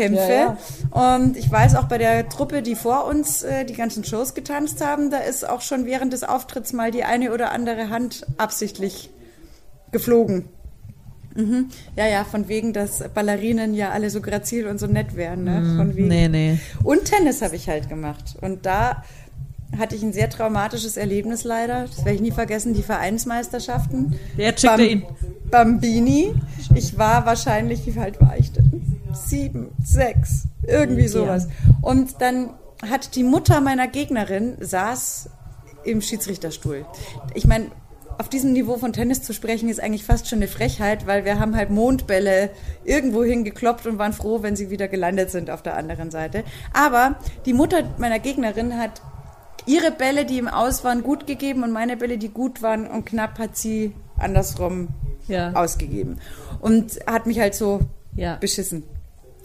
Mhm. 0.04 0.58
Ja, 0.94 1.16
Und 1.16 1.38
ich 1.38 1.50
weiß 1.50 1.76
auch 1.76 1.86
bei 1.86 1.98
der 1.98 2.30
Truppe, 2.30 2.62
die 2.62 2.76
vor 2.76 3.06
uns 3.06 3.42
äh, 3.42 3.66
die 3.66 3.74
ganzen 3.74 4.04
Shows 4.04 4.36
getanzt 4.36 4.86
haben, 4.86 5.10
da 5.10 5.18
ist 5.18 5.48
auch 5.48 5.62
schon 5.62 5.86
während 5.86 6.14
des 6.14 6.24
Auftritts 6.24 6.74
mal 6.74 6.92
die 6.92 7.04
eine 7.04 7.34
oder 7.34 7.52
andere 7.52 7.90
Hand 7.90 8.28
absichtlich 8.38 9.10
geflogen. 9.92 10.50
Mhm. 11.36 11.70
Ja, 11.96 12.08
ja, 12.08 12.24
von 12.24 12.48
wegen, 12.48 12.74
dass 12.74 13.04
Ballerinen 13.14 13.74
ja 13.74 13.92
alle 13.92 14.10
so 14.10 14.22
grazil 14.22 14.68
und 14.68 14.80
so 14.80 14.88
nett 14.88 15.16
wären. 15.16 15.44
Ne? 15.44 15.76
Von 15.78 15.96
wegen. 15.96 16.04
Mhm. 16.04 16.10
Nee, 16.10 16.28
nee. 16.28 16.60
Und 16.84 17.06
Tennis 17.06 17.42
habe 17.42 17.56
ich 17.56 17.70
halt 17.70 17.90
gemacht. 17.90 18.36
Und 18.42 18.66
da 18.66 19.04
hatte 19.78 19.96
ich 19.96 20.04
ein 20.04 20.14
sehr 20.14 20.30
traumatisches 20.30 20.98
Erlebnis 20.98 21.44
leider. 21.44 21.86
Das 21.88 22.00
werde 22.00 22.16
ich 22.16 22.22
nie 22.22 22.32
vergessen, 22.32 22.74
die 22.74 22.84
Vereinsmeisterschaften. 22.84 24.16
Der 24.38 24.58
schickt 24.58 24.64
er 24.64 24.80
ihn. 24.80 25.04
Bambini. 25.50 26.34
Ich 26.76 26.98
war 26.98 27.26
wahrscheinlich, 27.26 27.86
wie 27.86 28.00
alt 28.00 28.20
war 28.20 28.38
ich 28.38 28.52
denn? 28.52 28.82
Sieben, 29.14 29.70
sechs, 29.84 30.48
irgendwie 30.66 31.08
sowas. 31.08 31.48
Und 31.82 32.22
dann 32.22 32.52
hat 32.90 33.16
die 33.16 33.24
Mutter 33.24 33.62
meiner 33.62 33.88
Gegnerin 33.88 34.56
saß 34.60 35.30
im 35.84 36.02
Schiedsrichterstuhl. 36.02 36.86
Ich 37.34 37.46
meine, 37.46 37.68
auf 38.18 38.30
diesem 38.30 38.54
Niveau 38.54 38.78
von 38.78 38.94
Tennis 38.94 39.22
zu 39.24 39.34
sprechen, 39.34 39.70
ist 39.70 39.82
eigentlich 39.82 40.04
fast 40.04 40.28
schon 40.30 40.40
eine 40.40 40.48
Frechheit, 40.48 41.08
weil 41.08 41.26
wir 41.26 41.40
haben 41.40 41.56
halt 41.56 41.70
Mondbälle 41.70 42.50
irgendwo 42.84 43.24
hingekloppt 43.24 43.88
und 43.88 43.98
waren 43.98 44.14
froh, 44.14 44.44
wenn 44.44 44.56
sie 44.56 44.70
wieder 44.70 44.88
gelandet 44.88 45.32
sind 45.32 45.50
auf 45.50 45.62
der 45.64 45.76
anderen 45.76 46.12
Seite. 46.12 46.44
Aber 46.74 47.16
die 47.46 47.54
Mutter 47.54 47.84
meiner 47.98 48.20
Gegnerin 48.20 48.78
hat 48.78 49.02
ihre 49.66 49.92
Bälle, 49.92 50.26
die 50.26 50.38
im 50.38 50.48
Aus 50.48 50.84
waren, 50.84 51.04
gut 51.04 51.28
gegeben 51.28 51.64
und 51.64 51.72
meine 51.72 51.98
Bälle, 51.98 52.18
die 52.18 52.30
gut 52.30 52.62
waren 52.62 52.88
und 52.88 53.06
knapp 53.06 53.40
hat 53.40 53.58
sie 53.58 53.94
andersrum 54.18 54.90
Ja. 55.28 55.54
ausgegeben. 55.54 56.20
Und 56.60 57.00
hat 57.08 57.26
mich 57.28 57.40
halt 57.40 57.56
so 57.56 57.82
Ja. 58.16 58.36
beschissen. 58.36 58.84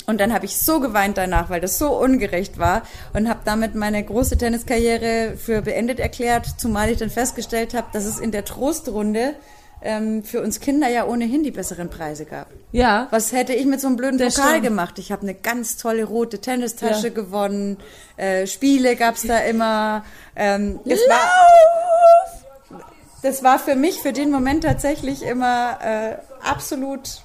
Und 0.07 0.21
dann 0.21 0.33
habe 0.33 0.45
ich 0.45 0.57
so 0.59 0.79
geweint 0.81 1.17
danach, 1.19 1.51
weil 1.51 1.61
das 1.61 1.79
so 1.79 1.89
ungerecht 1.99 2.59
war 2.59 2.83
und 3.13 3.29
habe 3.29 3.41
damit 3.45 3.75
meine 3.75 4.03
große 4.05 4.39
Tenniskarriere 4.39 5.37
für 5.37 5.63
beendet 5.63 5.99
erklärt, 5.99 6.47
zumal 6.59 6.91
ich 6.91 6.99
dann 6.99 7.11
festgestellt 7.11 7.75
habe, 7.75 7.89
dass 7.93 8.05
es 8.05 8.19
in 8.21 8.31
der 8.31 8.45
Trostrunde 8.45 9.35
ähm, 9.83 10.23
für 10.25 10.41
uns 10.43 10.61
Kinder 10.61 10.89
ja 10.89 11.07
ohnehin 11.07 11.43
die 11.43 11.51
besseren 11.51 11.91
Preise 11.91 12.25
gab. 12.25 12.47
Ja. 12.73 13.09
Was 13.11 13.33
hätte 13.33 13.53
ich 13.53 13.67
mit 13.67 13.81
so 13.81 13.89
einem 13.89 13.97
blöden 13.97 14.17
Das 14.19 14.35
Pokal 14.37 14.51
stimmt. 14.53 14.65
gemacht? 14.65 14.99
Ich 14.99 15.13
habe 15.13 15.23
eine 15.23 15.35
ganz 15.35 15.77
tolle 15.77 16.05
rote 16.05 16.39
Tennistasche 16.41 17.09
Ja. 17.09 17.13
gewonnen, 17.13 17.77
äh, 18.17 18.47
Spiele 18.47 18.97
gab's 18.97 19.23
da 19.27 19.39
immer. 19.41 20.05
Ähm, 20.35 20.81
es 20.87 21.01
war, 21.09 22.81
das 23.23 23.43
war 23.43 23.59
für 23.59 23.75
mich 23.75 23.97
für 24.01 24.13
den 24.13 24.31
Moment 24.31 24.65
tatsächlich 24.65 25.23
immer 25.23 25.79
äh, 25.83 26.17
absolut 26.43 27.23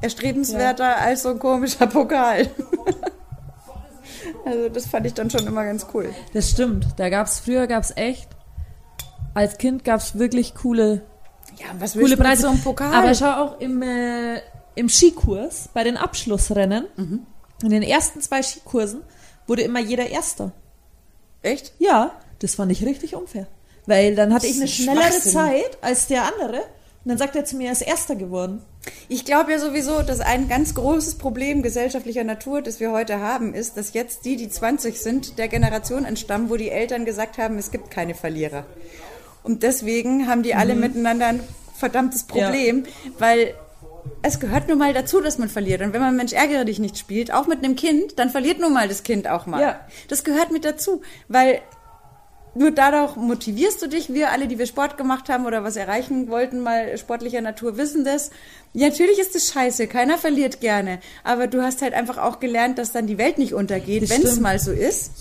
erstrebenswerter 0.00 0.98
als 0.98 1.22
so 1.22 1.30
ein 1.30 1.38
komischer 1.38 1.86
Pokal. 1.86 2.48
also 4.44 4.68
das 4.68 4.86
fand 4.86 5.06
ich 5.06 5.14
dann 5.14 5.30
schon 5.30 5.46
immer 5.46 5.64
ganz 5.64 5.86
cool. 5.94 6.14
Das 6.32 6.50
stimmt. 6.50 6.86
Da 6.96 7.08
gab's 7.08 7.40
früher 7.40 7.66
gab's 7.66 7.92
echt. 7.96 8.28
Als 9.34 9.58
Kind 9.58 9.84
gab's 9.84 10.18
wirklich 10.18 10.54
coole, 10.54 11.02
Ja, 11.58 11.66
was 11.78 11.92
coole 11.92 12.16
Preise. 12.16 12.42
so 12.42 12.48
einem 12.48 12.60
Pokal? 12.60 12.94
Aber 12.94 13.14
schau 13.14 13.32
auch 13.32 13.60
im, 13.60 13.82
äh, 13.82 14.40
im 14.74 14.88
Skikurs 14.88 15.68
bei 15.74 15.84
den 15.84 15.96
Abschlussrennen. 15.96 16.86
Mhm. 16.96 17.26
In 17.62 17.70
den 17.70 17.82
ersten 17.82 18.20
zwei 18.20 18.42
Skikursen 18.42 19.02
wurde 19.46 19.62
immer 19.62 19.80
jeder 19.80 20.08
Erster. 20.08 20.52
Echt? 21.42 21.72
Ja, 21.78 22.12
das 22.40 22.54
fand 22.54 22.72
ich 22.72 22.84
richtig 22.84 23.14
unfair. 23.14 23.46
Weil 23.86 24.14
dann 24.16 24.34
hatte 24.34 24.46
ich 24.46 24.56
eine 24.56 24.68
schnellere. 24.68 25.10
Zeit 25.20 25.78
als 25.80 26.06
der 26.08 26.24
andere. 26.24 26.62
Und 27.06 27.10
dann 27.10 27.18
sagt 27.18 27.36
er 27.36 27.44
zu 27.44 27.54
mir, 27.54 27.66
er 27.66 27.72
ist 27.72 27.82
Erster 27.82 28.16
geworden. 28.16 28.62
Ich 29.08 29.24
glaube 29.24 29.52
ja 29.52 29.60
sowieso, 29.60 30.02
dass 30.02 30.18
ein 30.18 30.48
ganz 30.48 30.74
großes 30.74 31.18
Problem 31.18 31.62
gesellschaftlicher 31.62 32.24
Natur, 32.24 32.62
das 32.62 32.80
wir 32.80 32.90
heute 32.90 33.20
haben, 33.20 33.54
ist, 33.54 33.76
dass 33.76 33.94
jetzt 33.94 34.24
die, 34.24 34.34
die 34.34 34.48
20 34.48 35.00
sind, 35.00 35.38
der 35.38 35.46
Generation 35.46 36.04
entstammen, 36.04 36.50
wo 36.50 36.56
die 36.56 36.68
Eltern 36.68 37.04
gesagt 37.04 37.38
haben, 37.38 37.58
es 37.58 37.70
gibt 37.70 37.92
keine 37.92 38.16
Verlierer. 38.16 38.66
Und 39.44 39.62
deswegen 39.62 40.26
haben 40.26 40.42
die 40.42 40.56
alle 40.56 40.74
miteinander 40.74 41.26
ein 41.28 41.40
verdammtes 41.76 42.24
Problem, 42.24 42.82
weil 43.20 43.54
es 44.22 44.40
gehört 44.40 44.68
nun 44.68 44.78
mal 44.78 44.92
dazu, 44.92 45.20
dass 45.20 45.38
man 45.38 45.48
verliert. 45.48 45.82
Und 45.82 45.92
wenn 45.92 46.00
man 46.00 46.16
Mensch 46.16 46.32
ärgere 46.32 46.64
dich 46.64 46.80
nicht 46.80 46.98
spielt, 46.98 47.32
auch 47.32 47.46
mit 47.46 47.62
einem 47.62 47.76
Kind, 47.76 48.18
dann 48.18 48.30
verliert 48.30 48.58
nun 48.58 48.72
mal 48.72 48.88
das 48.88 49.04
Kind 49.04 49.28
auch 49.28 49.46
mal. 49.46 49.62
Ja. 49.62 49.80
Das 50.08 50.24
gehört 50.24 50.50
mit 50.50 50.64
dazu, 50.64 51.02
weil 51.28 51.60
nur 52.56 52.70
dadurch 52.70 53.16
motivierst 53.16 53.80
du 53.82 53.86
dich. 53.88 54.12
Wir 54.12 54.30
alle, 54.32 54.48
die 54.48 54.58
wir 54.58 54.66
Sport 54.66 54.96
gemacht 54.96 55.28
haben 55.28 55.46
oder 55.46 55.62
was 55.64 55.76
erreichen 55.76 56.28
wollten, 56.28 56.60
mal 56.60 56.96
sportlicher 56.98 57.40
Natur, 57.40 57.76
wissen 57.76 58.04
das. 58.04 58.30
Ja, 58.72 58.88
natürlich 58.88 59.18
ist 59.18 59.34
das 59.34 59.48
scheiße, 59.48 59.86
keiner 59.86 60.18
verliert 60.18 60.60
gerne. 60.60 60.98
Aber 61.24 61.46
du 61.46 61.62
hast 61.62 61.82
halt 61.82 61.94
einfach 61.94 62.18
auch 62.18 62.40
gelernt, 62.40 62.78
dass 62.78 62.92
dann 62.92 63.06
die 63.06 63.18
Welt 63.18 63.38
nicht 63.38 63.54
untergeht, 63.54 64.08
wenn 64.10 64.22
es 64.22 64.40
mal 64.40 64.58
so 64.58 64.72
ist. 64.72 65.12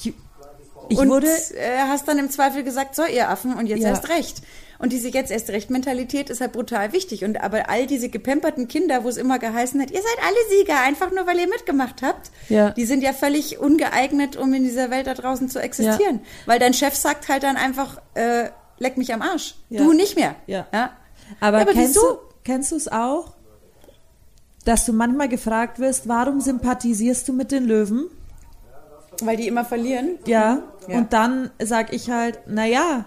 Ich 0.90 0.98
und 1.00 1.10
wurde, 1.10 1.28
äh, 1.28 1.78
hast 1.88 2.08
dann 2.08 2.20
im 2.20 2.30
Zweifel 2.30 2.64
gesagt, 2.64 2.96
so 2.96 3.04
ihr 3.06 3.30
Affen 3.30 3.54
und 3.56 3.68
jetzt 3.68 3.82
Ja. 3.82 3.90
erst 3.90 4.10
recht. 4.10 4.42
Und 4.80 4.92
diese 4.92 5.10
jetzt 5.10 5.32
erst 5.32 5.50
recht 5.50 5.70
Mentalität 5.70 6.30
ist 6.30 6.42
halt 6.42 6.52
brutal 6.52 6.92
wichtig. 6.94 7.24
Und 7.24 7.42
aber 7.42 7.70
all 7.70 7.88
diese 7.88 8.10
gepemperten 8.10 8.68
Kinder, 8.68 9.04
wo 9.04 9.10
es 9.10 9.18
immer 9.18 9.40
geheißen 9.40 9.82
hat, 9.82 9.92
ihr 9.92 10.02
seid 10.02 10.26
alle 10.26 10.38
Sieger, 10.58 10.82
einfach 10.82 11.12
nur 11.12 11.26
weil 11.28 11.40
ihr 11.40 11.48
mitgemacht 11.48 12.02
habt, 12.02 12.32
Ja. 12.50 12.72
die 12.72 12.86
sind 12.86 13.02
ja 13.02 13.14
völlig 13.14 13.60
ungeeignet, 13.60 14.36
um 14.36 14.54
in 14.54 14.64
dieser 14.64 14.90
Welt 14.90 15.08
da 15.08 15.14
draußen 15.14 15.50
zu 15.50 15.60
existieren. 15.60 16.20
Weil 16.46 16.60
dein 16.60 16.74
Chef 16.74 16.96
sagt 16.96 17.30
halt 17.30 17.44
dann 17.44 17.56
einfach, 17.58 18.02
äh, 18.16 18.50
leck 18.78 18.98
mich 18.98 19.14
am 19.14 19.22
Arsch. 19.22 19.56
Ja. 19.70 19.82
Du 19.82 19.94
nicht 19.94 20.16
mehr. 20.16 20.36
Ja. 20.48 20.68
ja? 20.74 20.92
aber, 21.40 21.58
Ja, 21.58 21.64
aber 21.64 21.74
kennst, 21.74 21.96
wieso? 21.96 22.08
du, 22.08 22.18
kennst 22.44 22.72
du 22.72 22.76
es 22.76 22.88
auch, 22.92 23.34
dass 24.66 24.86
du 24.86 24.94
manchmal 24.94 25.30
gefragt 25.30 25.80
wirst, 25.80 26.08
warum 26.08 26.42
sympathisierst 26.42 27.28
du 27.28 27.34
mit 27.34 27.52
den 27.52 27.66
Löwen? 27.66 28.06
Weil 29.22 29.38
die 29.38 29.48
immer 29.48 29.64
verlieren. 29.64 30.18
Ja. 30.26 30.64
Ja. 30.88 30.98
Und 30.98 31.14
dann 31.14 31.52
sag 31.64 31.94
ich 31.94 32.10
halt, 32.10 32.40
na 32.48 32.66
ja, 32.66 33.06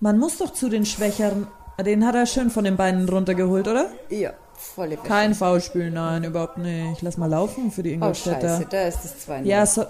man 0.00 0.18
muss 0.18 0.38
doch 0.38 0.52
zu 0.52 0.68
den 0.68 0.86
Schwächeren. 0.86 1.46
Den 1.84 2.06
hat 2.06 2.14
er 2.14 2.26
schön 2.26 2.50
von 2.50 2.64
den 2.64 2.76
Beinen 2.76 3.08
runtergeholt, 3.08 3.68
oder? 3.68 3.86
Ja, 4.08 4.30
volle 4.54 4.92
Wäsche. 4.92 5.02
Kein 5.02 5.34
Foulspiel, 5.34 5.90
nein, 5.90 6.24
überhaupt 6.24 6.56
nicht. 6.58 7.02
Lass 7.02 7.18
mal 7.18 7.28
laufen 7.28 7.70
für 7.70 7.82
die 7.82 7.90
Oh, 7.90 7.94
Ingolstädter. 7.94 8.40
scheiße, 8.56 8.66
da 8.70 8.82
ist 8.86 9.04
das 9.04 9.18
2 9.20 9.40
ja, 9.42 9.66
so, 9.66 9.84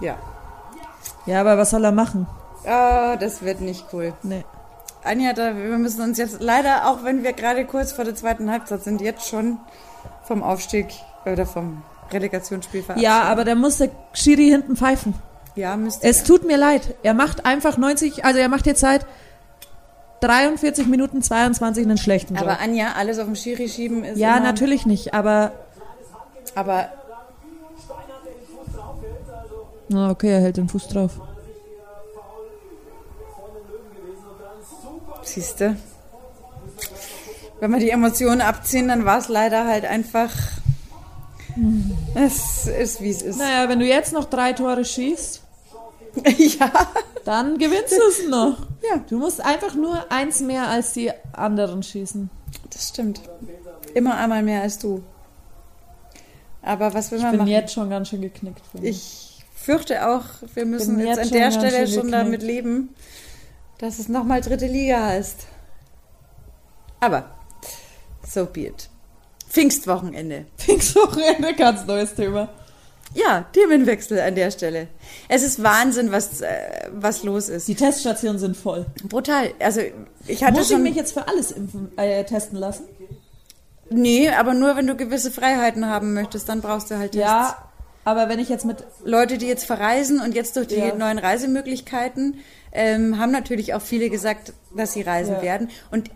ja. 0.00 0.16
ja, 1.26 1.40
aber 1.40 1.58
was 1.58 1.70
soll 1.70 1.84
er 1.84 1.92
machen? 1.92 2.26
Ah, 2.66 3.16
das 3.16 3.42
wird 3.42 3.60
nicht 3.60 3.84
cool. 3.92 4.14
Nee. 4.22 4.44
Anja, 5.02 5.34
da, 5.34 5.54
wir 5.54 5.76
müssen 5.78 6.00
uns 6.02 6.16
jetzt 6.16 6.40
leider, 6.40 6.88
auch 6.88 7.04
wenn 7.04 7.22
wir 7.22 7.34
gerade 7.34 7.66
kurz 7.66 7.92
vor 7.92 8.04
der 8.06 8.14
zweiten 8.14 8.50
Halbzeit 8.50 8.82
sind, 8.82 9.02
jetzt 9.02 9.28
schon 9.28 9.58
vom 10.22 10.42
Aufstieg 10.42 10.86
oder 11.26 11.44
vom 11.44 11.82
Relegationsspiel 12.10 12.82
verabschieden. 12.82 13.04
Ja, 13.04 13.22
aber 13.24 13.44
da 13.44 13.54
muss 13.54 13.78
der 13.78 13.90
Schiri 14.14 14.48
hinten 14.48 14.76
pfeifen. 14.76 15.14
Ja, 15.56 15.76
müsste 15.76 16.06
Es 16.06 16.24
tut 16.24 16.44
mir 16.46 16.56
leid. 16.56 16.94
Er 17.02 17.14
macht 17.14 17.46
einfach 17.46 17.76
90, 17.76 18.24
also 18.24 18.38
er 18.38 18.48
macht 18.48 18.66
jetzt 18.66 18.80
seit 18.80 19.06
43 20.20 20.86
Minuten 20.86 21.22
22 21.22 21.84
einen 21.84 21.98
schlechten 21.98 22.34
Job. 22.34 22.44
Aber 22.44 22.60
Anja, 22.60 22.92
alles 22.96 23.18
auf 23.18 23.26
den 23.26 23.36
Schiri 23.36 23.68
schieben 23.68 24.04
ist 24.04 24.18
ja, 24.18 24.40
natürlich 24.40 24.86
nicht, 24.86 25.14
aber 25.14 25.52
Aber 26.54 26.88
Na, 29.88 30.10
okay, 30.10 30.30
er 30.30 30.40
hält 30.40 30.56
den 30.56 30.68
Fuß 30.68 30.88
drauf. 30.88 31.20
siehste, 35.22 35.76
wenn 37.60 37.70
wir 37.72 37.78
die 37.78 37.90
Emotionen 37.90 38.40
abziehen, 38.40 38.88
dann 38.88 39.04
war 39.04 39.18
es 39.18 39.28
leider 39.28 39.66
halt 39.66 39.84
einfach. 39.84 40.30
Es 42.14 42.66
ist 42.66 43.00
wie 43.00 43.10
es 43.10 43.22
ist. 43.22 43.38
Naja, 43.38 43.68
wenn 43.68 43.78
du 43.78 43.86
jetzt 43.86 44.12
noch 44.12 44.24
drei 44.24 44.52
Tore 44.52 44.84
schießt, 44.84 45.43
ja. 46.58 46.70
dann 47.24 47.58
gewinnst 47.58 47.92
du 47.92 48.02
es 48.08 48.28
noch. 48.28 48.66
Ja. 48.82 48.98
Du 49.08 49.18
musst 49.18 49.40
einfach 49.40 49.74
nur 49.74 50.10
eins 50.10 50.40
mehr 50.40 50.68
als 50.68 50.92
die 50.92 51.10
anderen 51.32 51.82
schießen. 51.82 52.30
Das 52.70 52.88
stimmt. 52.88 53.20
Immer 53.94 54.16
einmal 54.16 54.42
mehr 54.42 54.62
als 54.62 54.78
du. 54.78 55.02
Aber 56.62 56.94
was 56.94 57.10
will 57.10 57.18
Ich 57.18 57.24
man 57.24 57.32
bin 57.32 57.38
machen? 57.40 57.50
jetzt 57.50 57.72
schon 57.74 57.90
ganz 57.90 58.08
schön 58.08 58.22
geknickt. 58.22 58.62
finde 58.70 58.88
Ich 58.88 59.44
fürchte 59.54 60.08
auch, 60.08 60.22
wir 60.54 60.66
müssen 60.66 60.96
Bin 60.96 61.06
jetzt, 61.06 61.18
jetzt 61.18 61.32
an 61.32 61.38
der 61.38 61.50
Stelle 61.50 61.86
schon 61.86 61.94
geknickt. 62.06 62.14
damit 62.14 62.42
leben, 62.42 62.94
dass 63.78 63.98
es 63.98 64.08
nochmal 64.08 64.40
dritte 64.40 64.66
Liga 64.66 65.04
heißt. 65.04 65.46
Aber, 67.00 67.30
so 68.26 68.46
be 68.46 68.66
it. 68.68 68.88
Pfingstwochenende. 69.48 70.46
Pfingstwochenende, 70.56 71.54
ganz 71.54 71.86
neues 71.86 72.14
Thema. 72.14 72.48
Ja, 73.14 73.46
Themenwechsel 73.52 74.18
an 74.20 74.34
der 74.34 74.50
Stelle. 74.50 74.88
Es 75.28 75.42
ist 75.42 75.62
Wahnsinn, 75.62 76.10
was, 76.12 76.40
äh, 76.40 76.48
was 76.92 77.22
los 77.22 77.48
ist. 77.48 77.68
Die 77.68 77.74
Teststationen 77.76 78.38
sind 78.40 78.56
voll. 78.56 78.86
Brutal. 79.08 79.52
Also, 79.60 79.80
ich 80.26 80.42
hatte 80.42 80.54
Muss 80.54 80.66
ich 80.68 80.72
schon. 80.74 80.82
mich 80.82 80.96
jetzt 80.96 81.12
für 81.12 81.26
alles 81.28 81.52
impfen, 81.52 81.96
äh, 81.96 82.24
testen 82.24 82.58
lassen? 82.58 82.84
nee, 83.90 84.28
aber 84.30 84.54
nur 84.54 84.76
wenn 84.76 84.86
du 84.86 84.96
gewisse 84.96 85.30
Freiheiten 85.30 85.86
haben 85.86 86.14
möchtest, 86.14 86.48
dann 86.48 86.60
brauchst 86.60 86.90
du 86.90 86.96
halt 86.98 87.12
Tests. 87.12 87.26
Ja, 87.28 87.70
aber 88.04 88.28
wenn 88.28 88.38
ich 88.40 88.48
jetzt 88.48 88.64
mit 88.64 88.84
Leute, 89.04 89.38
die 89.38 89.46
jetzt 89.46 89.64
verreisen 89.64 90.20
und 90.20 90.34
jetzt 90.34 90.56
durch 90.56 90.66
die 90.68 90.76
Ja. 90.76 90.94
neuen 90.94 91.18
Reisemöglichkeiten, 91.18 92.38
ähm, 92.72 93.18
haben 93.18 93.30
natürlich 93.30 93.74
auch 93.74 93.82
viele 93.82 94.10
gesagt, 94.10 94.52
dass 94.76 94.94
sie 94.94 95.02
reisen 95.02 95.36
Ja. 95.36 95.42
werden. 95.42 95.70
Und 95.92 96.10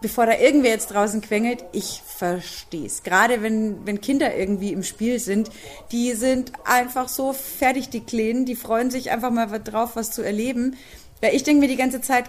bevor 0.00 0.26
da 0.26 0.38
irgendwer 0.38 0.70
jetzt 0.70 0.88
draußen 0.88 1.20
quengelt, 1.20 1.64
ich 1.72 2.02
verstehe 2.04 2.86
es. 2.86 3.02
Gerade 3.02 3.42
wenn, 3.42 3.86
wenn 3.86 4.00
Kinder 4.00 4.36
irgendwie 4.36 4.72
im 4.72 4.82
Spiel 4.82 5.18
sind, 5.18 5.50
die 5.92 6.12
sind 6.12 6.52
einfach 6.64 7.08
so 7.08 7.32
fertig, 7.32 7.88
die 7.88 8.04
Kleinen, 8.04 8.44
die 8.44 8.56
freuen 8.56 8.90
sich 8.90 9.10
einfach 9.10 9.30
mal 9.30 9.46
drauf, 9.58 9.96
was 9.96 10.10
zu 10.10 10.22
erleben. 10.22 10.76
Weil 11.20 11.34
ich 11.34 11.42
denke 11.42 11.60
mir 11.60 11.68
die 11.68 11.76
ganze 11.76 12.00
Zeit, 12.00 12.24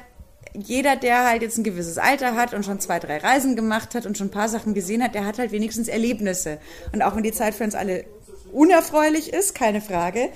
jeder, 0.53 0.95
der 0.95 1.25
halt 1.27 1.41
jetzt 1.41 1.57
ein 1.57 1.63
gewisses 1.63 1.97
Alter 1.97 2.35
hat 2.35 2.53
und 2.53 2.63
schon 2.63 2.79
zwei, 2.79 2.99
drei 2.99 3.17
Reisen 3.17 3.55
gemacht 3.55 3.93
hat 3.93 4.05
und 4.05 4.17
schon 4.17 4.27
ein 4.27 4.31
paar 4.31 4.49
Sachen 4.49 4.73
gesehen 4.73 5.03
hat, 5.03 5.15
der 5.15 5.25
hat 5.25 5.37
halt 5.37 5.51
wenigstens 5.51 5.87
Erlebnisse. 5.87 6.59
Und 6.93 7.01
auch 7.01 7.15
wenn 7.15 7.23
die 7.23 7.33
Zeit 7.33 7.55
für 7.55 7.65
uns 7.65 7.75
alle 7.75 8.05
unerfreulich 8.53 9.33
ist, 9.33 9.53
keine 9.53 9.81
Frage, 9.81 10.29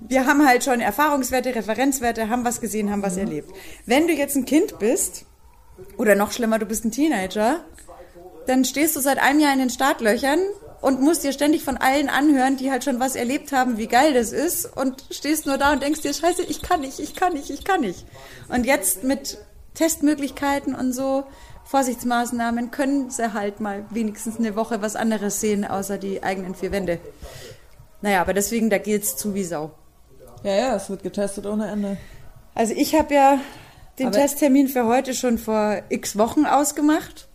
wir 0.00 0.26
haben 0.26 0.46
halt 0.46 0.62
schon 0.62 0.80
Erfahrungswerte, 0.80 1.54
Referenzwerte, 1.54 2.28
haben 2.28 2.44
was 2.44 2.60
gesehen, 2.60 2.90
haben 2.90 3.02
was 3.02 3.16
erlebt. 3.16 3.52
Wenn 3.84 4.06
du 4.06 4.12
jetzt 4.12 4.36
ein 4.36 4.44
Kind 4.44 4.78
bist, 4.78 5.24
oder 5.96 6.14
noch 6.14 6.32
schlimmer, 6.32 6.58
du 6.58 6.66
bist 6.66 6.84
ein 6.84 6.90
Teenager, 6.90 7.64
dann 8.46 8.64
stehst 8.64 8.96
du 8.96 9.00
seit 9.00 9.18
einem 9.18 9.40
Jahr 9.40 9.52
in 9.52 9.58
den 9.58 9.70
Startlöchern 9.70 10.40
und 10.80 11.00
musst 11.00 11.24
dir 11.24 11.32
ständig 11.32 11.64
von 11.64 11.76
allen 11.76 12.08
anhören, 12.08 12.56
die 12.56 12.70
halt 12.70 12.84
schon 12.84 13.00
was 13.00 13.16
erlebt 13.16 13.52
haben, 13.52 13.78
wie 13.78 13.88
geil 13.88 14.14
das 14.14 14.32
ist 14.32 14.64
und 14.64 15.04
stehst 15.10 15.46
nur 15.46 15.58
da 15.58 15.72
und 15.72 15.82
denkst 15.82 16.00
dir, 16.00 16.14
scheiße, 16.14 16.42
ich 16.42 16.62
kann 16.62 16.80
nicht, 16.80 16.98
ich 16.98 17.14
kann 17.14 17.32
nicht, 17.32 17.50
ich 17.50 17.64
kann 17.64 17.80
nicht. 17.80 18.06
Und 18.48 18.64
jetzt 18.64 19.04
mit 19.04 19.38
Testmöglichkeiten 19.74 20.74
und 20.74 20.92
so, 20.92 21.24
Vorsichtsmaßnahmen, 21.64 22.70
können 22.70 23.10
sie 23.10 23.34
halt 23.34 23.60
mal 23.60 23.84
wenigstens 23.90 24.38
eine 24.38 24.56
Woche 24.56 24.80
was 24.80 24.96
anderes 24.96 25.40
sehen, 25.40 25.66
außer 25.66 25.98
die 25.98 26.22
eigenen 26.22 26.54
vier 26.54 26.72
Wände. 26.72 26.98
Naja, 28.00 28.22
aber 28.22 28.32
deswegen, 28.32 28.70
da 28.70 28.78
geht's 28.78 29.16
zu 29.16 29.34
wie 29.34 29.44
Sau. 29.44 29.72
Ja, 30.44 30.54
ja, 30.54 30.76
es 30.76 30.88
wird 30.88 31.02
getestet 31.02 31.44
ohne 31.44 31.68
Ende. 31.70 31.98
Also 32.54 32.72
ich 32.74 32.94
habe 32.94 33.14
ja 33.14 33.40
den 33.98 34.08
Aber- 34.08 34.16
Testtermin 34.16 34.68
für 34.68 34.86
heute 34.86 35.14
schon 35.14 35.38
vor 35.38 35.82
x 35.88 36.16
Wochen 36.16 36.46
ausgemacht 36.46 37.28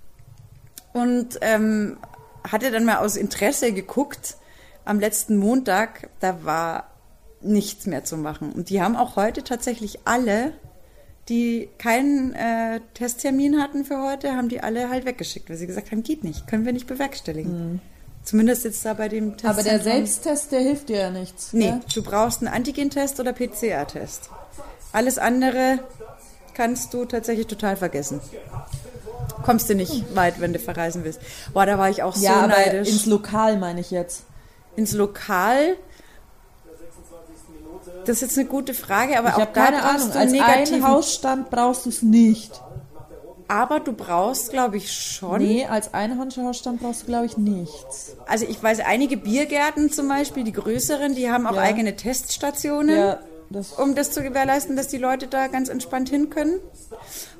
und 0.93 1.39
ähm, 1.41 1.97
hatte 2.49 2.71
dann 2.71 2.85
mal 2.85 2.97
aus 2.97 3.15
Interesse 3.15 3.71
geguckt 3.73 4.35
am 4.85 4.99
letzten 4.99 5.37
Montag, 5.37 6.09
da 6.19 6.43
war 6.43 6.89
nichts 7.41 7.85
mehr 7.85 8.03
zu 8.03 8.17
machen. 8.17 8.51
Und 8.51 8.69
die 8.69 8.81
haben 8.81 8.95
auch 8.95 9.15
heute 9.15 9.43
tatsächlich 9.43 9.99
alle, 10.05 10.53
die 11.29 11.69
keinen 11.77 12.33
äh, 12.33 12.81
Testtermin 12.93 13.61
hatten 13.61 13.85
für 13.85 14.01
heute, 14.01 14.35
haben 14.35 14.49
die 14.49 14.61
alle 14.61 14.89
halt 14.89 15.05
weggeschickt, 15.05 15.49
weil 15.49 15.57
sie 15.57 15.67
gesagt 15.67 15.91
haben, 15.91 16.03
geht 16.03 16.23
nicht, 16.23 16.47
können 16.47 16.65
wir 16.65 16.73
nicht 16.73 16.87
bewerkstelligen. 16.87 17.81
Zumindest 18.23 18.63
jetzt 18.63 18.85
da 18.85 18.93
bei 18.93 19.09
dem 19.09 19.31
Test. 19.37 19.43
Mhm. 19.43 19.49
Aber 19.49 19.63
der 19.63 19.79
Selbsttest, 19.79 20.51
der 20.51 20.61
hilft 20.61 20.89
dir 20.89 20.99
ja 20.99 21.09
nichts. 21.09 21.51
Nee, 21.53 21.65
gell? 21.65 21.81
du 21.93 22.03
brauchst 22.03 22.41
einen 22.41 22.53
Antigentest 22.53 23.19
oder 23.19 23.33
PCR-Test. 23.33 24.29
Alles 24.93 25.17
andere 25.17 25.79
kannst 26.53 26.93
du 26.93 27.05
tatsächlich 27.05 27.47
total 27.47 27.75
vergessen. 27.75 28.21
Kommst 29.43 29.69
du 29.69 29.75
nicht 29.75 30.15
weit, 30.15 30.39
wenn 30.39 30.53
du 30.53 30.59
verreisen 30.59 31.03
willst. 31.03 31.19
Boah, 31.53 31.65
da 31.65 31.77
war 31.77 31.89
ich 31.89 32.03
auch 32.03 32.15
so 32.15 32.23
Ja, 32.25 32.35
aber 32.41 32.47
neidisch. 32.49 32.89
ins 32.89 33.05
Lokal 33.05 33.57
meine 33.57 33.81
ich 33.81 33.91
jetzt. 33.91 34.23
ins 34.75 34.93
Lokal. 34.93 35.75
Das 38.05 38.17
ist 38.17 38.21
jetzt 38.21 38.37
eine 38.37 38.47
gute 38.47 38.73
Frage, 38.73 39.17
aber 39.17 39.29
Ich 39.29 39.35
auch 39.35 39.39
da 39.39 39.45
keine 39.45 39.77
brauchst 39.77 39.95
Ahnung. 39.95 40.11
du 40.13 40.19
Als 40.19 40.31
negativen. 40.31 40.87
Hausstand 40.87 41.49
brauchst 41.49 41.85
du 41.85 41.89
es 41.89 42.01
nicht. 42.01 42.61
aber 43.47 43.79
du 43.79 43.93
brauchst, 43.93 44.49
glaube 44.51 44.77
ich, 44.77 44.91
schon. 44.91 45.37
Nee, 45.41 45.65
als 45.67 45.93
Einhornhausstand 45.93 46.81
brauchst 46.81 47.03
du, 47.03 47.05
glaube 47.07 47.25
ich, 47.27 47.37
nichts. 47.37 48.15
Also 48.25 48.45
ich 48.47 48.61
weiß, 48.63 48.79
einige 48.79 49.15
Biergärten 49.15 49.91
zum 49.91 50.07
Beispiel, 50.07 50.43
die 50.43 50.53
größeren, 50.53 51.13
die 51.15 51.29
haben 51.29 51.45
auch 51.45 51.55
Ja. 51.55 51.61
eigene 51.61 51.95
Teststationen. 51.95 52.97
Ja, 52.97 53.19
um 53.77 53.95
das 53.95 54.11
zu 54.11 54.21
gewährleisten, 54.23 54.75
dass 54.75 54.87
die 54.87 54.97
Leute 54.97 55.27
da 55.27 55.47
ganz 55.47 55.69
entspannt 55.69 56.09
hin 56.09 56.29
können. 56.29 56.59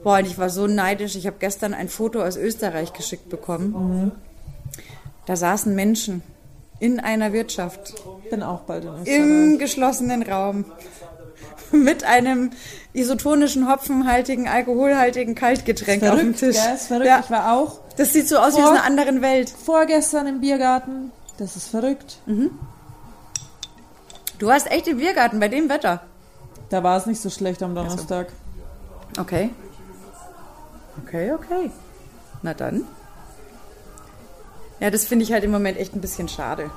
Boah, 0.04 0.18
und 0.20 0.28
ich 0.28 0.38
war 0.38 0.50
so 0.50 0.68
neidisch. 0.68 1.16
Ich 1.16 1.26
habe 1.28 1.38
gestern 1.40 1.74
ein 1.74 1.90
Foto 1.90 2.22
aus 2.24 2.36
Österreich 2.38 2.94
geschickt 2.94 3.30
bekommen. 3.30 4.12
Da 5.26 5.36
saßen 5.36 5.74
Menschen 5.74 6.22
in 6.80 7.00
einer 7.00 7.32
Wirtschaft, 7.34 7.94
bin 8.30 8.44
auch 8.44 8.62
bald 8.62 8.84
in 8.86 8.90
Österreich. 8.92 9.18
im 9.18 9.58
geschlossenen 9.58 10.24
Raum, 10.24 10.66
mit 11.72 12.04
einem 12.04 12.52
isotonischen, 12.94 13.72
hopfenhaltigen, 13.72 14.48
alkoholhaltigen 14.48 15.34
Kaltgetränk 15.36 16.04
auf 16.04 16.20
dem 16.20 16.34
verrückt, 16.36 16.40
Tisch. 16.40 16.64
gell? 16.64 16.76
Ist 16.76 16.88
verrückt. 16.88 17.08
Ja, 17.08 17.22
Ich 17.24 17.30
war 17.32 17.54
auch 17.58 17.80
das 17.96 18.12
sieht 18.12 18.28
so 18.28 18.38
aus 18.38 18.56
wie 18.58 18.62
Vor- 18.62 18.72
aus 18.72 18.78
einer 18.78 18.84
anderen 18.86 19.22
Welt. 19.22 19.50
vorgestern 19.50 20.28
im 20.28 20.42
Biergarten. 20.42 21.12
Das 21.38 21.56
ist 21.56 21.68
verrückt. 21.70 22.18
Du 24.44 24.52
hast 24.52 24.70
echt 24.70 24.90
im 24.90 24.98
Biergarten 24.98 25.40
bei 25.40 25.48
dem 25.48 25.70
Wetter. 25.70 26.02
Da 26.68 26.84
war 26.84 26.98
es 26.98 27.06
nicht 27.06 27.22
so 27.22 27.30
schlecht 27.30 27.64
am 27.64 27.76
Donnerstag. 27.76 28.28
Okay. 29.18 29.52
Okay, 31.02 31.32
okay. 31.32 31.72
Na 32.42 32.54
dann. 32.54 32.84
Ja, 34.82 34.90
das 34.90 35.06
finde 35.06 35.24
ich 35.24 35.32
halt 35.32 35.46
im 35.46 35.52
Moment 35.52 35.78
echt 35.78 35.96
ein 35.96 36.02
bisschen 36.02 36.28
schade. 36.28 36.70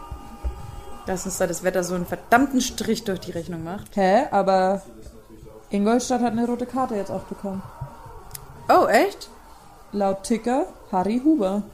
Dass 1.06 1.26
uns 1.26 1.38
da 1.38 1.48
das 1.48 1.64
Wetter 1.64 1.82
so 1.82 1.96
einen 1.96 2.06
verdammten 2.06 2.60
Strich 2.60 3.02
durch 3.02 3.18
die 3.18 3.32
Rechnung 3.32 3.64
macht. 3.64 3.96
Hä? 3.96 4.26
Aber 4.30 4.82
Ingolstadt 5.68 6.20
hat 6.20 6.30
eine 6.30 6.46
rote 6.46 6.66
Karte 6.66 6.94
jetzt 6.94 7.10
auch 7.10 7.24
bekommen. 7.24 7.64
Oh, 8.68 8.86
echt? 8.86 9.28
Laut 9.90 10.22
Ticker 10.22 10.66
Harry 10.92 11.20
Huber. 11.24 11.64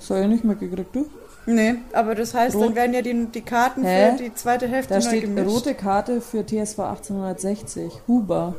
Soll 0.00 0.22
ich 0.22 0.26
nicht 0.26 0.44
mitgekriegt, 0.44 0.92
du? 0.92 1.08
Nee, 1.46 1.76
aber 1.92 2.14
das 2.16 2.34
heißt, 2.34 2.56
Rot. 2.56 2.64
dann 2.66 2.74
werden 2.74 2.92
ja 2.94 3.02
die, 3.02 3.26
die 3.26 3.40
Karten 3.42 3.84
Hä? 3.84 4.12
für 4.16 4.22
die 4.24 4.34
zweite 4.34 4.66
Hälfte 4.66 4.94
Da 4.94 5.00
neu 5.00 5.06
steht 5.06 5.22
gemischt. 5.22 5.48
rote 5.48 5.74
Karte 5.74 6.20
für 6.20 6.44
TSV 6.44 6.78
1860. 6.80 7.92
Huber. 8.08 8.56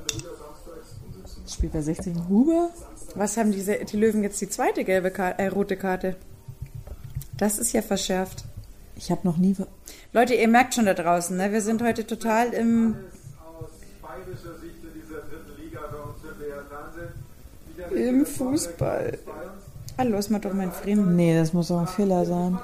Spielt 1.50 1.74
bei 1.74 1.82
60 1.82 2.16
ein 2.16 2.30
Huber? 2.30 2.70
Was 3.16 3.36
haben 3.38 3.52
diese, 3.52 3.76
die 3.78 3.98
Löwen 3.98 4.24
jetzt 4.24 4.40
die 4.42 4.50
zweite 4.50 4.84
gelbe 4.84 5.12
Karte, 5.12 5.42
äh, 5.44 5.48
rote 5.48 5.76
Karte? 5.76 6.16
Das 7.38 7.60
ist 7.60 7.74
ja 7.74 7.82
verschärft. 7.82 8.46
Ich 8.96 9.12
habe 9.12 9.22
noch 9.26 9.38
nie. 9.38 9.56
Leute, 10.14 10.34
ihr 10.34 10.48
merkt 10.48 10.74
schon 10.74 10.86
da 10.86 10.94
draußen, 10.94 11.36
ne? 11.38 11.52
wir 11.52 11.62
sind 11.62 11.82
heute 11.84 12.06
total 12.08 12.54
im. 12.54 12.96
Aus 13.60 13.70
bayerischer 14.02 14.60
Sicht 14.60 14.76
in 14.84 15.02
dieser 15.02 15.22
dritten 15.22 15.62
Liga 15.62 15.80
bei 15.92 15.98
uns 15.98 16.18
im 16.24 16.38
BR 16.40 16.64
Fernsehen. 16.66 17.14
Wieder 17.76 18.10
im 18.10 18.26
Fußball. 18.26 19.20
Ah, 20.00 20.04
los 20.04 20.30
mal 20.30 20.39
doch 20.39 20.54
mein 20.54 20.72
Frieden. 20.72 21.16
Nee, 21.16 21.36
das 21.36 21.54
muss 21.54 21.70
doch 21.70 21.80
ein 21.80 21.88
Fehler 21.88 22.24
sein. 22.24 22.60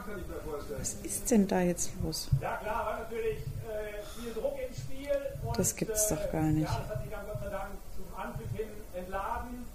Was 0.77 0.93
ist 1.03 1.31
denn 1.31 1.47
da 1.47 1.61
jetzt 1.61 1.91
los? 2.03 2.29
Ja 2.39 2.57
klar, 2.57 2.85
war 2.85 2.99
natürlich 2.99 3.39
äh, 3.65 4.03
viel 4.21 4.33
Druck 4.33 4.53
im 4.59 4.73
Spiel. 4.75 5.09
Und, 5.43 5.57
Das 5.57 5.75
gibt's 5.75 6.09
doch 6.09 6.31
gar 6.31 6.43
nicht. 6.43 6.69
Ja, 6.69 6.79
das 6.87 6.95
hat 6.95 7.01
sich 7.03 7.11
dann 7.11 7.25
Gott 7.25 7.39
sei 7.43 7.49
Dank 7.49 7.69
zum 7.95 8.05
Anpfiff 8.15 8.51
hin 8.55 8.67
entladen. 8.93 9.65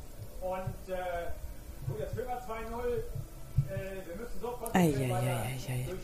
Und 0.41 0.95
äh, 0.95 0.99
so, 1.89 1.99
jetzt 1.99 2.15
führen 2.15 2.29
wir 2.29 2.37
2-0. 2.37 2.47
Äh, 3.69 4.07
wir 4.07 4.17
müssen 4.23 4.41
sofort 4.41 4.75
durchspielen. 4.75 5.99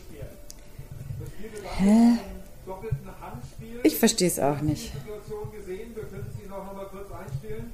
Hä? 1.77 2.19
Doppelten 2.65 3.09
Handspiel. 3.21 3.79
Ich 3.83 3.97
verstehe 3.97 4.27
es 4.27 4.39
auch 4.39 4.59
nicht. 4.59 4.91
Situation 4.91 5.51
gesehen. 5.53 5.95
Wir 5.95 6.03
können 6.03 6.25
auch 6.51 6.65
noch 6.65 6.73
mal 6.75 6.85
kurz 6.87 7.07
einspielen. 7.11 7.71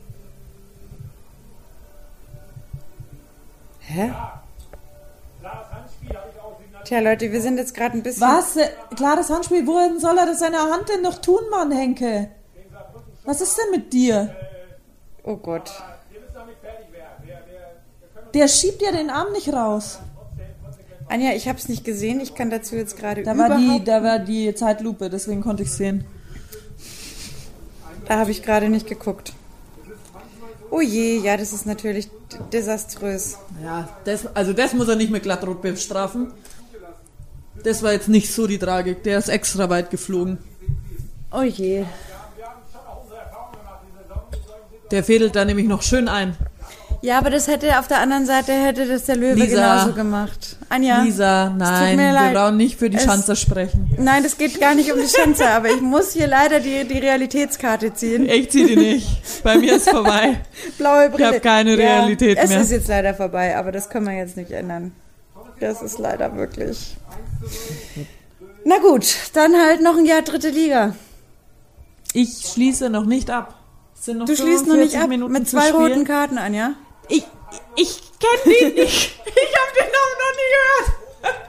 Hä? 3.94 4.14
Tja, 6.86 7.00
Leute, 7.00 7.32
wir 7.32 7.42
sind 7.42 7.58
jetzt 7.58 7.74
gerade 7.74 7.98
ein 7.98 8.04
bisschen. 8.04 8.28
Was? 8.28 8.58
Klares 8.96 9.30
Handspiel? 9.30 9.68
Wohin 9.68 10.00
soll 10.00 10.18
er 10.18 10.26
das 10.26 10.40
seine 10.40 10.58
Hand 10.58 10.88
denn 10.90 11.02
noch 11.02 11.20
tun, 11.20 11.42
Mann, 11.52 11.72
Henke? 11.72 12.30
Was 13.26 13.42
ist 13.42 13.58
denn 13.58 13.72
mit 13.72 13.92
dir? 13.92 14.36
Oh 15.24 15.36
Gott. 15.36 15.72
Der 18.34 18.48
schiebt 18.48 18.82
ja 18.82 18.92
den 18.92 19.10
Arm 19.10 19.32
nicht 19.34 19.52
raus. 19.52 20.00
Anja, 21.10 21.32
ich 21.34 21.50
habe 21.50 21.60
es 21.60 21.68
nicht 21.68 21.84
gesehen. 21.84 22.22
Ich 22.22 22.34
kann 22.34 22.50
dazu 22.50 22.76
jetzt 22.76 22.98
gerade 22.98 23.24
Da 23.24 23.38
war, 23.38 23.58
die, 23.58 23.84
da 23.84 24.02
war 24.02 24.20
die 24.20 24.56
Zeitlupe, 24.56 25.10
deswegen 25.10 25.42
konnte 25.42 25.64
ich 25.64 25.72
sehen. 25.72 26.06
Da 28.06 28.18
habe 28.20 28.32
ich 28.32 28.42
gerade 28.42 28.70
nicht 28.70 28.88
geguckt. 28.88 29.34
Oh 30.72 30.80
je, 30.80 31.18
ja, 31.20 31.36
das 31.36 31.52
ist 31.52 31.66
natürlich 31.66 32.10
desaströs. 32.52 33.38
Ja, 33.62 33.90
das, 34.06 34.26
also 34.36 34.54
das 34.54 34.74
muss 34.74 34.88
er 34.88 34.96
nicht 34.96 35.12
mit 35.12 35.24
Glattrot 35.24 35.62
bestrafen. 35.62 36.32
Das 37.64 37.84
war 37.84 37.92
jetzt 37.92 38.08
nicht 38.08 38.34
so 38.34 38.48
die 38.48 38.58
Tragik. 38.58 39.04
Der 39.04 39.18
ist 39.18 39.28
extra 39.28 39.70
weit 39.70 39.92
geflogen. 39.92 40.38
Oh 41.32 41.42
je. 41.42 41.86
Der 44.92 45.04
fädelt 45.04 45.36
da 45.36 45.46
nämlich 45.46 45.68
noch 45.68 45.82
schön 45.82 46.08
ein. 46.08 46.38
Ja, 47.04 47.18
aber 47.18 47.32
das 47.32 47.48
hätte 47.48 47.80
auf 47.80 47.88
der 47.88 48.00
anderen 48.00 48.28
Seite 48.28 48.52
hätte 48.54 48.86
das 48.88 49.06
der 49.06 49.16
Löwe 49.16 49.34
Lisa. 49.40 49.56
genauso 49.56 49.94
gemacht. 49.94 50.56
Anja. 50.70 51.02
Lisa, 51.02 51.50
nein, 51.50 51.98
wir 51.98 52.32
brauchen 52.32 52.58
nicht 52.58 52.78
für 52.78 52.92
die 52.92 52.98
Es- 52.98 53.06
Schanzer 53.06 53.36
sprechen. 53.36 53.90
Nein, 53.98 54.22
das 54.22 54.38
geht 54.38 54.60
gar 54.62 54.76
nicht 54.76 54.94
um 54.94 55.00
die 55.00 55.08
Schanze, 55.08 55.50
aber 55.50 55.70
ich 55.72 55.82
muss 55.82 56.12
hier 56.14 56.28
leider 56.28 56.60
die, 56.60 56.88
die 56.88 57.00
Realitätskarte 57.00 57.94
ziehen. 57.96 58.30
Ich 58.30 58.52
zieh 58.52 58.68
die 58.68 58.76
nicht. 58.76 59.42
Bei 59.44 59.58
mir 59.58 59.78
ist 59.78 59.90
vorbei. 59.90 60.42
Blaue 60.78 61.10
Brille. 61.10 61.34
hab 61.36 61.42
keine 61.42 61.76
Realität 61.76 62.38
es 62.38 62.50
mehr. 62.50 62.60
Es 62.60 62.66
ist 62.66 62.72
jetzt 62.72 62.88
leider 62.88 63.16
vorbei, 63.16 63.58
aber 63.58 63.72
das 63.72 63.90
können 63.90 64.06
wir 64.06 64.14
jetzt 64.16 64.38
nicht 64.38 64.52
ändern. 64.52 64.92
Das 65.60 65.82
ist 65.82 65.98
leider 65.98 66.36
wirklich. 66.38 66.96
Na 68.64 68.78
gut, 68.78 69.16
dann 69.34 69.54
halt 69.56 69.82
noch 69.82 69.98
ein 69.98 70.06
Jahr 70.06 70.22
dritte 70.22 70.50
Liga. 70.50 70.96
Ich 72.14 72.46
schließe 72.54 72.90
noch 72.92 73.06
nicht 73.06 73.32
ab. 73.32 73.56
Es 73.98 74.06
sind 74.06 74.20
noch 74.20 74.26
Du 74.28 74.36
schließt 74.36 74.68
noch 74.68 74.76
nicht 74.76 74.92
45 74.94 75.00
ab 75.02 75.10
Minuten 75.10 75.34
mit 75.34 75.50
zwei 75.50 75.72
roten 75.72 76.04
Karten, 76.06 76.38
Anja. 76.38 76.74
Ich, 77.08 77.26
ich 77.76 78.02
kenne 78.20 78.56
den 78.56 78.74
nicht. 78.76 79.18
Ich 79.34 79.58
habe 79.58 79.72
den 79.80 79.92
Namen 79.92 80.18
noch 80.20 80.34
nie 80.38 80.50
gehört. 80.54 81.42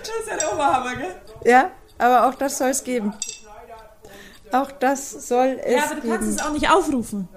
Das 0.00 0.08
ist 0.08 0.28
ja 0.30 0.36
der 0.36 0.52
Oberhammer, 0.52 0.96
gell? 0.96 1.14
Ja, 1.44 1.70
aber 1.98 2.26
auch 2.28 2.34
das 2.34 2.58
soll 2.58 2.68
es 2.68 2.84
geben. 2.84 3.14
Auch 4.52 4.70
das 4.72 5.10
soll 5.28 5.58
es 5.64 5.72
Ja, 5.74 5.84
aber 5.84 5.94
du 6.00 6.08
kannst 6.08 6.20
geben. 6.26 6.36
es 6.36 6.42
auch 6.42 6.52
nicht 6.52 6.70
aufrufen. 6.70 7.28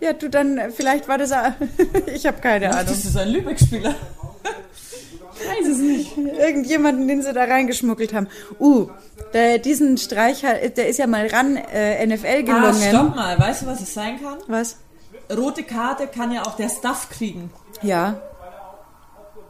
Ja, 0.00 0.12
du 0.14 0.28
dann, 0.30 0.58
äh, 0.58 0.70
vielleicht 0.70 1.08
war 1.08 1.18
das. 1.18 1.30
ich 2.06 2.26
habe 2.26 2.40
keine 2.40 2.70
Ahnung. 2.70 2.86
Das 2.86 3.04
ist 3.04 3.16
ein 3.16 3.28
Lübeck-Spieler. 3.28 3.94
Weiß 3.94 5.66
es 5.70 5.78
nicht. 5.78 6.16
Irgendjemanden, 6.16 7.06
den 7.08 7.22
sie 7.22 7.32
da 7.34 7.44
reingeschmuggelt 7.44 8.14
haben. 8.14 8.28
Uh, 8.58 8.88
der, 9.34 9.58
diesen 9.58 9.98
Streich, 9.98 10.44
hat- 10.44 10.76
der 10.78 10.88
ist 10.88 10.98
ja 10.98 11.06
mal 11.06 11.26
ran 11.26 11.56
äh, 11.56 12.06
NFL 12.06 12.42
gelungen. 12.44 12.64
Ah, 12.64 12.88
stopp 12.88 13.14
mal. 13.14 13.38
Weißt 13.38 13.62
du, 13.62 13.66
was 13.66 13.80
es 13.82 13.92
sein 13.92 14.20
kann? 14.22 14.38
Was? 14.48 14.76
Rote 15.34 15.62
Karte 15.62 16.06
kann 16.06 16.32
ja 16.32 16.42
auch 16.42 16.56
der 16.56 16.68
Staff 16.68 17.08
kriegen. 17.10 17.50
Ja. 17.82 18.20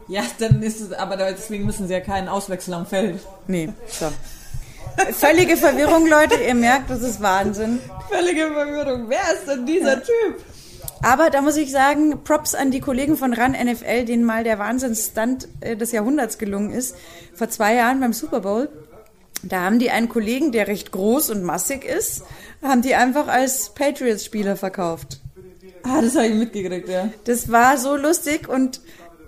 Ja, 0.07 0.23
dann 0.39 0.63
ist 0.63 0.79
es, 0.79 0.93
aber 0.93 1.17
deswegen 1.17 1.65
müssen 1.65 1.87
sie 1.87 1.93
ja 1.93 1.99
keinen 1.99 2.29
Auswechsel 2.29 2.73
am 2.73 2.85
Feld. 2.85 3.19
Nee, 3.47 3.69
so. 3.87 4.07
Völlige 5.11 5.57
Verwirrung, 5.57 6.07
Leute. 6.07 6.35
Ihr 6.35 6.55
merkt, 6.55 6.89
das 6.89 7.01
ist 7.01 7.21
Wahnsinn. 7.21 7.79
Völlige 8.09 8.47
Verwirrung. 8.51 9.09
Wer 9.09 9.33
ist 9.33 9.47
denn 9.47 9.65
dieser 9.65 10.01
Typ? 10.01 10.43
Aber 11.03 11.29
da 11.29 11.41
muss 11.41 11.57
ich 11.57 11.71
sagen, 11.71 12.23
Props 12.23 12.55
an 12.55 12.71
die 12.71 12.79
Kollegen 12.79 13.17
von 13.17 13.33
RAN 13.33 13.51
NFL, 13.51 14.05
denen 14.05 14.23
mal 14.23 14.43
der 14.43 14.57
Wahnsinnsstunt 14.57 15.47
äh, 15.59 15.75
des 15.75 15.91
Jahrhunderts 15.91 16.37
gelungen 16.37 16.71
ist. 16.71 16.95
Vor 17.35 17.49
zwei 17.49 17.75
Jahren 17.75 17.99
beim 17.99 18.13
Super 18.13 18.39
Bowl. 18.39 18.69
Da 19.43 19.61
haben 19.61 19.77
die 19.77 19.91
einen 19.91 20.09
Kollegen, 20.09 20.51
der 20.51 20.67
recht 20.67 20.91
groß 20.91 21.29
und 21.29 21.43
massig 21.43 21.85
ist, 21.85 22.23
haben 22.63 22.81
die 22.81 22.95
einfach 22.95 23.27
als 23.27 23.69
Patriots-Spieler 23.75 24.55
verkauft. 24.55 25.19
Ah, 25.87 26.01
das 26.01 26.15
habe 26.15 26.27
ich 26.27 26.35
mitgekriegt, 26.35 26.89
ja. 26.89 27.09
Das 27.23 27.51
war 27.51 27.77
so 27.77 27.95
lustig 27.95 28.49
und 28.49 28.81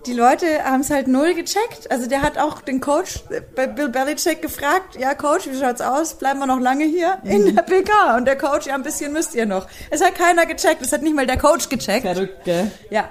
die 0.05 0.14
Leute 0.14 0.64
haben 0.64 0.82
es 0.82 0.89
halt 0.89 1.07
null 1.07 1.34
gecheckt. 1.34 1.91
Also 1.91 2.07
der 2.07 2.22
hat 2.22 2.38
auch 2.38 2.62
den 2.62 2.80
Coach 2.80 3.24
äh, 3.30 3.41
bei 3.55 3.68
Bill 3.68 3.89
Belichick 3.89 4.41
gefragt, 4.41 4.97
ja 4.99 5.14
Coach, 5.14 5.47
wie 5.47 5.60
schaut's 5.60 5.82
aus? 5.82 6.16
Bleiben 6.16 6.39
wir 6.39 6.47
noch 6.47 6.60
lange 6.60 6.86
hier 6.86 7.20
in 7.24 7.55
der 7.55 7.64
PK? 7.64 8.18
Und 8.18 8.26
der 8.26 8.38
Coach, 8.38 8.68
ja 8.68 8.76
ein 8.76 8.84
bisschen 8.84 9.14
müsst 9.14 9.36
ihr 9.36 9.45
noch. 9.45 9.68
Es 9.89 10.03
hat 10.03 10.16
keiner 10.16 10.45
gecheckt, 10.45 10.82
es 10.82 10.91
hat 10.91 11.01
nicht 11.01 11.16
mal 11.16 11.28
der 11.28 11.38
Coach 11.38 11.70
gecheckt. 11.70 12.03
Verrückt, 12.05 12.45
gell? 12.45 12.72
Ja. 12.89 13.10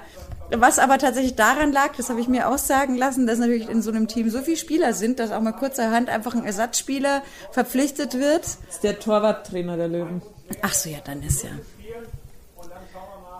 Was 0.51 0.79
aber 0.79 0.97
tatsächlich 0.97 1.35
daran 1.35 1.71
lag, 1.71 1.95
das 1.95 2.09
habe 2.09 2.19
ich 2.19 2.27
mir 2.27 2.47
aussagen 2.47 2.97
lassen, 2.97 3.27
dass 3.27 3.37
natürlich 3.37 3.69
in 3.69 3.83
so 3.83 3.91
einem 3.91 4.07
Team 4.07 4.31
so 4.31 4.39
viele 4.39 4.57
Spieler 4.57 4.93
sind, 4.93 5.19
dass 5.19 5.31
auch 5.31 5.41
mal 5.41 5.51
kurzerhand 5.51 6.09
einfach 6.09 6.33
ein 6.33 6.43
Ersatzspieler 6.43 7.21
verpflichtet 7.51 8.15
wird. 8.15 8.45
Das 8.45 8.57
ist 8.71 8.83
der 8.83 8.97
Torwarttrainer 8.97 9.77
der 9.77 9.89
Löwen. 9.89 10.23
Ach 10.63 10.73
so, 10.73 10.89
ja, 10.89 10.97
dann 11.05 11.21
ist 11.21 11.43
ja. 11.43 11.51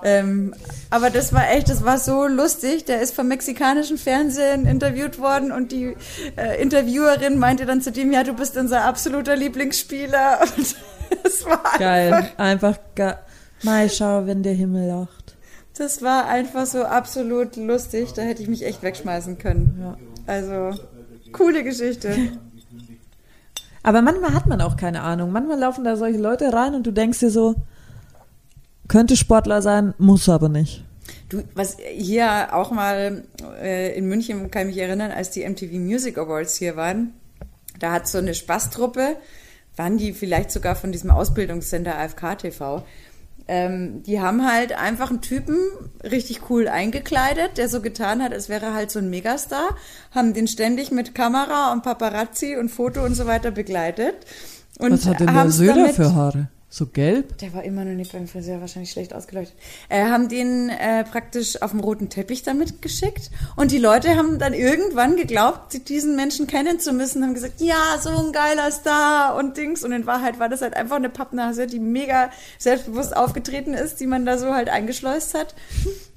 Ähm, 0.03 0.53
aber 0.89 1.09
das 1.09 1.33
war 1.33 1.49
echt, 1.51 1.69
das 1.69 1.83
war 1.83 1.97
so 1.97 2.25
lustig. 2.27 2.85
Der 2.85 3.01
ist 3.01 3.13
vom 3.15 3.27
mexikanischen 3.27 3.97
Fernsehen 3.97 4.65
interviewt 4.65 5.19
worden 5.19 5.51
und 5.51 5.71
die 5.71 5.95
äh, 6.37 6.61
Interviewerin 6.61 7.37
meinte 7.39 7.65
dann 7.65 7.81
zu 7.81 7.91
dem, 7.91 8.11
ja, 8.11 8.23
du 8.23 8.33
bist 8.33 8.55
unser 8.57 8.85
absoluter 8.85 9.35
Lieblingsspieler. 9.35 10.39
Und 10.57 10.75
das 11.23 11.43
war 11.45 11.63
Geil. 11.79 12.13
einfach, 12.13 12.37
Einfach 12.37 12.79
geil. 12.95 13.17
Mal 13.63 13.89
schau, 13.89 14.25
wenn 14.27 14.43
der 14.43 14.53
Himmel 14.53 14.87
lacht. 14.87 15.35
das 15.77 16.01
war 16.03 16.27
einfach 16.27 16.65
so 16.65 16.83
absolut 16.83 17.55
lustig. 17.55 18.13
Da 18.13 18.21
hätte 18.21 18.41
ich 18.43 18.47
mich 18.47 18.63
echt 18.65 18.83
wegschmeißen 18.83 19.37
können. 19.39 19.77
Ja. 19.81 19.97
Also, 20.27 20.79
coole 21.33 21.63
Geschichte. 21.63 22.15
Aber 23.83 24.01
manchmal 24.01 24.33
hat 24.33 24.45
man 24.45 24.61
auch 24.61 24.77
keine 24.77 25.01
Ahnung. 25.01 25.31
Manchmal 25.31 25.59
laufen 25.59 25.83
da 25.83 25.95
solche 25.95 26.19
Leute 26.19 26.51
rein 26.53 26.75
und 26.75 26.85
du 26.85 26.91
denkst 26.91 27.19
dir 27.19 27.31
so, 27.31 27.55
könnte 28.89 29.15
Sportler 29.15 29.61
sein, 29.61 29.93
muss 29.97 30.27
aber 30.27 30.49
nicht. 30.49 30.83
Du, 31.29 31.43
was 31.55 31.77
hier 31.95 32.53
auch 32.53 32.71
mal 32.71 33.23
äh, 33.61 33.97
in 33.97 34.07
München, 34.07 34.51
kann 34.51 34.67
ich 34.67 34.75
mich 34.75 34.83
erinnern, 34.83 35.11
als 35.11 35.29
die 35.31 35.47
MTV 35.47 35.73
Music 35.75 36.17
Awards 36.17 36.55
hier 36.57 36.75
waren, 36.75 37.13
da 37.79 37.93
hat 37.93 38.07
so 38.07 38.17
eine 38.17 38.33
Spaßtruppe, 38.33 39.15
waren 39.77 39.97
die 39.97 40.11
vielleicht 40.11 40.51
sogar 40.51 40.75
von 40.75 40.91
diesem 40.91 41.09
Ausbildungscenter 41.11 41.97
AFK 41.97 42.37
TV, 42.39 42.83
ähm, 43.47 44.03
die 44.03 44.19
haben 44.19 44.45
halt 44.47 44.77
einfach 44.77 45.09
einen 45.09 45.21
Typen 45.21 45.57
richtig 46.03 46.49
cool 46.49 46.67
eingekleidet, 46.67 47.57
der 47.57 47.69
so 47.69 47.81
getan 47.81 48.21
hat, 48.21 48.33
als 48.33 48.49
wäre 48.49 48.67
er 48.67 48.73
halt 48.75 48.91
so 48.91 48.99
ein 48.99 49.09
Megastar, 49.09 49.75
haben 50.11 50.33
den 50.33 50.47
ständig 50.47 50.91
mit 50.91 51.15
Kamera 51.15 51.71
und 51.71 51.81
Paparazzi 51.81 52.55
und 52.57 52.69
Foto 52.69 53.03
und 53.03 53.15
so 53.15 53.25
weiter 53.25 53.49
begleitet. 53.51 54.15
Und 54.77 54.91
Was 54.91 55.05
hat 55.07 55.19
denn 55.19 55.33
der 55.33 55.49
Söder 55.49 55.73
damit- 55.75 55.95
für 55.95 56.13
Haare? 56.13 56.47
So 56.71 56.85
gelb? 56.85 57.39
Der 57.39 57.51
war 57.55 57.63
immer 57.63 57.83
noch 57.83 57.95
nicht 57.95 58.11
beim 58.11 58.27
Friseur, 58.27 58.61
wahrscheinlich 58.61 58.91
schlecht 58.91 59.15
ausgeleuchtet. 59.15 59.57
Äh, 59.89 60.03
haben 60.05 60.29
den 60.29 60.69
äh, 60.69 61.03
praktisch 61.03 61.59
auf 61.63 61.71
dem 61.71 61.79
roten 61.79 62.09
Teppich 62.09 62.43
damit 62.43 62.83
geschickt. 62.83 63.31
Und 63.55 63.71
die 63.71 63.79
Leute 63.79 64.15
haben 64.15 64.37
dann 64.37 64.53
irgendwann 64.53 65.15
geglaubt, 65.15 65.89
diesen 65.89 66.15
Menschen 66.15 66.45
kennen 66.45 66.79
zu 66.79 66.93
müssen, 66.93 67.23
haben 67.23 67.33
gesagt, 67.33 67.59
ja, 67.59 67.97
so 67.99 68.09
ein 68.09 68.31
geiler 68.33 68.71
Star 68.71 69.35
und 69.35 69.57
Dings. 69.57 69.83
Und 69.83 69.93
in 69.93 70.05
Wahrheit 70.05 70.39
war 70.39 70.47
das 70.47 70.61
halt 70.61 70.75
einfach 70.75 70.97
eine 70.97 71.09
Pappnase, 71.09 71.65
die 71.65 71.79
mega 71.79 72.29
selbstbewusst 72.59 73.17
aufgetreten 73.17 73.73
ist, 73.73 73.99
die 73.99 74.05
man 74.05 74.23
da 74.27 74.37
so 74.37 74.53
halt 74.53 74.69
eingeschleust 74.69 75.33
hat. 75.33 75.55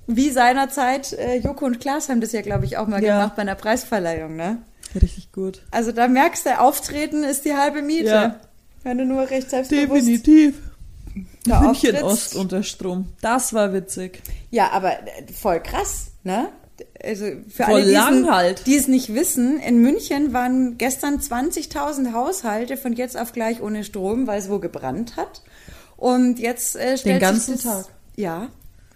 Wie 0.06 0.28
seinerzeit 0.30 1.14
äh, 1.14 1.36
Joko 1.36 1.64
und 1.64 1.80
Klaas 1.80 2.10
haben 2.10 2.20
das 2.20 2.32
ja, 2.32 2.42
glaube 2.42 2.66
ich, 2.66 2.76
auch 2.76 2.86
mal 2.88 3.02
Ja. 3.02 3.16
gemacht 3.20 3.36
bei 3.36 3.42
einer 3.42 3.54
Preisverleihung, 3.54 4.36
ne? 4.36 4.58
Richtig 5.00 5.32
gut. 5.32 5.62
Also 5.70 5.92
da 5.92 6.08
merkst 6.08 6.44
du, 6.44 6.60
Auftreten 6.60 7.24
ist 7.24 7.46
die 7.46 7.54
halbe 7.54 7.80
Miete. 7.80 8.10
Ja. 8.10 8.36
Wenn 8.82 8.98
du 8.98 9.04
nur 9.06 9.28
recht 9.30 9.50
selbstbewusst 9.50 10.06
Definitiv. 10.08 10.54
da 11.44 11.60
München. 11.60 11.96
Ost 12.02 12.34
unter 12.36 12.62
Strom. 12.62 13.06
Das 13.20 13.52
war 13.52 13.72
witzig. 13.72 14.22
Ja, 14.50 14.70
aber 14.70 14.92
äh, 15.02 15.32
voll 15.32 15.60
krass, 15.60 16.08
ne? 16.24 16.48
Also 17.04 17.26
für 17.48 17.64
Voll 17.64 17.74
alle, 17.74 17.84
die 17.84 17.90
lang 17.92 18.24
es- 18.24 18.30
halt. 18.30 18.66
die 18.66 18.76
es 18.76 18.88
nicht 18.88 19.14
wissen, 19.14 19.60
in 19.60 19.78
München 19.82 20.32
waren 20.32 20.78
gestern 20.78 21.18
20.000 21.20 22.12
Haushalte 22.12 22.76
von 22.76 22.92
jetzt 22.94 23.16
auf 23.16 23.32
gleich 23.32 23.60
ohne 23.62 23.84
Strom, 23.84 24.26
weil 24.26 24.38
es 24.40 24.48
wo 24.50 24.58
gebrannt 24.58 25.16
hat. 25.16 25.42
Und 25.96 26.38
jetzt 26.40 26.74
äh, 26.76 26.96
stellt 26.98 27.20
ganzen 27.20 27.54
sich 27.54 27.62
das, 27.64 27.84
Tag. 27.86 27.94
Ja. 28.16 28.48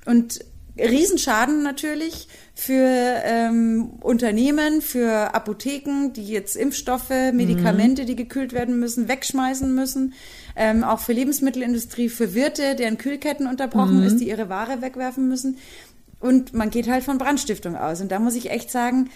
Und 0.07 0.41
Riesenschaden 0.79 1.63
natürlich 1.63 2.29
für 2.55 2.87
ähm, 3.25 3.95
Unternehmen, 4.01 4.83
für 4.83 5.35
Apotheken, 5.35 6.13
die 6.15 6.27
jetzt 6.27 6.57
Impfstoffe, 6.57 7.11
Medikamente, 7.33 8.05
die 8.05 8.17
gekühlt 8.17 8.53
werden 8.53 8.79
müssen, 8.79 9.09
wegschmeißen 9.09 9.75
müssen. 9.75 10.15
Ähm, 10.55 10.85
auch 10.85 11.01
für 11.01 11.13
Lebensmittelindustrie, 11.13 12.09
für 12.09 12.35
Wirte, 12.35 12.75
deren 12.75 12.99
Kühlketten 12.99 13.47
unterbrochen 13.47 14.03
ist, 14.03 14.19
die 14.19 14.29
ihre 14.29 14.49
Ware 14.49 14.83
wegwerfen 14.83 15.29
müssen. 15.29 15.59
Und 16.21 16.55
man 16.55 16.71
geht 16.71 16.89
halt 16.89 17.05
von 17.05 17.19
Brandstiftung 17.19 17.77
aus. 17.77 18.01
Und 18.01 18.11
da 18.11 18.19
muss 18.19 18.35
ich 18.37 18.51
echt 18.51 18.71
sagen, 18.71 19.11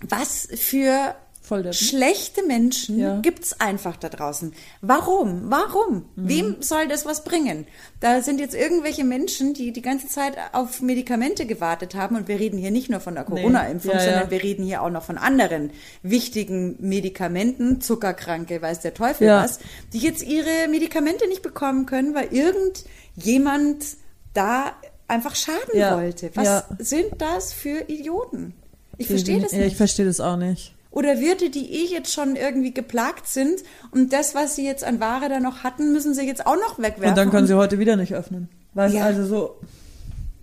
was 0.00 0.48
für 0.54 1.14
schlechte 1.72 2.42
Menschen 2.44 2.98
Ja. 2.98 3.20
gibt's 3.20 3.58
einfach 3.60 3.96
da 3.96 4.08
draußen. 4.08 4.52
Warum? 4.80 5.50
Warum? 5.50 6.04
Mhm. 6.16 6.28
Wem 6.28 6.56
soll 6.62 6.88
das 6.88 7.06
was 7.06 7.24
bringen? 7.24 7.66
Da 8.00 8.22
sind 8.22 8.40
jetzt 8.40 8.54
irgendwelche 8.54 9.04
Menschen, 9.04 9.54
die 9.54 9.72
die 9.72 9.82
ganze 9.82 10.08
Zeit 10.08 10.34
auf 10.52 10.80
Medikamente 10.80 11.46
gewartet 11.46 11.94
haben. 11.94 12.16
Und 12.16 12.28
wir 12.28 12.38
reden 12.38 12.58
hier 12.58 12.70
nicht 12.70 12.90
nur 12.90 13.00
von 13.00 13.14
der 13.14 13.24
Corona-Impfung, 13.24 13.92
Ja, 13.92 13.98
ja. 13.98 14.04
sondern 14.04 14.30
wir 14.30 14.42
reden 14.42 14.64
hier 14.64 14.82
auch 14.82 14.90
noch 14.90 15.02
von 15.04 15.18
anderen 15.18 15.70
wichtigen 16.02 16.76
Medikamenten, 16.80 17.80
Zuckerkranke, 17.80 18.60
weiß 18.62 18.80
der 18.80 18.94
Teufel 18.94 19.26
Ja. 19.28 19.42
was, 19.44 19.58
die 19.92 19.98
jetzt 19.98 20.22
ihre 20.22 20.68
Medikamente 20.70 21.26
nicht 21.28 21.42
bekommen 21.42 21.86
können, 21.86 22.14
weil 22.14 22.28
irgendjemand 22.32 23.84
da 24.34 24.72
einfach 25.06 25.34
schaden 25.34 25.74
Ja. 25.78 25.96
wollte. 25.96 26.30
Was 26.34 26.44
Ja. 26.44 26.64
sind 26.78 27.06
das 27.18 27.52
für 27.52 27.84
Idioten? 27.88 28.54
Ich 28.98 29.06
verstehe 29.06 29.40
das 29.40 29.52
Ja, 29.52 29.58
nicht. 29.58 29.68
ich 29.68 29.76
verstehe 29.76 30.04
das 30.06 30.20
auch 30.20 30.36
nicht. 30.36 30.74
Oder 30.98 31.20
Wirte, 31.20 31.48
die 31.48 31.70
eh 31.72 31.84
jetzt 31.84 32.12
schon 32.12 32.34
irgendwie 32.34 32.74
geplagt 32.74 33.28
sind 33.28 33.62
und 33.92 34.12
das, 34.12 34.34
was 34.34 34.56
sie 34.56 34.66
jetzt 34.66 34.82
an 34.82 34.98
Ware 34.98 35.28
da 35.28 35.38
noch 35.38 35.62
hatten, 35.62 35.92
müssen 35.92 36.12
sie 36.12 36.26
jetzt 36.26 36.44
auch 36.44 36.56
noch 36.56 36.80
wegwerfen. 36.80 37.10
Und 37.10 37.16
dann 37.18 37.30
können 37.30 37.46
sie 37.46 37.54
heute 37.54 37.78
wieder 37.78 37.94
nicht 37.94 38.12
öffnen. 38.14 38.48
Weißt 38.74 38.96
Ja. 38.96 39.04
also 39.04 39.24
so. 39.24 39.60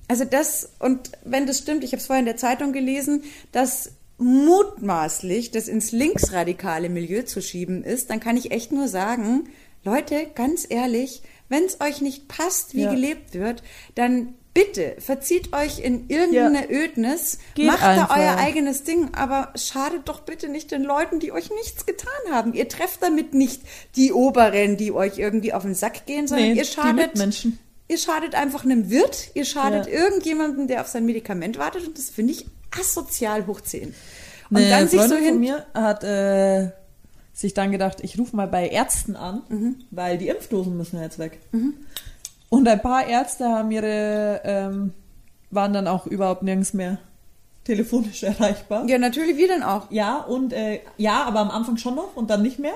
Also 0.07 0.23
das, 0.23 0.69
und 0.79 1.11
wenn 1.25 1.45
das 1.45 1.57
stimmt, 1.57 1.83
ich 1.83 1.91
habe 1.91 1.97
es 1.99 2.05
vorhin 2.07 2.21
in 2.21 2.27
der 2.31 2.37
Zeitung 2.37 2.71
gelesen, 2.71 3.23
dass 3.51 3.91
mutmaßlich 4.17 5.51
das 5.51 5.67
ins 5.67 5.91
linksradikale 5.91 6.87
Milieu 6.87 7.23
zu 7.23 7.41
schieben 7.41 7.83
ist, 7.83 8.09
dann 8.09 8.21
kann 8.21 8.37
ich 8.37 8.51
echt 8.51 8.71
nur 8.71 8.87
sagen, 8.87 9.49
Leute, 9.83 10.27
ganz 10.35 10.65
ehrlich, 10.69 11.21
wenn 11.49 11.65
es 11.65 11.81
euch 11.81 11.99
nicht 11.99 12.29
passt, 12.29 12.73
wie 12.75 12.83
Ja. 12.83 12.91
gelebt 12.91 13.33
wird, 13.33 13.61
dann 13.95 14.35
bitte 14.55 14.95
verzieht 14.97 15.53
euch 15.53 15.77
in 15.77 16.09
irgendeine 16.09 16.71
Ödnis, 16.71 17.37
Geht 17.53 17.67
macht 17.67 17.83
einfach. 17.83 18.07
da 18.07 18.19
euer 18.19 18.37
eigenes 18.37 18.83
Ding, 18.83 19.13
aber 19.13 19.53
schadet 19.55 20.07
doch 20.09 20.21
bitte 20.21 20.47
nicht 20.49 20.71
den 20.71 20.81
Leuten, 20.83 21.19
die 21.19 21.31
euch 21.31 21.51
nichts 21.51 21.85
getan 21.85 22.09
haben. 22.31 22.53
Ihr 22.55 22.67
trefft 22.67 23.03
damit 23.03 23.35
nicht 23.35 23.61
die 23.95 24.11
Oberen, 24.13 24.77
die 24.77 24.91
euch 24.91 25.19
irgendwie 25.19 25.53
auf 25.53 25.61
den 25.61 25.75
Sack 25.75 26.07
gehen, 26.07 26.27
sondern 26.27 26.53
Nee, 26.53 26.57
ihr 26.57 26.65
schadet 26.65 26.95
Mitmenschen. 26.95 27.59
Ihr 27.87 27.99
schadet 27.99 28.33
einfach 28.33 28.63
einem 28.63 28.89
Wirt, 28.89 29.29
ihr 29.35 29.45
schadet 29.45 29.85
Ja. 29.85 29.91
irgendjemandem, 29.93 30.65
der 30.67 30.81
auf 30.81 30.87
sein 30.87 31.05
Medikament 31.05 31.59
wartet 31.59 31.85
und 31.85 31.97
das 31.97 32.09
finde 32.09 32.33
ich 32.33 32.47
asozial 32.79 33.45
hoch 33.45 33.61
10. 33.61 33.93
Und 34.49 34.57
Eine 34.57 34.69
dann 34.69 34.87
sich 34.87 34.99
so 35.01 35.07
Freundin 35.09 35.17
von 35.25 35.25
hin. 35.33 35.39
mir 35.41 35.65
hat 35.73 36.03
äh, 36.03 36.71
sich 37.33 37.53
dann 37.53 37.71
gedacht, 37.71 37.97
ich 38.01 38.17
rufe 38.17 38.35
mal 38.35 38.47
bei 38.47 38.69
Ärzten 38.69 39.15
an, 39.17 39.43
Mhm. 39.49 39.75
weil 39.91 40.17
die 40.17 40.29
Impfdosen 40.29 40.77
müssen 40.77 40.95
ja 40.95 41.03
jetzt 41.03 41.19
weg. 41.19 41.39
Und 42.55 42.67
ein 42.67 42.81
paar 42.81 43.07
Ärzte 43.07 43.47
haben 43.49 43.71
ihre, 43.71 44.41
ähm, 44.43 44.93
waren 45.51 45.73
dann 45.73 45.87
auch 45.87 46.05
überhaupt 46.07 46.43
nirgends 46.43 46.73
mehr 46.73 46.97
telefonisch 47.63 48.23
erreichbar. 48.31 48.85
Ja, 48.87 48.97
natürlich, 48.97 49.37
wir 49.37 49.47
dann 49.47 49.63
auch. 49.63 49.89
Ja, 49.91 50.17
und 50.19 50.53
äh, 50.53 50.81
ja, 50.97 51.23
aber 51.23 51.39
am 51.39 51.49
Anfang 51.51 51.77
schon 51.77 51.95
noch 51.95 52.15
und 52.15 52.29
dann 52.29 52.41
nicht 52.43 52.59
mehr. 52.59 52.75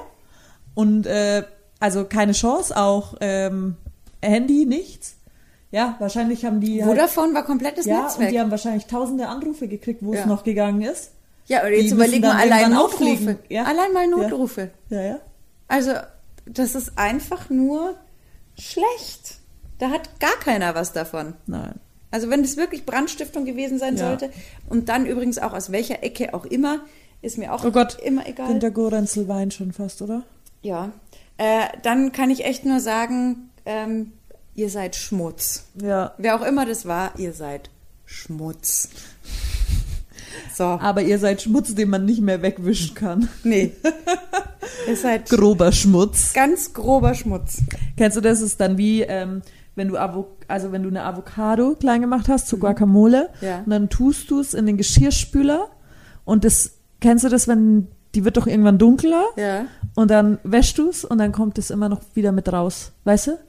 Und 0.73 1.05
äh, 1.05 1.43
also 1.79 2.05
keine 2.05 2.31
Chance, 2.33 2.75
auch 2.75 3.15
ähm, 3.21 3.75
Handy, 4.21 4.65
nichts. 4.65 5.15
Ja, 5.71 5.95
wahrscheinlich 5.99 6.43
haben 6.45 6.59
die 6.61 6.83
halt, 6.83 6.91
Vodafone 6.91 7.33
war 7.35 7.43
komplettes 7.45 7.85
ja, 7.85 8.01
Netz 8.01 8.15
und 8.17 8.29
die 8.31 8.39
haben 8.39 8.49
wahrscheinlich 8.49 8.87
tausende 8.87 9.27
Anrufe 9.27 9.67
gekriegt, 9.67 10.03
wo 10.03 10.13
Ja. 10.13 10.21
es 10.21 10.25
noch 10.25 10.43
gegangen 10.43 10.81
ist. 10.81 11.11
ja, 11.45 11.59
oder 11.59 11.69
jetzt 11.69 11.83
müssen 11.83 11.95
überleg 11.97 12.21
mal 12.23 12.29
dann 12.29 12.51
allein 12.51 12.71
Notrufe. 12.73 13.37
Ja. 13.49 13.63
Allein 13.65 13.93
mal 13.93 14.09
Ja. 14.09 14.17
Notrufe. 14.17 14.71
Ja, 14.89 15.01
ja. 15.01 15.19
Also, 15.67 15.91
das 16.47 16.73
ist 16.73 16.97
einfach 16.97 17.51
nur 17.51 17.93
schlecht. 18.57 19.28
Da 19.79 19.89
hat 19.89 20.19
gar 20.19 20.35
keiner 20.43 20.75
was 20.75 20.93
davon. 20.93 21.33
Nein. 21.47 21.75
Also 22.11 22.29
wenn 22.29 22.41
es 22.43 22.57
wirklich 22.57 22.85
Brandstiftung 22.85 23.45
gewesen 23.45 23.79
sein 23.79 23.97
Ja. 23.97 24.07
sollte 24.07 24.29
und 24.69 24.89
dann 24.89 25.05
übrigens 25.05 25.37
auch 25.39 25.53
aus 25.53 25.71
welcher 25.71 26.03
Ecke 26.03 26.33
auch 26.33 26.45
immer, 26.45 26.79
ist 27.21 27.37
mir 27.37 27.53
auch 27.53 27.63
Oh 27.65 27.71
Gott, 27.71 27.97
immer 28.03 28.27
egal. 28.27 28.47
Günter 28.47 28.71
Gorenzel 28.71 29.27
weint 29.27 29.53
schon 29.53 29.71
fast, 29.73 30.01
oder? 30.01 30.23
Ja, 30.61 30.91
äh, 31.37 31.65
dann 31.83 32.11
kann 32.11 32.29
ich 32.29 32.45
echt 32.45 32.65
nur 32.65 32.79
sagen, 32.79 33.49
ähm, 33.65 34.13
ihr 34.55 34.69
seid 34.69 34.95
Schmutz. 34.95 35.65
Ja. 35.81 36.13
Wer 36.17 36.35
auch 36.35 36.45
immer 36.45 36.65
das 36.65 36.85
war, 36.85 37.17
ihr 37.19 37.33
seid 37.33 37.69
Schmutz. 38.05 38.89
So, 40.55 40.63
Aber 40.63 41.01
ihr 41.01 41.17
seid 41.19 41.41
Schmutz, 41.41 41.73
den 41.73 41.89
man 41.89 42.05
nicht 42.05 42.21
mehr 42.21 42.41
wegwischen 42.41 42.93
kann. 42.93 43.29
nee. 43.43 43.73
ihr 44.87 44.95
seid 44.95 45.27
Grober 45.29 45.71
Schmutz. 45.71 46.33
ganz 46.33 46.73
grober 46.73 47.13
Schmutz. 47.13 47.59
Kennst 47.97 48.15
du 48.17 48.21
das? 48.21 48.41
Ist 48.41 48.59
dann 48.59 48.77
wie, 48.77 49.01
ähm, 49.01 49.41
wenn 49.79 49.87
du 49.87 49.97
Avo 49.97 50.27
also 50.47 50.71
wenn 50.71 50.83
du 50.83 50.89
eine 50.89 51.03
Avocado 51.03 51.75
klein 51.79 52.01
gemacht 52.01 52.27
hast 52.29 52.47
zu 52.47 52.57
Guacamole 52.59 53.29
Mhm. 53.41 53.47
Ja. 53.47 53.57
und 53.59 53.69
dann 53.71 53.89
tust 53.89 54.29
du 54.29 54.39
es 54.39 54.53
in 54.53 54.65
den 54.65 54.77
Geschirrspüler 54.77 55.69
und 56.25 56.43
das 56.43 56.71
kennst 57.01 57.23
du 57.23 57.29
das, 57.29 57.47
wenn 57.47 57.87
die 58.15 58.25
wird 58.25 58.37
doch 58.37 58.45
irgendwann 58.47 58.77
dunkler 58.77 59.23
Ja. 59.37 59.65
und 59.95 60.11
dann 60.11 60.37
wäschst 60.43 60.77
du 60.77 60.89
es 60.89 61.05
und 61.05 61.17
dann 61.17 61.31
kommt 61.31 61.57
es 61.57 61.69
immer 61.71 61.87
noch 61.89 62.01
wieder 62.13 62.31
mit 62.31 62.51
raus, 62.51 62.91
weißt 63.05 63.27
du? 63.27 63.39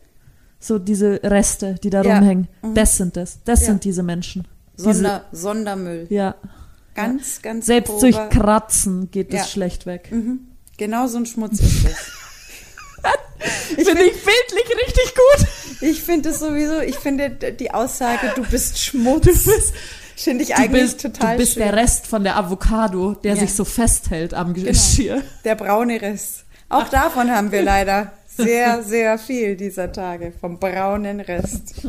So 0.61 0.79
diese 0.79 1.21
Reste, 1.23 1.77
die 1.83 1.89
da 1.91 2.03
Ja. 2.03 2.17
rumhängen. 2.19 2.49
Mhm. 2.63 2.75
Das 2.75 2.97
sind 2.97 3.17
es. 3.17 3.39
Das 3.45 3.61
Ja. 3.61 3.67
sind 3.67 3.85
diese 3.85 4.03
Menschen. 4.03 4.47
Diese, 4.79 4.93
Sonder, 4.95 5.25
Sondermüll. 5.33 6.07
ja. 6.11 6.35
Ganz, 6.95 7.41
ganz 7.43 7.67
Selbst 7.67 7.89
grober- 7.93 8.01
durch 8.01 8.29
Kratzen 8.31 9.11
geht 9.11 9.33
das 9.33 9.51
schlecht 9.51 9.87
weg. 9.87 10.11
Mhm. 10.13 10.41
Genau 10.77 11.07
so 11.07 11.17
ein 11.19 11.27
Schmutz 11.27 11.61
ist 11.61 11.85
es. 11.87 11.97
Ich 13.77 13.87
finde 13.89 14.03
ich 14.03 14.13
bildlich 14.13 14.69
richtig 14.87 15.15
gut. 15.15 15.47
Ich 15.81 16.03
finde 16.03 16.29
es 16.31 16.41
sowieso, 16.41 16.81
ich 16.81 16.97
finde 16.97 17.31
die 17.31 17.71
Aussage, 17.73 18.33
du 18.37 18.43
bist 18.43 18.79
Schmutz, 18.79 19.25
Du 19.25 19.33
bist, 19.33 19.73
finde 20.17 20.45
ich 20.45 20.55
eigentlich 20.57 20.83
bist, 20.83 21.01
total 21.01 21.37
du 21.37 21.39
bist 21.43 21.55
schön. 21.55 21.63
der 21.63 21.73
Rest 21.75 22.07
von 22.07 22.23
der 22.25 22.37
Avocado, 22.37 23.15
der 23.15 23.35
Ja. 23.35 23.41
sich 23.41 23.55
so 23.55 23.65
festhält 23.65 24.35
am 24.35 24.53
Geschirr. 24.55 25.23
Der 25.45 25.55
braune 25.55 26.01
Rest. 26.03 26.45
Auch 26.69 26.89
davon 26.89 27.31
haben 27.31 27.51
wir 27.53 27.63
leider 27.63 28.13
sehr, 28.37 28.83
sehr 28.83 29.19
viel 29.19 29.57
dieser 29.57 29.91
Tage. 29.93 30.33
Vom 30.41 30.59
braunen 30.59 31.21
Rest. 31.21 31.87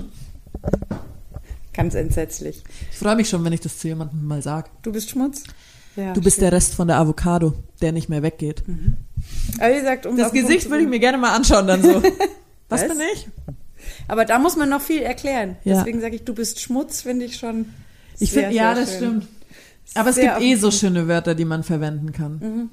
Ganz 1.74 1.96
entsetzlich. 1.96 2.64
Ich 2.92 2.98
freue 2.98 3.16
mich 3.16 3.30
schon, 3.30 3.44
wenn 3.46 3.54
ich 3.54 3.62
das 3.62 3.78
zu 3.80 3.88
jemandem 3.88 4.26
mal 4.26 4.42
sage. 4.42 4.70
Du 4.82 4.92
bist 4.92 5.10
Schmutz? 5.10 5.44
Ja, 5.96 6.14
Du 6.14 6.22
bist 6.22 6.38
schön. 6.38 6.44
der 6.46 6.52
Rest 6.54 6.74
von 6.76 6.88
der 6.88 6.98
Avocado, 6.98 7.54
der 7.82 7.92
nicht 7.92 8.10
mehr 8.10 8.24
weggeht. 8.24 8.64
Aber 9.60 9.70
wie 9.74 9.78
gesagt, 9.80 10.06
um 10.06 10.18
Das 10.18 10.32
Gesicht 10.32 10.70
würde 10.70 10.84
ich 10.84 10.90
mir 10.90 11.00
gerne 11.00 11.18
mal 11.18 11.36
anschauen 11.36 11.68
dann 11.68 11.82
so. 11.82 12.02
Was 12.70 12.82
Was? 12.82 12.88
bin 12.88 12.98
ich? 13.14 13.28
Aber 14.08 14.26
da 14.26 14.40
muss 14.40 14.56
man 14.56 14.70
noch 14.70 14.82
viel 14.82 15.02
erklären. 15.02 15.56
Ja. 15.64 15.78
Deswegen 15.78 16.02
sage 16.02 16.16
ich, 16.16 16.24
du 16.24 16.34
bist 16.34 16.60
Schmutz, 16.60 17.02
finde 17.02 17.26
ich 17.26 17.38
schon. 17.38 17.74
Ich 18.20 18.32
sehr, 18.32 18.44
finde, 18.44 18.56
ja, 18.58 18.74
das 18.76 18.90
schön. 18.92 18.98
stimmt. 18.98 19.28
Aber 19.96 20.10
es 20.10 20.16
Sehr 20.16 20.26
gibt 20.26 20.38
auf 20.38 20.44
eh 20.44 20.56
so 20.56 20.72
schöne 20.72 21.08
Wörter, 21.08 21.36
die 21.36 21.46
man 21.46 21.64
verwenden 21.64 22.12
kann. 22.14 22.70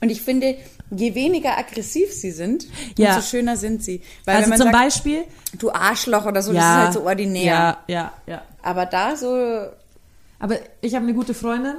Und 0.00 0.10
ich 0.10 0.22
finde, 0.22 0.56
je 0.90 1.14
weniger 1.14 1.56
aggressiv 1.58 2.12
sie 2.12 2.30
sind, 2.30 2.66
Ja. 2.96 3.16
umso 3.16 3.26
schöner 3.26 3.56
sind 3.56 3.82
sie. 3.82 4.02
Weil 4.24 4.36
also 4.36 4.50
zum 4.50 4.58
sagt, 4.58 4.72
Beispiel. 4.72 5.24
du 5.58 5.70
Arschloch 5.72 6.26
oder 6.26 6.42
so, 6.42 6.52
ja, 6.52 6.58
das 6.60 6.64
ist 6.68 6.84
halt 6.84 6.92
so 6.94 7.02
ordinär. 7.08 7.44
Ja, 7.44 7.78
ja, 7.88 8.12
ja. 8.26 8.42
Aber 8.62 8.86
da 8.86 9.16
so, 9.16 9.26
Aber 10.38 10.56
ich 10.82 10.94
habe 10.94 11.04
eine 11.04 11.14
gute 11.14 11.32
Freundin 11.34 11.76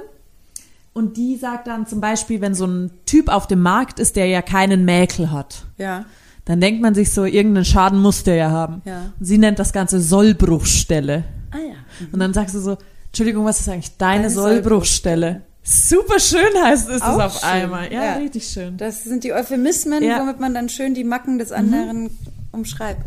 Und 0.92 1.16
die 1.16 1.36
sagt 1.36 1.68
dann 1.68 1.86
zum 1.86 2.00
Beispiel, 2.00 2.40
wenn 2.40 2.54
so 2.54 2.66
ein 2.66 2.90
Typ 3.06 3.28
auf 3.28 3.46
dem 3.46 3.60
Markt 3.62 4.00
ist, 4.00 4.16
der 4.16 4.26
ja 4.26 4.42
keinen 4.42 4.84
Mäkel 4.84 5.30
hat, 5.30 5.64
Ja. 5.78 6.04
Dann 6.48 6.60
denkt 6.62 6.80
man 6.80 6.94
sich 6.94 7.12
so, 7.12 7.24
irgendeinen 7.26 7.66
Schaden 7.66 8.00
muss 8.00 8.24
der 8.24 8.34
ja 8.36 8.50
haben. 8.50 8.80
Ja. 8.86 9.12
Und 9.20 9.24
sie 9.26 9.36
nennt 9.36 9.58
das 9.58 9.72
Ganze 9.74 10.00
Sollbruchstelle. 10.00 11.24
Ah 11.50 11.58
ja. 11.58 12.06
Und 12.10 12.18
dann 12.20 12.32
sagst 12.32 12.54
du 12.54 12.58
so, 12.60 12.78
Entschuldigung, 13.08 13.44
was 13.44 13.60
ist 13.60 13.68
eigentlich 13.68 13.96
deine, 13.98 14.22
Deine 14.22 14.30
Sollbruchstelle? 14.30 15.42
Super 15.62 16.18
schön 16.18 16.54
heißt 16.64 16.88
es 16.88 17.02
Auch 17.02 17.20
auf 17.22 17.40
schön, 17.40 17.48
einmal. 17.48 17.92
Ja, 17.92 18.02
ja. 18.04 18.12
richtig 18.14 18.46
schön. 18.46 18.78
Das 18.78 19.04
sind 19.04 19.24
die 19.24 19.34
Euphemismen, 19.34 20.02
Ja. 20.02 20.20
womit 20.20 20.40
man 20.40 20.54
dann 20.54 20.70
schön 20.70 20.94
die 20.94 21.04
Macken 21.04 21.38
des 21.38 21.52
anderen 21.52 22.10
umschreibt. 22.52 23.02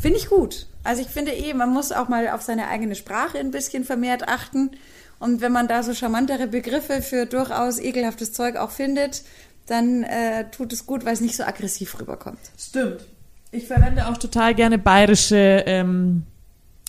Finde 0.00 0.18
ich 0.18 0.30
gut. 0.30 0.66
Also 0.82 1.02
ich 1.02 1.08
finde 1.08 1.32
eh, 1.32 1.52
man 1.52 1.70
muss 1.74 1.92
auch 1.92 2.08
mal 2.08 2.28
auf 2.30 2.40
seine 2.40 2.68
eigene 2.68 2.94
Sprache 2.94 3.38
ein 3.38 3.50
bisschen 3.50 3.84
vermehrt 3.84 4.26
achten. 4.28 4.70
Und 5.18 5.40
wenn 5.42 5.52
man 5.52 5.68
da 5.68 5.82
so 5.82 5.92
charmantere 5.94 6.46
Begriffe 6.46 7.02
für 7.02 7.26
durchaus 7.26 7.78
ekelhaftes 7.78 8.32
Zeug 8.32 8.56
auch 8.56 8.70
findet, 8.70 9.22
dann 9.66 10.02
äh, 10.04 10.50
tut 10.50 10.72
es 10.72 10.86
gut, 10.86 11.04
weil 11.04 11.14
es 11.14 11.20
nicht 11.20 11.36
so 11.36 11.44
aggressiv 11.44 11.98
rüberkommt. 12.00 12.38
Stimmt. 12.58 13.04
Ich 13.52 13.66
verwende 13.66 14.06
auch 14.08 14.16
total 14.16 14.54
gerne 14.54 14.78
bayerische 14.78 15.64
ähm, 15.66 16.24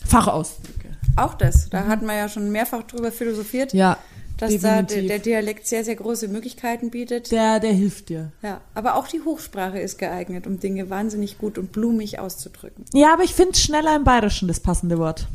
Fachausdrücke. 0.05 0.89
Auch 1.15 1.34
das. 1.34 1.69
Da 1.69 1.88
hat 1.88 2.01
man 2.01 2.15
ja 2.15 2.30
schon 2.30 2.51
mehrfach 2.51 2.84
drüber 2.84 3.11
philosophiert, 3.11 3.73
Ja, 3.73 3.97
dass 4.38 4.53
da 4.59 4.82
der, 4.82 4.84
definitiv. 4.84 5.21
Dialekt 5.23 5.67
sehr, 5.67 5.84
sehr 5.84 5.95
große 5.95 6.28
Möglichkeiten 6.28 6.91
bietet. 6.91 7.32
der, 7.32 7.59
der 7.59 7.73
hilft 7.73 8.09
dir. 8.09 8.32
Ja, 8.43 8.61
aber 8.75 8.95
auch 8.95 9.07
die 9.07 9.21
Hochsprache 9.21 9.80
ist 9.80 9.97
geeignet, 9.97 10.45
um 10.45 10.59
Dinge 10.59 10.89
wahnsinnig 10.91 11.38
gut 11.39 11.57
und 11.57 11.71
blumig 11.71 12.19
auszudrücken. 12.19 12.86
Ja, 12.93 13.13
aber 13.13 13.23
ich 13.23 13.34
finde 13.34 13.57
schneller 13.57 13.95
im 13.95 14.03
Bayerischen 14.03 14.47
das 14.47 14.59
passende 14.59 14.99
Wort. 14.99 15.28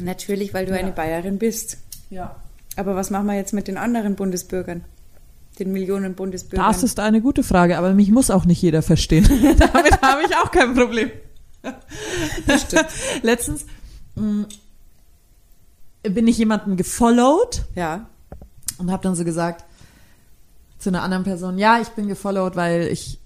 Natürlich, 0.00 0.54
weil 0.54 0.66
du 0.66 0.74
eine 0.78 0.92
Bayerin 0.92 1.38
bist. 1.38 1.78
Ja. 2.10 2.36
Aber 2.76 2.94
was 2.94 3.10
machen 3.10 3.26
wir 3.26 3.34
jetzt 3.34 3.52
mit 3.52 3.66
den 3.66 3.76
anderen 3.76 4.14
Bundesbürgern? 4.14 4.84
Den 5.58 5.72
Millionen 5.72 6.14
Bundesbürgern? 6.14 6.66
Das 6.66 6.82
ist 6.82 7.00
eine 7.00 7.20
gute 7.20 7.42
Frage, 7.42 7.78
aber 7.78 7.92
mich 7.94 8.10
muss 8.10 8.30
auch 8.30 8.44
nicht 8.44 8.62
jeder 8.62 8.82
verstehen. 8.82 9.24
Damit 9.58 10.00
habe 10.02 10.22
ich 10.26 10.36
auch 10.36 10.50
kein 10.50 10.74
Problem. 10.74 11.10
Letztens 13.22 13.66
mh, 14.14 14.46
bin 16.02 16.28
ich 16.28 16.38
jemanden 16.38 16.76
gefollowt 16.76 17.64
ja. 17.74 18.08
und 18.78 18.90
habe 18.90 19.02
dann 19.02 19.14
so 19.14 19.24
gesagt 19.24 19.64
zu 20.78 20.90
einer 20.90 21.02
anderen 21.02 21.24
Person, 21.24 21.58
ja, 21.58 21.80
ich 21.80 21.88
bin 21.88 22.06
gefollowt, 22.06 22.54
weil 22.54 22.82
ich, 22.88 23.18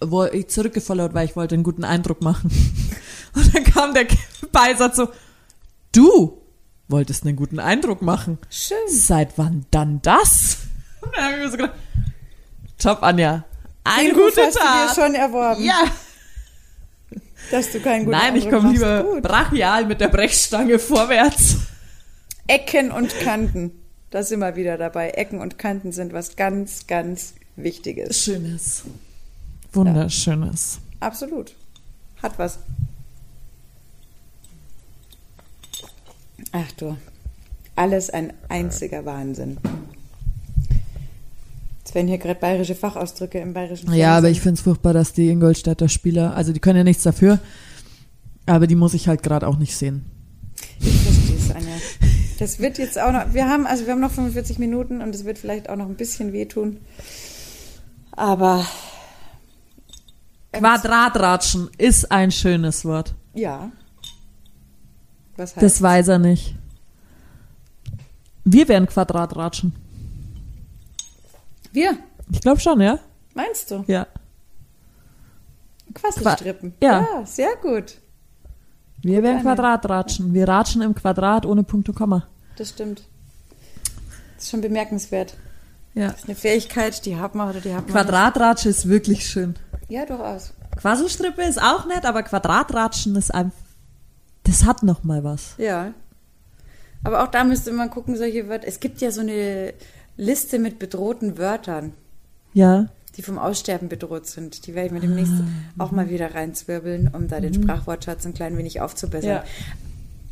wo, 0.00 0.24
ich 0.24 0.48
zurückgefollowt, 0.48 1.14
weil 1.14 1.26
ich 1.26 1.36
wollte 1.36 1.54
einen 1.54 1.62
guten 1.62 1.84
Eindruck 1.84 2.20
machen. 2.20 2.50
Und 3.34 3.54
dann 3.54 3.64
kam 3.64 3.94
der 3.94 4.06
Beisatz 4.52 4.96
so, 4.96 5.08
du 5.92 6.40
wolltest 6.88 7.24
einen 7.24 7.36
guten 7.36 7.58
Eindruck 7.58 8.02
machen. 8.02 8.38
Schön. 8.50 8.76
Seit 8.88 9.38
wann 9.38 9.66
dann 9.70 10.02
das? 10.02 10.58
Dann 11.14 11.24
habe 11.24 11.34
ich 11.34 11.40
mir 11.40 11.50
so 11.50 11.56
gedacht, 11.56 11.74
top, 12.78 13.02
Anja. 13.02 13.44
Ein 13.84 14.06
Den 14.06 14.14
Ruf 14.16 14.34
guter 14.34 14.46
hast 14.46 14.56
du 14.56 14.60
dir 14.60 15.02
schon 15.06 15.14
erworben, 15.14 15.62
Ja. 15.64 15.84
dass 17.50 17.70
du 17.72 17.80
keinen 17.80 18.06
guten 18.06 18.16
Nein, 18.16 18.36
ich 18.36 18.48
komme 18.48 18.72
lieber 18.72 19.02
Gut. 19.04 19.22
brachial 19.22 19.84
mit 19.86 20.00
der 20.00 20.08
Brechstange 20.08 20.78
vorwärts. 20.78 21.56
Ecken 22.46 22.90
und 22.90 23.18
Kanten. 23.20 23.72
Da 24.10 24.22
sind 24.22 24.38
wir 24.40 24.54
wieder 24.56 24.78
dabei. 24.78 25.10
Ecken 25.10 25.40
und 25.40 25.58
Kanten 25.58 25.92
sind 25.92 26.12
was 26.12 26.36
ganz, 26.36 26.86
ganz 26.86 27.34
Wichtiges. 27.56 28.22
Schönes. 28.22 28.84
Wunderschönes. 29.72 30.78
Absolut. 31.00 31.54
Hat 32.22 32.38
was. 32.38 32.58
Ach 36.52 36.72
du. 36.76 36.96
Alles 37.76 38.10
ein 38.10 38.32
einziger 38.48 39.04
Wahnsinn. 39.04 39.58
Jetzt 41.94 42.00
werden 42.00 42.08
hier 42.08 42.18
gerade 42.18 42.40
bayerische 42.40 42.74
Fachausdrücke 42.74 43.38
im 43.38 43.52
bayerischen 43.52 43.92
Ja, 43.94 44.08
aber 44.08 44.22
Fernsehen. 44.22 44.32
ich 44.32 44.40
finde 44.40 44.54
es 44.54 44.60
furchtbar, 44.62 44.92
dass 44.94 45.12
die 45.12 45.28
Ingolstädter 45.28 45.88
Spieler, 45.88 46.34
also 46.34 46.52
die 46.52 46.58
können 46.58 46.78
ja 46.78 46.82
nichts 46.82 47.04
dafür, 47.04 47.38
aber 48.46 48.66
die 48.66 48.74
muss 48.74 48.94
ich 48.94 49.06
halt 49.06 49.22
gerade 49.22 49.46
auch 49.46 49.58
nicht 49.58 49.76
sehen. 49.76 50.04
Ich 50.80 50.92
verstehe 50.92 51.36
es, 51.36 51.50
Anja. 51.54 51.72
Das 52.40 52.58
wird 52.58 52.78
jetzt 52.78 52.98
auch 53.00 53.12
noch, 53.12 53.32
wir 53.32 53.48
haben, 53.48 53.64
also 53.64 53.86
wir 53.86 53.92
haben 53.92 54.00
noch 54.00 54.10
45 54.10 54.58
Minuten 54.58 55.02
und 55.02 55.14
es 55.14 55.24
wird 55.24 55.38
vielleicht 55.38 55.68
auch 55.70 55.76
noch 55.76 55.86
ein 55.86 55.94
bisschen 55.94 56.32
wehtun. 56.32 56.78
Aber 58.10 58.66
Quadratratschen 60.52 61.70
ist 61.78 62.10
ein 62.10 62.32
schönes 62.32 62.84
Wort. 62.84 63.14
ja. 63.34 63.70
Was 65.36 65.54
heißt 65.54 65.62
Das 65.62 65.80
weiß 65.82 66.08
er 66.08 66.18
nicht. 66.18 66.56
Wir 68.44 68.66
wären 68.68 68.86
Quadratratschen. 68.86 69.72
Wir, 71.74 71.98
Ich 72.30 72.40
glaube 72.40 72.60
schon, 72.60 72.80
ja? 72.80 73.00
meinst 73.34 73.70
du? 73.70 73.82
Ja. 73.88 74.06
Quasselstrippen. 75.92 76.74
Ja. 76.80 77.00
ja, 77.00 77.26
sehr 77.26 77.56
gut. 77.60 77.98
Wir 79.02 79.18
Anja. 79.18 79.40
Quadratratschen. 79.42 80.32
Wir 80.32 80.48
ratschen 80.48 80.82
im 80.82 80.94
Quadrat 80.94 81.44
ohne 81.44 81.64
Punkt 81.64 81.88
und 81.88 81.94
Komma. 81.96 82.26
Das 82.56 82.70
stimmt. 82.70 83.02
Das 84.36 84.44
ist 84.44 84.50
schon 84.50 84.60
bemerkenswert. 84.60 85.34
Ja. 85.94 86.08
Das 86.10 86.20
ist 86.20 86.24
eine 86.26 86.36
Fähigkeit, 86.36 87.04
die 87.06 87.16
hat 87.16 87.34
man 87.34 87.50
oder 87.50 87.60
die 87.60 87.74
hat 87.74 87.88
man. 87.88 87.92
Quadratratsche 87.92 88.68
ist 88.68 88.88
wirklich 88.88 89.26
schön. 89.26 89.56
Ja, 89.88 90.06
durchaus. 90.06 90.54
Quasselstrippe 90.76 91.42
ist 91.42 91.60
auch 91.60 91.86
nett, 91.86 92.04
aber 92.04 92.22
Quadratratschen 92.22 93.16
ist 93.16 93.34
einfach. 93.34 93.58
Das 94.44 94.64
hat 94.64 94.84
noch 94.84 95.02
mal 95.02 95.24
was. 95.24 95.54
Ja. 95.58 95.92
Aber 97.02 97.24
auch 97.24 97.28
da 97.28 97.42
müsste 97.44 97.72
man 97.72 97.90
gucken, 97.90 98.16
solche 98.16 98.48
Wörter. 98.48 98.68
Es 98.68 98.78
gibt 98.80 99.00
ja 99.00 99.10
so 99.10 99.20
eine 99.20 99.74
Liste 100.16 100.58
mit 100.58 100.78
bedrohten 100.78 101.38
Wörtern, 101.38 101.92
Ja. 102.52 102.88
die 103.16 103.22
vom 103.22 103.38
Aussterben 103.38 103.88
bedroht 103.88 104.26
sind. 104.26 104.66
Die 104.66 104.74
werde 104.74 104.86
ich 104.88 104.92
mir 104.92 105.00
demnächst 105.00 105.32
Ah, 105.78 105.84
auch 105.84 105.90
mal 105.92 106.08
wieder 106.10 106.34
reinzwirbeln, 106.34 107.10
um 107.12 107.28
da 107.28 107.40
den 107.40 107.54
Sprachwortschatz 107.54 108.24
ein 108.26 108.34
klein 108.34 108.56
wenig 108.56 108.80
aufzubessern. 108.80 109.30
Mhm. 109.30 109.36
Ja. 109.36 109.44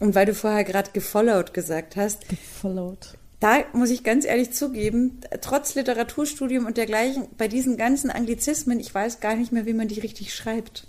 Und 0.00 0.14
weil 0.14 0.26
du 0.26 0.34
vorher 0.34 0.64
gerade 0.64 0.90
gefollowt 0.92 1.54
gesagt 1.54 1.94
hast, 1.96 2.28
Gefollowt. 2.28 3.16
da 3.40 3.58
muss 3.72 3.90
ich 3.90 4.02
ganz 4.02 4.24
ehrlich 4.24 4.52
zugeben, 4.52 5.20
trotz 5.40 5.74
Literaturstudium 5.76 6.66
und 6.66 6.76
dergleichen, 6.76 7.26
bei 7.38 7.46
diesen 7.48 7.76
ganzen 7.76 8.10
Anglizismen, 8.10 8.80
ich 8.80 8.92
weiß 8.92 9.20
gar 9.20 9.36
nicht 9.36 9.52
mehr, 9.52 9.64
wie 9.66 9.74
man 9.74 9.86
die 9.88 10.00
richtig 10.00 10.34
schreibt. 10.34 10.86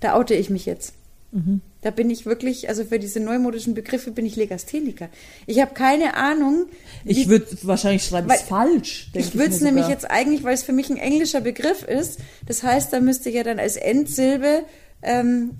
Da 0.00 0.14
oute 0.14 0.34
ich 0.34 0.50
mich 0.50 0.66
jetzt. 0.66 0.92
Mhm. 1.30 1.60
Da 1.82 1.90
bin 1.90 2.10
ich 2.10 2.26
wirklich, 2.26 2.68
also 2.68 2.84
für 2.84 2.98
diese 2.98 3.20
neumodischen 3.20 3.74
Begriffe 3.74 4.10
bin 4.10 4.26
ich 4.26 4.34
Legastheniker. 4.36 5.08
Ich 5.46 5.60
habe 5.60 5.74
keine 5.74 6.14
Ahnung. 6.14 6.66
Ich 7.04 7.28
würde 7.28 7.46
wahrscheinlich 7.62 8.04
schreiben, 8.04 8.28
es 8.30 8.42
falsch. 8.42 9.10
ich 9.14 9.34
würde 9.34 9.50
es 9.54 9.60
nämlich 9.60 9.88
jetzt 9.88 10.10
eigentlich, 10.10 10.42
weil 10.42 10.54
es 10.54 10.62
für 10.62 10.72
mich 10.72 10.90
ein 10.90 10.96
englischer 10.96 11.40
Begriff 11.40 11.82
ist, 11.82 12.18
das 12.46 12.62
heißt, 12.62 12.92
da 12.92 13.00
müsste 13.00 13.30
ja 13.30 13.42
dann 13.44 13.58
als 13.58 13.76
Endsilbe 13.76 14.64
ähm, 15.02 15.52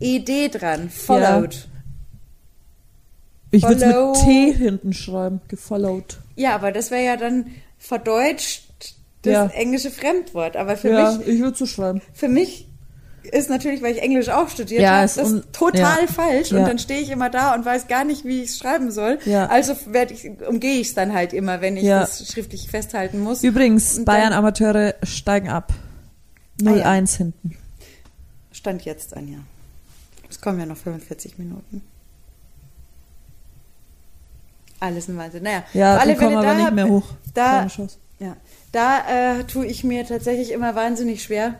ed 0.00 0.28
dran, 0.60 0.90
followed. 0.90 1.68
Ich 3.52 3.62
würde 3.62 3.86
mit 3.86 4.16
T 4.24 4.52
hinten 4.52 4.92
schreiben. 4.94 5.40
Gefollowt. 5.48 6.18
Ja, 6.36 6.54
aber 6.54 6.72
das 6.72 6.90
wäre 6.90 7.04
ja 7.04 7.16
dann 7.16 7.46
verdeutscht 7.78 8.64
das 9.22 9.32
Ja. 9.32 9.46
englische 9.48 9.90
Fremdwort. 9.90 10.56
Aber 10.56 10.76
für 10.76 10.90
ja, 10.90 11.12
mich 11.12 11.28
ich 11.28 11.40
würde 11.40 11.56
so 11.56 11.66
schreiben. 11.66 12.00
für 12.14 12.28
mich 12.28 12.66
ist 13.24 13.48
natürlich, 13.50 13.82
weil 13.82 13.92
ich 13.94 14.02
Englisch 14.02 14.28
auch 14.28 14.48
studiert 14.48 14.82
Ja, 14.82 14.92
habe, 14.96 15.04
ist 15.04 15.16
das 15.16 15.28
un- 15.30 15.44
total 15.52 16.02
ja. 16.02 16.06
falsch. 16.06 16.50
Ja. 16.50 16.58
Und 16.58 16.64
dann 16.68 16.78
stehe 16.78 17.00
ich 17.00 17.10
immer 17.10 17.30
da 17.30 17.54
und 17.54 17.64
weiß 17.64 17.86
gar 17.88 18.04
nicht, 18.04 18.24
wie 18.24 18.42
ich 18.42 18.50
es 18.50 18.58
schreiben 18.58 18.90
soll. 18.90 19.18
Ja. 19.24 19.46
Also 19.46 19.74
ich, 20.10 20.30
umgehe 20.48 20.74
ich 20.80 20.88
es 20.88 20.94
dann 20.94 21.12
halt 21.12 21.32
immer, 21.32 21.60
wenn 21.60 21.76
ich 21.76 21.84
das 21.84 22.26
schriftlich 22.32 22.68
festhalten 22.68 23.20
muss. 23.20 23.42
Übrigens, 23.44 23.98
Und 23.98 24.04
Bayern 24.04 24.30
dann- 24.30 24.38
Amateure 24.40 24.94
steigen 25.02 25.48
ab. 25.48 25.72
Ah, 26.64 26.68
0-1 26.70 27.16
hinten. 27.16 27.56
Stand 28.52 28.84
jetzt, 28.84 29.16
Anja. 29.16 29.38
Es 30.30 30.40
kommen 30.40 30.58
ja 30.60 30.66
noch 30.66 30.76
45 30.76 31.38
Minuten. 31.38 31.82
Alles 34.80 35.08
ein 35.08 35.16
Wahnsinn. 35.16 35.44
Naja, 35.44 35.62
Ja, 35.74 35.96
alle 35.96 36.16
kommen 36.16 36.36
aber 36.36 36.46
da, 36.46 36.54
nicht 36.54 36.72
mehr 36.72 36.88
hoch. 36.88 37.04
Da, 37.34 37.66
ja, 38.18 38.36
da 38.72 39.38
äh, 39.38 39.44
tue 39.44 39.66
ich 39.66 39.84
mir 39.84 40.06
tatsächlich 40.06 40.50
immer 40.50 40.74
wahnsinnig 40.74 41.22
schwer, 41.22 41.54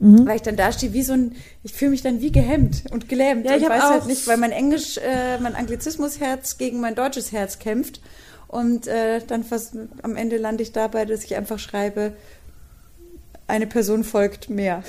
Mhm. 0.00 0.26
weil 0.26 0.36
ich 0.36 0.42
dann 0.42 0.54
da 0.56 0.70
stehe 0.70 0.92
wie 0.92 1.02
so 1.02 1.12
ein, 1.12 1.34
ich 1.64 1.72
fühle 1.72 1.90
mich 1.90 2.02
dann 2.02 2.20
wie 2.20 2.30
gehemmt 2.30 2.84
und 2.92 3.08
gelähmt 3.08 3.44
Ja, 3.46 3.56
ich 3.56 3.64
und 3.64 3.70
weiß 3.70 3.82
auch- 3.82 3.90
halt 3.90 4.06
nicht, 4.06 4.26
weil 4.28 4.36
mein 4.36 4.52
Englisch, 4.52 4.96
äh, 4.98 5.38
mein 5.40 5.54
Anglizismusherz 5.56 6.56
gegen 6.56 6.78
mein 6.80 6.94
deutsches 6.94 7.32
Herz 7.32 7.58
kämpft 7.58 8.00
und 8.46 8.86
äh, 8.86 9.20
dann 9.26 9.42
fast 9.42 9.74
am 10.02 10.14
Ende 10.16 10.36
lande 10.36 10.62
ich 10.62 10.70
dabei, 10.72 11.04
dass 11.04 11.24
ich 11.24 11.34
einfach 11.36 11.58
schreibe, 11.58 12.12
eine 13.46 13.66
Person 13.66 14.04
folgt 14.04 14.50
mehr. 14.50 14.82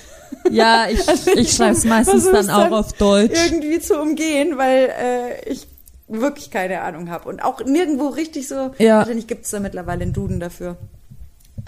Ja, 0.51 0.87
ich, 0.91 0.99
ich 1.35 1.53
schreibe 1.53 1.77
es 1.77 1.85
meistens 1.85 2.25
dann 2.25 2.49
auch 2.49 2.63
dann 2.63 2.73
auf 2.73 2.93
Deutsch. 2.93 3.39
irgendwie 3.45 3.79
zu 3.79 3.99
umgehen, 3.99 4.57
weil 4.57 4.89
äh, 4.99 5.49
ich 5.49 5.67
wirklich 6.07 6.51
keine 6.51 6.81
Ahnung 6.81 7.09
habe 7.09 7.29
und 7.29 7.43
auch 7.43 7.63
nirgendwo 7.63 8.07
richtig 8.09 8.47
so. 8.47 8.71
Ja. 8.77 8.97
Wahrscheinlich 8.99 9.27
gibt 9.27 9.45
es 9.45 9.51
da 9.51 9.59
mittlerweile 9.59 10.03
einen 10.03 10.13
Duden 10.13 10.39
dafür, 10.39 10.75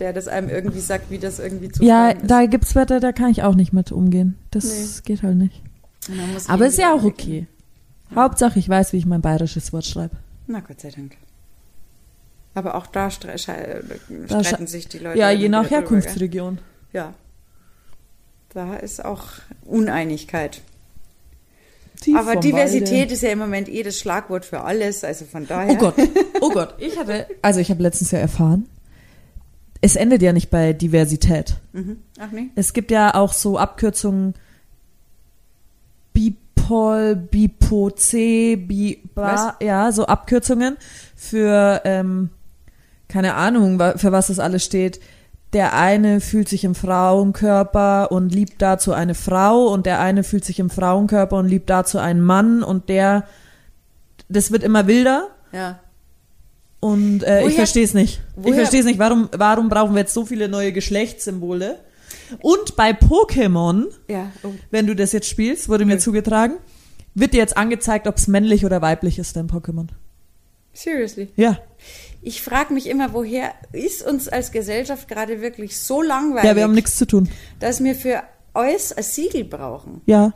der 0.01 0.11
das 0.11 0.27
einem 0.27 0.49
irgendwie 0.49 0.79
sagt, 0.81 1.09
wie 1.11 1.19
das 1.19 1.39
irgendwie 1.39 1.69
zu 1.69 1.83
Ja, 1.83 2.13
da 2.13 2.45
gibt's 2.47 2.75
Wörter, 2.75 2.99
da 2.99 3.11
kann 3.13 3.29
ich 3.29 3.43
auch 3.43 3.55
nicht 3.55 3.71
mit 3.71 3.91
umgehen. 3.93 4.35
Das 4.49 5.03
geht 5.03 5.23
halt 5.23 5.37
nicht. 5.37 5.61
Aber 6.47 6.65
ist 6.65 6.77
ja 6.79 6.93
auch 6.93 7.03
okay. 7.03 7.47
Hauptsache, 8.13 8.59
ich 8.59 8.67
weiß, 8.67 8.91
wie 8.91 8.97
ich 8.97 9.05
mein 9.05 9.21
bayerisches 9.21 9.71
Wort 9.71 9.85
schreibe. 9.85 10.17
Na 10.47 10.59
Gott 10.59 10.81
sei 10.81 10.89
Dank. 10.89 11.15
Aber 12.55 12.75
auch 12.75 12.87
da 12.87 13.09
stre 13.09 13.35
sche- 13.35 13.81
Da 14.27 14.43
streiten 14.43 14.67
sich 14.67 14.89
die 14.89 14.97
Leute. 14.97 15.17
Ja, 15.17 15.29
je 15.31 15.47
nach? 15.47 15.69
Herkunftsregion. 15.69 16.57
Ja. 16.91 17.13
Da 18.49 18.75
ist 18.75 19.05
auch 19.05 19.23
Uneinigkeit. 19.63 20.61
Tief 22.01 22.17
Aber 22.17 22.35
Diversität 22.35 22.91
Walde. 23.01 23.13
ist 23.13 23.21
ja 23.21 23.29
im 23.29 23.39
Moment 23.39 23.69
eh 23.69 23.83
das 23.83 23.97
Schlagwort 23.99 24.43
für 24.43 24.61
alles. 24.61 25.03
Also 25.05 25.23
von 25.25 25.47
daher. 25.47 25.71
Oh 25.73 25.77
Gott, 25.77 25.93
oh 26.41 26.49
Gott. 26.49 26.75
Ich 26.79 26.97
hatte, 26.99 27.27
also 27.43 27.59
ich 27.61 27.69
habe 27.69 27.81
letztens 27.83 28.11
ja 28.11 28.19
erfahren, 28.19 28.65
es 29.81 29.95
endet 29.95 30.21
ja 30.21 30.31
nicht 30.31 30.49
bei 30.49 30.73
Diversität. 30.73 31.55
Mhm. 31.73 31.97
Ach 32.19 32.31
nee. 32.31 32.49
Es 32.55 32.73
gibt 32.73 32.91
ja 32.91 33.15
auch 33.15 33.33
so 33.33 33.57
Abkürzungen 33.57 34.35
Bipol, 36.13 37.15
Bipo-C, 37.15 38.55
Bi, 38.57 39.01
ba, 39.15 39.57
ja, 39.61 39.91
so 39.91 40.05
Abkürzungen 40.05 40.77
für, 41.15 41.81
ähm, 41.83 42.29
keine 43.07 43.33
Ahnung, 43.35 43.79
für 43.97 44.11
was 44.11 44.27
das 44.27 44.39
alles 44.39 44.63
steht. 44.63 44.99
Der 45.53 45.73
eine 45.73 46.21
fühlt 46.21 46.47
sich 46.47 46.63
im 46.63 46.75
Frauenkörper 46.75 48.11
und 48.11 48.33
liebt 48.33 48.61
dazu 48.61 48.93
eine 48.93 49.15
Frau 49.15 49.67
und 49.67 49.85
der 49.85 49.99
eine 49.99 50.23
fühlt 50.23 50.45
sich 50.45 50.59
im 50.59 50.69
Frauenkörper 50.69 51.37
und 51.37 51.47
liebt 51.47 51.69
dazu 51.69 51.97
einen 51.97 52.21
Mann 52.21 52.63
und 52.63 52.87
der, 52.87 53.25
das 54.29 54.51
wird 54.51 54.63
immer 54.63 54.87
wilder 54.87 55.27
Ja. 55.51 55.79
Und 56.81 57.23
äh, 57.23 57.47
ich 57.47 57.55
verstehe 57.55 57.85
es 57.85 57.93
nicht. 57.93 58.19
Ich 58.37 58.43
woher- 58.43 58.55
verstehe 58.55 58.81
es 58.81 58.85
nicht. 58.85 58.99
Warum, 58.99 59.29
warum 59.31 59.69
brauchen 59.69 59.93
wir 59.93 60.01
jetzt 60.01 60.13
so 60.13 60.25
viele 60.25 60.49
neue 60.49 60.73
Geschlechtssymbole? 60.73 61.79
Und 62.41 62.75
bei 62.75 62.91
Pokémon, 62.91 63.85
Ja. 64.09 64.31
Oh. 64.43 64.49
wenn 64.71 64.87
du 64.87 64.95
das 64.95 65.13
jetzt 65.13 65.27
spielst, 65.29 65.69
wurde 65.69 65.85
mir 65.85 65.95
Nö. 65.95 65.99
zugetragen, 66.01 66.55
wird 67.13 67.33
dir 67.33 67.37
jetzt 67.37 67.55
angezeigt, 67.57 68.07
ob 68.07 68.17
es 68.17 68.27
männlich 68.27 68.65
oder 68.65 68.81
weiblich 68.81 69.17
ist, 69.19 69.35
dein 69.37 69.47
Pokémon. 69.47 69.87
Seriously. 70.73 71.29
Ja. 71.35 71.57
Ich 72.21 72.41
frage 72.41 72.73
mich 72.73 72.87
immer, 72.87 73.13
woher 73.13 73.51
ist 73.73 74.05
uns 74.05 74.27
als 74.29 74.51
Gesellschaft 74.51 75.07
gerade 75.07 75.41
wirklich 75.41 75.77
so 75.77 76.01
langweilig, 76.01 76.45
Ja, 76.49 76.55
wir 76.55 76.63
haben 76.63 76.73
nichts 76.73 76.95
zu 76.97 77.05
tun. 77.05 77.29
dass 77.59 77.83
wir 77.83 77.95
für 77.95 78.23
euch 78.53 78.95
ein 78.95 79.03
Siegel 79.03 79.43
brauchen. 79.43 80.01
Ja. 80.05 80.33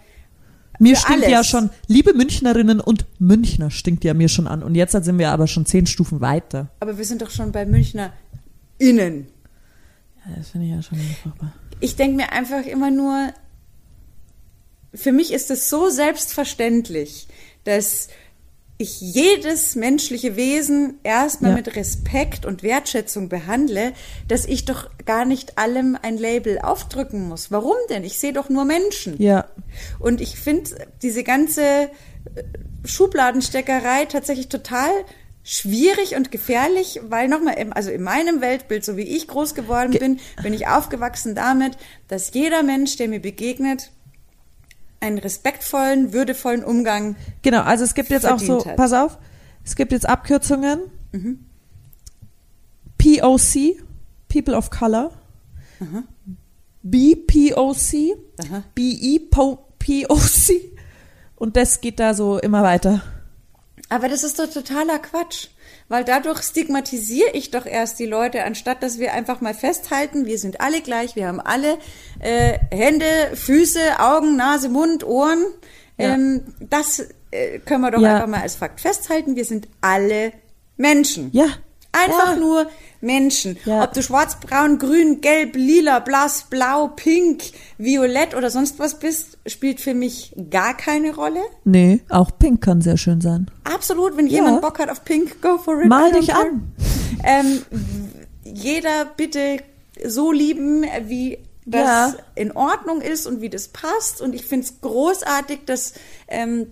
Mir 0.79 0.95
stinkt 0.95 1.23
alles. 1.23 1.31
ja 1.31 1.43
schon, 1.43 1.69
liebe 1.87 2.13
Münchnerinnen 2.13 2.79
und 2.79 3.05
Münchner 3.19 3.71
stinkt 3.71 4.03
ja 4.03 4.13
mir 4.13 4.29
schon 4.29 4.47
an. 4.47 4.63
Und 4.63 4.75
jetzt 4.75 4.91
sind 4.91 5.17
wir 5.17 5.31
aber 5.31 5.47
schon 5.47 5.65
zehn 5.65 5.85
Stufen 5.87 6.21
weiter. 6.21 6.69
Aber 6.79 6.97
wir 6.97 7.05
sind 7.05 7.21
doch 7.21 7.29
schon 7.29 7.51
bei 7.51 7.65
Münchner 7.65 8.13
innen. 8.77 9.27
Ja, 10.25 10.35
das 10.37 10.49
finde 10.49 10.67
ich 10.67 10.73
ja 10.73 10.81
schon 10.81 10.97
furchtbar. 11.21 11.53
Ich 11.79 11.95
denke 11.95 12.17
mir 12.17 12.31
einfach 12.31 12.65
immer 12.65 12.91
nur, 12.91 13.33
für 14.93 15.11
mich 15.11 15.33
ist 15.33 15.51
es 15.51 15.69
so 15.69 15.89
selbstverständlich, 15.89 17.27
dass 17.63 18.07
ich 18.77 18.99
jedes 18.99 19.75
menschliche 19.75 20.35
Wesen 20.35 20.99
erstmal 21.03 21.51
Ja. 21.51 21.57
mit 21.57 21.75
Respekt 21.75 22.45
und 22.45 22.61
Wertschätzung 22.61 23.29
behandle, 23.29 23.93
dass 24.27 24.45
ich 24.45 24.65
doch 24.65 24.89
gar 25.05 25.23
nicht 25.23 25.57
allem 25.57 25.97
ein 26.01 26.17
Label 26.17 26.59
aufdrücken 26.59 27.27
muss. 27.29 27.51
Warum 27.51 27.75
denn? 27.89 28.03
Ich 28.03 28.19
sehe 28.19 28.33
doch 28.33 28.49
nur 28.49 28.65
Menschen. 28.65 29.21
Ja. 29.21 29.45
Und 29.99 30.19
ich 30.19 30.37
finde 30.37 30.71
diese 31.01 31.23
ganze 31.23 31.61
äh, 31.61 31.89
Schubladensteckerei 32.83 34.05
tatsächlich 34.05 34.49
total 34.49 34.89
schwierig 35.43 36.15
und 36.15 36.31
gefährlich, 36.31 36.99
weil 37.07 37.27
nochmal, 37.27 37.55
also 37.75 37.91
in 37.91 38.01
meinem 38.01 38.41
Weltbild, 38.41 38.83
so 38.83 38.97
wie 38.97 39.03
ich 39.03 39.27
groß 39.27 39.53
geworden 39.53 39.91
bin, 39.91 40.19
bin 40.41 40.53
ich 40.53 40.67
aufgewachsen 40.67 41.35
damit, 41.35 41.77
dass 42.07 42.33
jeder 42.33 42.63
Mensch, 42.63 42.97
der 42.97 43.07
mir 43.07 43.19
begegnet, 43.21 43.91
einen 45.05 45.17
respektvollen, 45.19 46.13
würdevollen 46.13 46.63
Umgang. 46.63 47.15
Genau, 47.41 47.61
also 47.61 47.83
es 47.83 47.93
gibt 47.93 48.09
jetzt 48.09 48.25
auch 48.25 48.39
so, 48.39 48.65
hat. 48.65 48.75
pass 48.75 48.93
auf, 48.93 49.17
es 49.63 49.75
gibt 49.75 49.91
jetzt 49.91 50.07
Abkürzungen. 50.07 50.79
POC, 52.97 53.77
People 54.27 54.55
of 54.55 54.69
Color. 54.69 55.11
BPOC, 56.83 58.17
Aha. 58.39 58.63
BEPOC. 58.73 60.11
Und 61.35 61.57
das 61.57 61.81
geht 61.81 61.99
da 61.99 62.13
so 62.13 62.39
immer 62.39 62.63
weiter. 62.63 63.01
Aber 63.89 64.09
das 64.09 64.23
ist 64.23 64.39
doch 64.39 64.49
totaler 64.49 64.99
Quatsch. 64.99 65.49
Weil 65.87 66.03
dadurch 66.03 66.41
stigmatisiere 66.41 67.29
ich 67.33 67.51
doch 67.51 67.65
erst 67.67 67.99
die 67.99 68.07
Leute, 68.07 68.43
anstatt 68.43 68.81
dass 68.81 68.97
wir 68.97 69.13
einfach 69.13 69.39
mal 69.41 69.53
festhalten, 69.53 70.25
wir 70.25 70.39
sind 70.39 70.59
alle 70.59 70.81
gleich, 70.81 71.15
wir 71.15 71.27
haben 71.27 71.39
alle 71.39 71.77
äh, 72.19 72.57
Hände, 72.71 73.05
Füße, 73.35 73.99
Augen, 73.99 74.35
Nase, 74.35 74.69
Mund, 74.69 75.03
Ohren. 75.03 75.45
Ja. 75.97 76.15
Ähm, 76.15 76.41
das 76.59 77.07
äh, 77.29 77.59
können 77.59 77.81
wir 77.81 77.91
doch 77.91 78.01
Ja. 78.01 78.15
einfach 78.15 78.27
mal 78.27 78.41
als 78.41 78.55
Fakt 78.55 78.81
festhalten. 78.81 79.35
Wir 79.35 79.45
sind 79.45 79.67
alle 79.81 80.33
Menschen. 80.75 81.29
Ja. 81.33 81.47
Einfach 81.91 82.31
ja. 82.33 82.35
nur 82.35 82.67
Menschen. 83.01 83.57
Ja. 83.65 83.83
Ob 83.83 83.93
du 83.93 84.01
schwarz, 84.01 84.37
braun, 84.39 84.77
grün, 84.79 85.21
gelb, 85.21 85.55
lila, 85.55 85.99
blass, 85.99 86.45
blau, 86.49 86.87
pink, 86.87 87.43
violett 87.77 88.35
oder 88.35 88.49
sonst 88.49 88.79
was 88.79 88.99
bist, 88.99 89.37
spielt 89.45 89.79
für 89.81 89.93
mich 89.93 90.33
gar 90.49 90.75
keine 90.75 91.13
Rolle. 91.15 91.39
Nee, 91.63 92.01
auch 92.09 92.31
Pink 92.39 92.61
kann 92.61 92.81
sehr 92.81 92.97
schön 92.97 93.21
sein. 93.21 93.49
Absolut, 93.63 94.17
wenn 94.17 94.27
Ja. 94.27 94.33
jemand 94.43 94.61
Bock 94.61 94.79
hat 94.79 94.89
auf 94.89 95.03
Pink, 95.05 95.41
go 95.41 95.57
for 95.57 95.81
it. 95.81 95.87
Mal 95.87 96.11
dich 96.11 96.33
an. 96.33 96.73
Ähm, 97.23 97.61
jeder 98.43 99.05
bitte 99.17 99.57
so 100.03 100.31
lieben, 100.31 100.85
wie 101.07 101.37
das 101.65 102.13
Ja. 102.13 102.13
in 102.35 102.51
Ordnung 102.51 103.01
ist 103.01 103.25
und 103.25 103.41
wie 103.41 103.49
das 103.49 103.69
passt. 103.69 104.21
Und 104.21 104.35
ich 104.35 104.45
finde 104.45 104.67
es 104.67 104.81
großartig, 104.81 105.61
dass 105.65 105.93
ähm, 106.27 106.67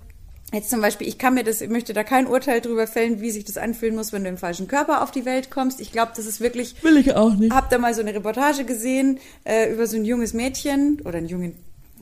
jetzt 0.53 0.69
zum 0.69 0.81
Beispiel, 0.81 1.07
ich 1.07 1.17
kann 1.17 1.33
mir 1.33 1.43
das, 1.43 1.61
ich 1.61 1.69
möchte 1.69 1.93
da 1.93 2.03
kein 2.03 2.27
Urteil 2.27 2.61
drüber 2.61 2.87
fällen, 2.87 3.21
wie 3.21 3.31
sich 3.31 3.43
das 3.45 3.57
anfühlen 3.57 3.95
muss, 3.95 4.13
wenn 4.13 4.23
du 4.23 4.29
im 4.29 4.37
falschen 4.37 4.67
Körper 4.67 5.01
auf 5.03 5.11
die 5.11 5.25
Welt 5.25 5.49
kommst. 5.51 5.79
Ich 5.81 5.91
glaube, 5.91 6.11
das 6.15 6.25
ist 6.25 6.39
wirklich 6.41 6.75
Will 6.83 6.97
ich 6.97 7.15
auch 7.15 7.33
nicht. 7.35 7.53
hab 7.53 7.69
da 7.69 7.77
mal 7.77 7.93
so 7.93 8.01
eine 8.01 8.13
Reportage 8.13 8.63
gesehen 8.65 9.19
äh, 9.43 9.71
über 9.73 9.87
so 9.87 9.97
ein 9.97 10.05
junges 10.05 10.33
Mädchen 10.33 11.01
oder 11.05 11.17
einen 11.17 11.27
jungen, 11.27 11.55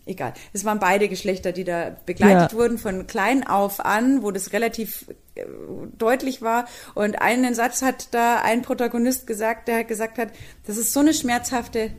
egal. 0.06 0.34
Es 0.54 0.66
waren 0.66 0.80
beide 0.80 1.08
Geschlechter, 1.10 1.52
die 1.52 1.64
da 1.64 1.96
begleitet 2.06 2.52
Ja. 2.52 2.58
wurden 2.58 2.78
von 2.78 3.08
klein 3.08 3.48
auf 3.48 3.80
an, 3.86 4.22
wo 4.24 4.32
das 4.32 4.52
relativ 4.54 5.06
äh, 5.36 5.44
deutlich 5.98 6.42
war. 6.42 6.68
Und 6.96 7.22
einen 7.22 7.54
Satz 7.54 7.82
hat 7.82 8.14
da 8.14 8.42
ein 8.42 8.62
Protagonist 8.64 9.28
gesagt, 9.28 9.68
der 9.68 9.84
gesagt 9.84 10.18
hat, 10.18 10.30
das 10.68 10.78
ist 10.78 10.92
so 10.94 11.00
eine 11.00 11.14
schmerzhafte 11.14 11.92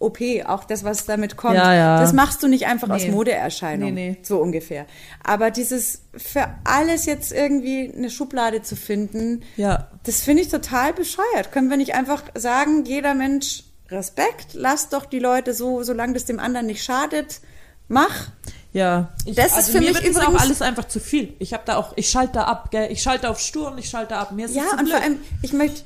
OP, 0.00 0.18
auch 0.46 0.64
das, 0.64 0.82
was 0.82 1.04
damit 1.04 1.36
kommt. 1.36 1.54
Ja, 1.56 1.74
ja. 1.74 2.00
Das 2.00 2.12
machst 2.12 2.42
du 2.42 2.48
nicht 2.48 2.66
einfach 2.66 2.88
aus 2.90 3.02
Nee. 3.04 3.10
Modeerscheinung. 3.10 3.92
Nee, 3.94 4.10
nee. 4.12 4.16
So 4.22 4.38
ungefähr. 4.40 4.86
Aber 5.22 5.50
dieses 5.50 6.02
für 6.16 6.48
alles 6.64 7.04
jetzt 7.06 7.32
irgendwie 7.32 7.92
eine 7.94 8.10
Schublade 8.10 8.62
zu 8.62 8.74
finden, 8.76 9.42
Ja. 9.56 9.88
das 10.04 10.22
finde 10.22 10.42
ich 10.42 10.48
total 10.48 10.94
bescheuert. 10.94 11.52
Können 11.52 11.68
wir 11.70 11.76
nicht 11.76 11.94
einfach 11.94 12.22
sagen, 12.34 12.84
jeder 12.86 13.14
Mensch 13.14 13.64
Respekt, 13.90 14.54
lass 14.54 14.88
doch 14.88 15.04
die 15.04 15.18
Leute 15.18 15.52
so, 15.52 15.82
solange 15.82 16.14
das 16.14 16.24
dem 16.24 16.40
anderen 16.40 16.66
nicht 16.66 16.82
schadet, 16.82 17.40
mach. 17.88 18.28
Ja, 18.72 19.12
ich, 19.26 19.34
Das 19.34 19.46
ist 19.48 19.54
also 19.56 19.72
für 19.72 19.80
mir 19.80 19.88
mich 19.92 20.00
das 20.00 20.16
auch 20.16 20.22
übrigens- 20.28 20.40
alles 20.42 20.62
einfach 20.62 20.86
zu 20.86 21.00
viel. 21.00 21.34
Ich 21.40 21.52
habe 21.52 21.64
da 21.66 21.76
auch, 21.76 21.92
ich 21.96 22.08
schalte 22.08 22.34
da 22.34 22.44
ab, 22.44 22.70
gell? 22.70 22.88
Ich 22.92 23.02
schalte 23.02 23.28
auf 23.28 23.40
Stur 23.40 23.72
und 23.72 23.78
ich 23.78 23.90
schalte 23.90 24.16
ab. 24.16 24.30
Mir 24.32 24.46
ist 24.46 24.54
Ja, 24.54 24.62
und 24.70 24.76
blöd. 24.84 24.90
vor 24.92 25.00
allem, 25.02 25.18
ich 25.42 25.52
möchte 25.52 25.82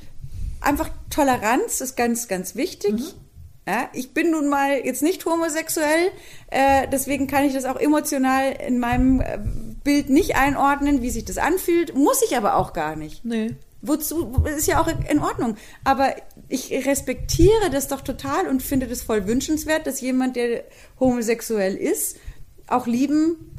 einfach 0.61 0.91
Toleranz 1.11 1.81
ist 1.81 1.97
ganz, 1.97 2.29
ganz 2.29 2.55
wichtig. 2.57 2.93
Mhm. 2.93 3.05
Ja, 3.67 3.89
ich 3.95 4.13
bin 4.13 4.31
nun 4.31 4.49
mal 4.49 4.85
jetzt 4.85 5.03
nicht 5.03 5.25
homosexuell, 5.25 6.11
äh, 6.51 6.87
deswegen 6.93 7.27
kann 7.27 7.45
ich 7.45 7.55
das 7.55 7.65
auch 7.65 7.77
emotional 7.77 8.53
in 8.67 8.79
meinem 8.79 9.21
äh, 9.21 9.39
Bild 9.83 10.11
nicht 10.11 10.37
einordnen, 10.37 11.01
wie 11.01 11.11
sich 11.11 11.25
das 11.25 11.39
anfühlt. 11.39 11.95
Muss 11.95 12.23
ich 12.23 12.37
aber 12.37 12.57
auch 12.57 12.73
gar 12.73 12.97
nicht. 12.97 13.25
nee. 13.25 13.57
Wozu? 13.87 14.43
Ist 14.47 14.67
ja 14.67 14.81
auch 14.81 14.89
in 15.11 15.19
Ordnung. 15.19 15.57
Aber 15.85 16.15
ich 16.49 16.73
respektiere 16.87 17.69
das 17.71 17.87
doch 17.87 18.01
total 18.01 18.49
und 18.49 18.63
finde 18.63 18.87
das 18.87 19.03
voll 19.03 19.27
wünschenswert, 19.27 19.87
dass 19.87 20.01
jemand, 20.01 20.37
der 20.37 20.65
homosexuell 20.99 21.77
ist, 21.77 22.17
auch 22.67 22.87
lieben 22.87 23.55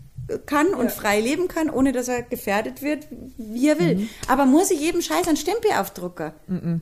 kann 0.47 0.73
und 0.73 0.91
frei 0.91 1.19
leben 1.19 1.47
kann, 1.47 1.69
ohne 1.69 1.91
dass 1.91 2.07
er 2.07 2.23
gefährdet 2.23 2.81
wird, 2.81 3.07
wie 3.37 3.69
er 3.69 3.79
will. 3.79 4.07
Aber 4.27 4.45
muss 4.45 4.71
ich 4.71 4.79
jedem 4.79 5.03
Scheiß 5.03 5.27
einen 5.27 5.37
Stempel 5.37 5.69
aufdrucken? 5.77 6.31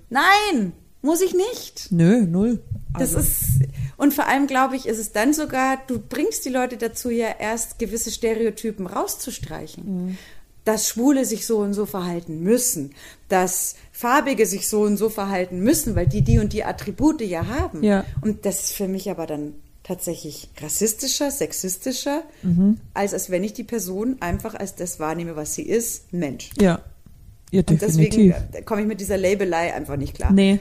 Nein, 0.09 0.71
muss 1.03 1.21
ich 1.21 1.35
nicht. 1.35 1.87
Nö, 1.91 2.21
null. 2.25 2.59
Das 2.97 3.15
Also, 3.15 3.19
ist, 3.19 3.69
und 3.97 4.13
vor 4.13 4.27
allem 4.27 4.47
glaube 4.47 4.75
ich, 4.75 4.87
ist 4.87 4.97
es 4.97 5.11
dann 5.11 5.33
sogar, 5.33 5.77
du 5.87 5.99
bringst 5.99 6.45
die 6.45 6.49
Leute 6.49 6.77
dazu 6.77 7.09
ja 7.11 7.27
erst 7.39 7.77
gewisse 7.77 8.09
Stereotypen 8.09 8.87
rauszustreichen. 8.87 9.83
Mhm. 10.07 10.17
Dass 10.65 10.87
Schwule 10.87 11.25
sich 11.25 11.45
so 11.45 11.57
und 11.57 11.73
so 11.73 11.85
verhalten 11.85 12.39
müssen, 12.41 12.93
dass 13.27 13.75
Farbige 13.91 14.45
sich 14.45 14.69
so 14.69 14.81
und 14.83 14.95
so 14.95 15.09
verhalten 15.09 15.59
müssen, 15.59 15.93
weil 15.95 16.07
die 16.07 16.21
die 16.21 16.39
und 16.39 16.53
die 16.53 16.63
Attribute 16.63 17.19
ja 17.21 17.45
haben. 17.47 17.83
Ja. 17.83 18.05
Und 18.21 18.45
das 18.45 18.63
ist 18.63 18.71
für 18.73 18.87
mich 18.87 19.09
aber 19.09 19.27
dann 19.27 19.55
tatsächlich 19.83 20.49
rassistischer, 20.61 21.29
sexistischer, 21.31 22.23
Mhm. 22.43 22.77
als 22.93 23.13
als 23.13 23.29
wenn 23.29 23.43
ich 23.43 23.51
die 23.51 23.65
Person 23.65 24.15
einfach 24.21 24.53
als 24.55 24.75
das 24.75 24.99
wahrnehme, 25.01 25.35
was 25.35 25.53
sie 25.55 25.63
ist, 25.63 26.13
Mensch. 26.13 26.49
ja. 26.59 26.79
Ja, 27.51 27.59
Und 27.59 27.69
definitiv. 27.83 28.33
deswegen 28.33 28.53
äh, 28.53 28.61
komme 28.63 28.81
ich 28.81 28.87
mit 28.87 28.99
dieser 28.99 29.15
Labelei 29.17 29.75
einfach 29.75 29.95
nicht 29.95 30.15
klar. 30.15 30.31
Nee. 30.33 30.57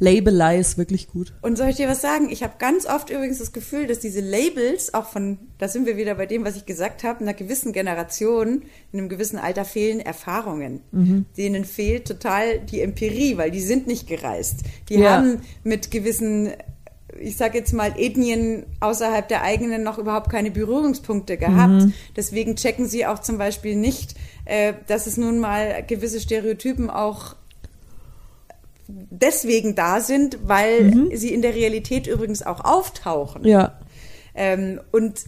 Labelei 0.00 0.58
ist 0.58 0.78
wirklich 0.78 1.08
gut. 1.08 1.32
Und 1.42 1.58
soll 1.58 1.68
ich 1.70 1.76
dir 1.76 1.88
was 1.88 2.00
sagen? 2.00 2.28
Ich 2.30 2.42
habe 2.42 2.54
ganz 2.58 2.86
oft 2.86 3.10
übrigens 3.10 3.38
das 3.38 3.52
Gefühl, 3.52 3.86
dass 3.86 3.98
diese 3.98 4.20
Labels 4.20 4.94
auch 4.94 5.06
von, 5.08 5.38
da 5.58 5.66
sind 5.68 5.86
wir 5.86 5.96
wieder 5.96 6.14
bei 6.14 6.26
dem, 6.26 6.44
was 6.44 6.56
ich 6.56 6.66
gesagt 6.66 7.02
habe, 7.02 7.20
einer 7.20 7.34
gewissen 7.34 7.72
Generation, 7.72 8.62
in 8.92 8.98
einem 8.98 9.08
gewissen 9.08 9.38
Alter 9.38 9.64
fehlen 9.64 10.00
Erfahrungen. 10.00 10.80
Mhm. 10.92 11.26
Denen 11.36 11.64
fehlt 11.64 12.06
total 12.06 12.60
die 12.60 12.80
Empirie, 12.80 13.36
weil 13.36 13.50
die 13.50 13.60
sind 13.60 13.86
nicht 13.86 14.06
gereist. 14.06 14.60
Die 14.88 14.94
Ja. 15.00 15.16
haben 15.16 15.40
mit 15.64 15.90
gewissen, 15.90 16.52
ich 17.20 17.36
sage 17.36 17.58
jetzt 17.58 17.72
mal, 17.72 17.94
Ethnien 17.98 18.66
außerhalb 18.78 19.26
der 19.26 19.42
eigenen 19.42 19.82
noch 19.82 19.98
überhaupt 19.98 20.30
keine 20.30 20.52
Berührungspunkte 20.52 21.36
gehabt. 21.36 21.72
Mhm. 21.86 21.92
Deswegen 22.16 22.54
checken 22.54 22.86
sie 22.86 23.04
auch 23.04 23.18
zum 23.18 23.36
Beispiel 23.38 23.74
nicht, 23.74 24.14
äh, 24.44 24.74
dass 24.86 25.08
es 25.08 25.16
nun 25.16 25.40
mal 25.40 25.82
gewisse 25.86 26.20
Stereotypen 26.20 26.88
auch 26.88 27.34
deswegen 28.88 29.74
da 29.74 30.00
sind, 30.00 30.38
weil 30.48 30.84
Mhm. 30.84 31.10
sie 31.14 31.32
in 31.32 31.42
der 31.42 31.54
Realität 31.54 32.06
übrigens 32.06 32.42
auch 32.42 32.64
auftauchen. 32.64 33.44
Ja. 33.44 33.78
Ähm, 34.34 34.80
und 34.92 35.24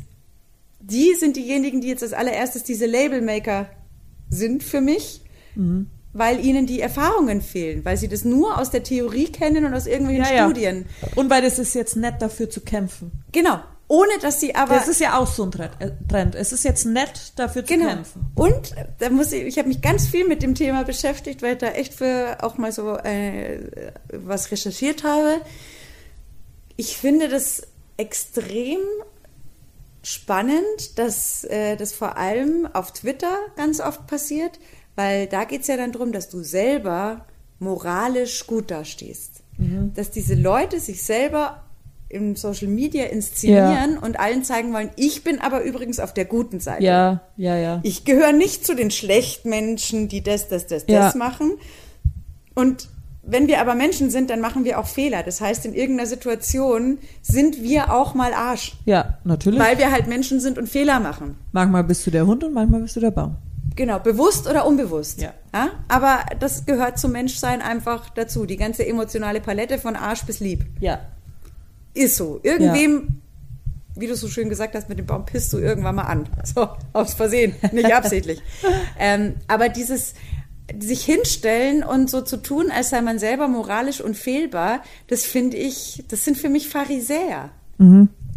die 0.81 1.15
sind 1.15 1.37
diejenigen, 1.37 1.81
die 1.81 1.89
jetzt 1.89 2.03
als 2.03 2.13
allererstes 2.15 2.65
diese 2.65 2.87
Labelmaker 2.87 3.67
sind 4.31 4.63
für 4.63 4.81
mich, 4.81 5.23
Mhm. 5.57 5.89
weil 6.13 6.45
ihnen 6.45 6.67
die 6.67 6.81
Erfahrungen 6.81 7.43
fehlen, 7.43 7.85
weil 7.85 7.97
sie 7.97 8.09
das 8.09 8.25
nur 8.25 8.59
aus 8.59 8.71
der 8.71 8.83
Theorie 8.83 9.27
kennen 9.27 9.65
und 9.67 9.75
aus 9.75 9.87
irgendwelchen 9.87 10.25
Ja, 10.25 10.33
ja. 10.35 10.45
Studien. 10.47 10.87
Und 11.17 11.29
weil 11.31 11.45
es 11.45 11.59
ist 11.59 11.75
jetzt 11.75 11.97
nett 11.97 12.15
dafür 12.21 12.49
zu 12.49 12.63
kämpfen. 12.63 13.11
Genau. 13.33 13.61
Ohne 13.91 14.13
dass 14.23 14.39
sie 14.39 14.55
aber. 14.55 14.75
Das 14.77 14.87
ist 14.87 15.01
ja 15.01 15.19
auch 15.19 15.27
so 15.27 15.43
ein 15.43 15.51
Trend. 15.51 15.73
äh, 15.81 15.91
Trend. 16.09 16.37
Es 16.37 16.53
ist 16.53 16.63
jetzt 16.63 16.87
nett 16.87 17.33
dafür 17.35 17.67
zu 17.67 17.75
Genau. 17.75 17.89
kämpfen. 17.89 18.23
Und 18.37 18.73
da 19.01 19.11
muss 19.11 19.33
ich, 19.33 19.43
ich 19.43 19.59
habe 19.59 19.67
mich 19.67 19.83
ganz 19.83 20.07
viel 20.07 20.29
mit 20.29 20.43
dem 20.45 20.55
Thema 20.55 20.85
beschäftigt, 20.85 21.43
weil 21.43 21.55
ich 21.55 21.59
da 21.59 21.71
echt 21.71 21.95
für 21.95 22.39
auch 22.41 22.57
mal 22.57 22.71
so 22.71 22.97
äh, 22.99 23.93
was 24.13 24.53
recherchiert 24.53 25.03
habe. 25.03 25.41
Ich 26.77 26.99
finde 26.99 27.29
das 27.29 27.63
extrem 27.97 28.79
spannend, 30.05 30.97
dass 30.99 31.43
äh, 31.45 31.77
das 31.77 31.93
vor 31.93 32.17
allem 32.17 32.69
auf 32.73 32.93
Twitter 32.93 33.37
ganz 33.57 33.81
oft 33.81 34.07
passiert, 34.07 34.61
weil 34.95 35.27
da 35.27 35.43
geht 35.43 35.63
es 35.63 35.67
ja 35.67 35.77
dann 35.77 35.91
darum, 35.91 36.13
dass 36.13 36.29
du 36.29 36.45
selber 36.45 37.27
moralisch 37.59 38.47
gut 38.47 38.71
dastehst. 38.71 39.43
Mhm. 39.59 39.93
Dass 39.95 40.13
diese 40.13 40.37
Leute 40.37 40.79
sich 40.79 41.03
selber 41.03 41.65
im 42.11 42.37
Social 42.37 42.69
Media 42.69 43.05
inszenieren 43.05 43.97
und 43.97 44.19
allen 44.19 44.45
zeigen 44.45 44.73
wollen, 44.75 44.91
ich 44.97 45.25
bin 45.25 45.41
aber 45.41 45.63
übrigens 45.63 46.01
auf 46.01 46.13
der 46.13 46.25
guten 46.25 46.61
Seite. 46.61 46.83
Ja, 46.85 47.21
ja, 47.37 47.57
ja. 47.57 47.81
Ich 47.85 48.05
gehöre 48.05 48.33
nicht 48.33 48.67
zu 48.67 48.75
den 48.75 48.91
Schlechtmenschen, 48.91 50.09
die 50.09 50.23
das, 50.23 50.49
das, 50.49 50.67
das, 50.67 50.85
Ja. 50.89 51.01
das 51.07 51.15
machen. 51.15 51.53
Und 52.55 52.89
wenn 53.23 53.47
wir 53.47 53.61
aber 53.61 53.75
Menschen 53.75 54.11
sind, 54.11 54.29
dann 54.29 54.41
machen 54.41 54.65
wir 54.65 54.79
auch 54.81 54.87
Fehler. 54.87 55.23
Das 55.23 55.41
heißt, 55.41 55.65
in 55.67 55.75
irgendeiner 55.75 56.09
Situation 56.09 56.99
sind 57.23 57.63
wir 57.63 57.93
auch 57.93 58.15
mal 58.15 58.33
Arsch. 58.33 58.73
Ja, 58.87 59.19
natürlich. 59.25 59.61
Weil 59.61 59.79
wir 59.79 59.93
halt 59.93 60.09
Menschen 60.09 60.41
sind 60.41 60.59
und 60.59 60.69
Fehler 60.69 60.99
machen. 61.01 61.37
manchmal 61.53 61.85
bist 61.85 62.05
du 62.07 62.11
der 62.11 62.27
Hund 62.27 62.43
und 62.43 62.53
manchmal 62.55 62.81
bist 62.81 62.97
du 62.97 63.01
der 63.01 63.13
Baum. 63.13 63.37
Genau, 63.77 64.01
bewusst 64.01 64.49
oder 64.49 64.67
unbewusst. 64.67 65.23
Ja. 65.23 65.33
Aber 65.87 66.21
das 66.41 66.67
gehört 66.67 66.99
zum 66.99 67.13
Menschsein 67.13 67.63
einfach 67.63 68.11
dazu. 68.11 68.45
Die 68.47 68.57
ganze 68.57 68.85
emotionale 68.87 69.41
Palette 69.41 69.79
von 69.79 69.95
Arsch 69.95 70.25
bis 70.25 70.41
lieb. 70.41 70.67
Ja. 70.81 70.99
Ist 71.95 72.17
so. 72.17 72.41
Irgendwem, 72.43 73.21
wie 73.97 74.07
du 74.07 74.15
so 74.15 74.29
schön 74.29 74.49
gesagt 74.49 74.75
hast, 74.75 74.89
mit 74.89 74.99
dem 74.99 75.07
Baum 75.07 75.25
pisst 75.27 75.53
du 75.53 75.59
irgendwann 75.59 75.97
mal 75.97 76.05
an. 76.05 76.29
So, 76.45 76.69
aus 76.93 77.15
Versehen, 77.15 77.55
nicht 77.73 77.95
absichtlich. 77.95 78.41
ähm, 78.99 79.35
aber 79.49 79.69
dieses 79.69 80.15
sich 80.79 81.05
hinstellen 81.05 81.83
und 81.83 82.09
so 82.09 82.21
zu 82.21 82.37
tun, 82.37 82.71
als 82.71 82.91
sei 82.91 83.03
man 83.03 83.19
selber 83.19 83.49
moralisch 83.49 84.01
unfehlbar, 84.01 84.83
das 85.09 85.25
finde 85.25 85.57
ich, 85.57 86.05
das 86.09 86.25
sind 86.25 86.39
für 86.39 86.49
mich 86.49 86.69
Pharisäer. 86.69 87.51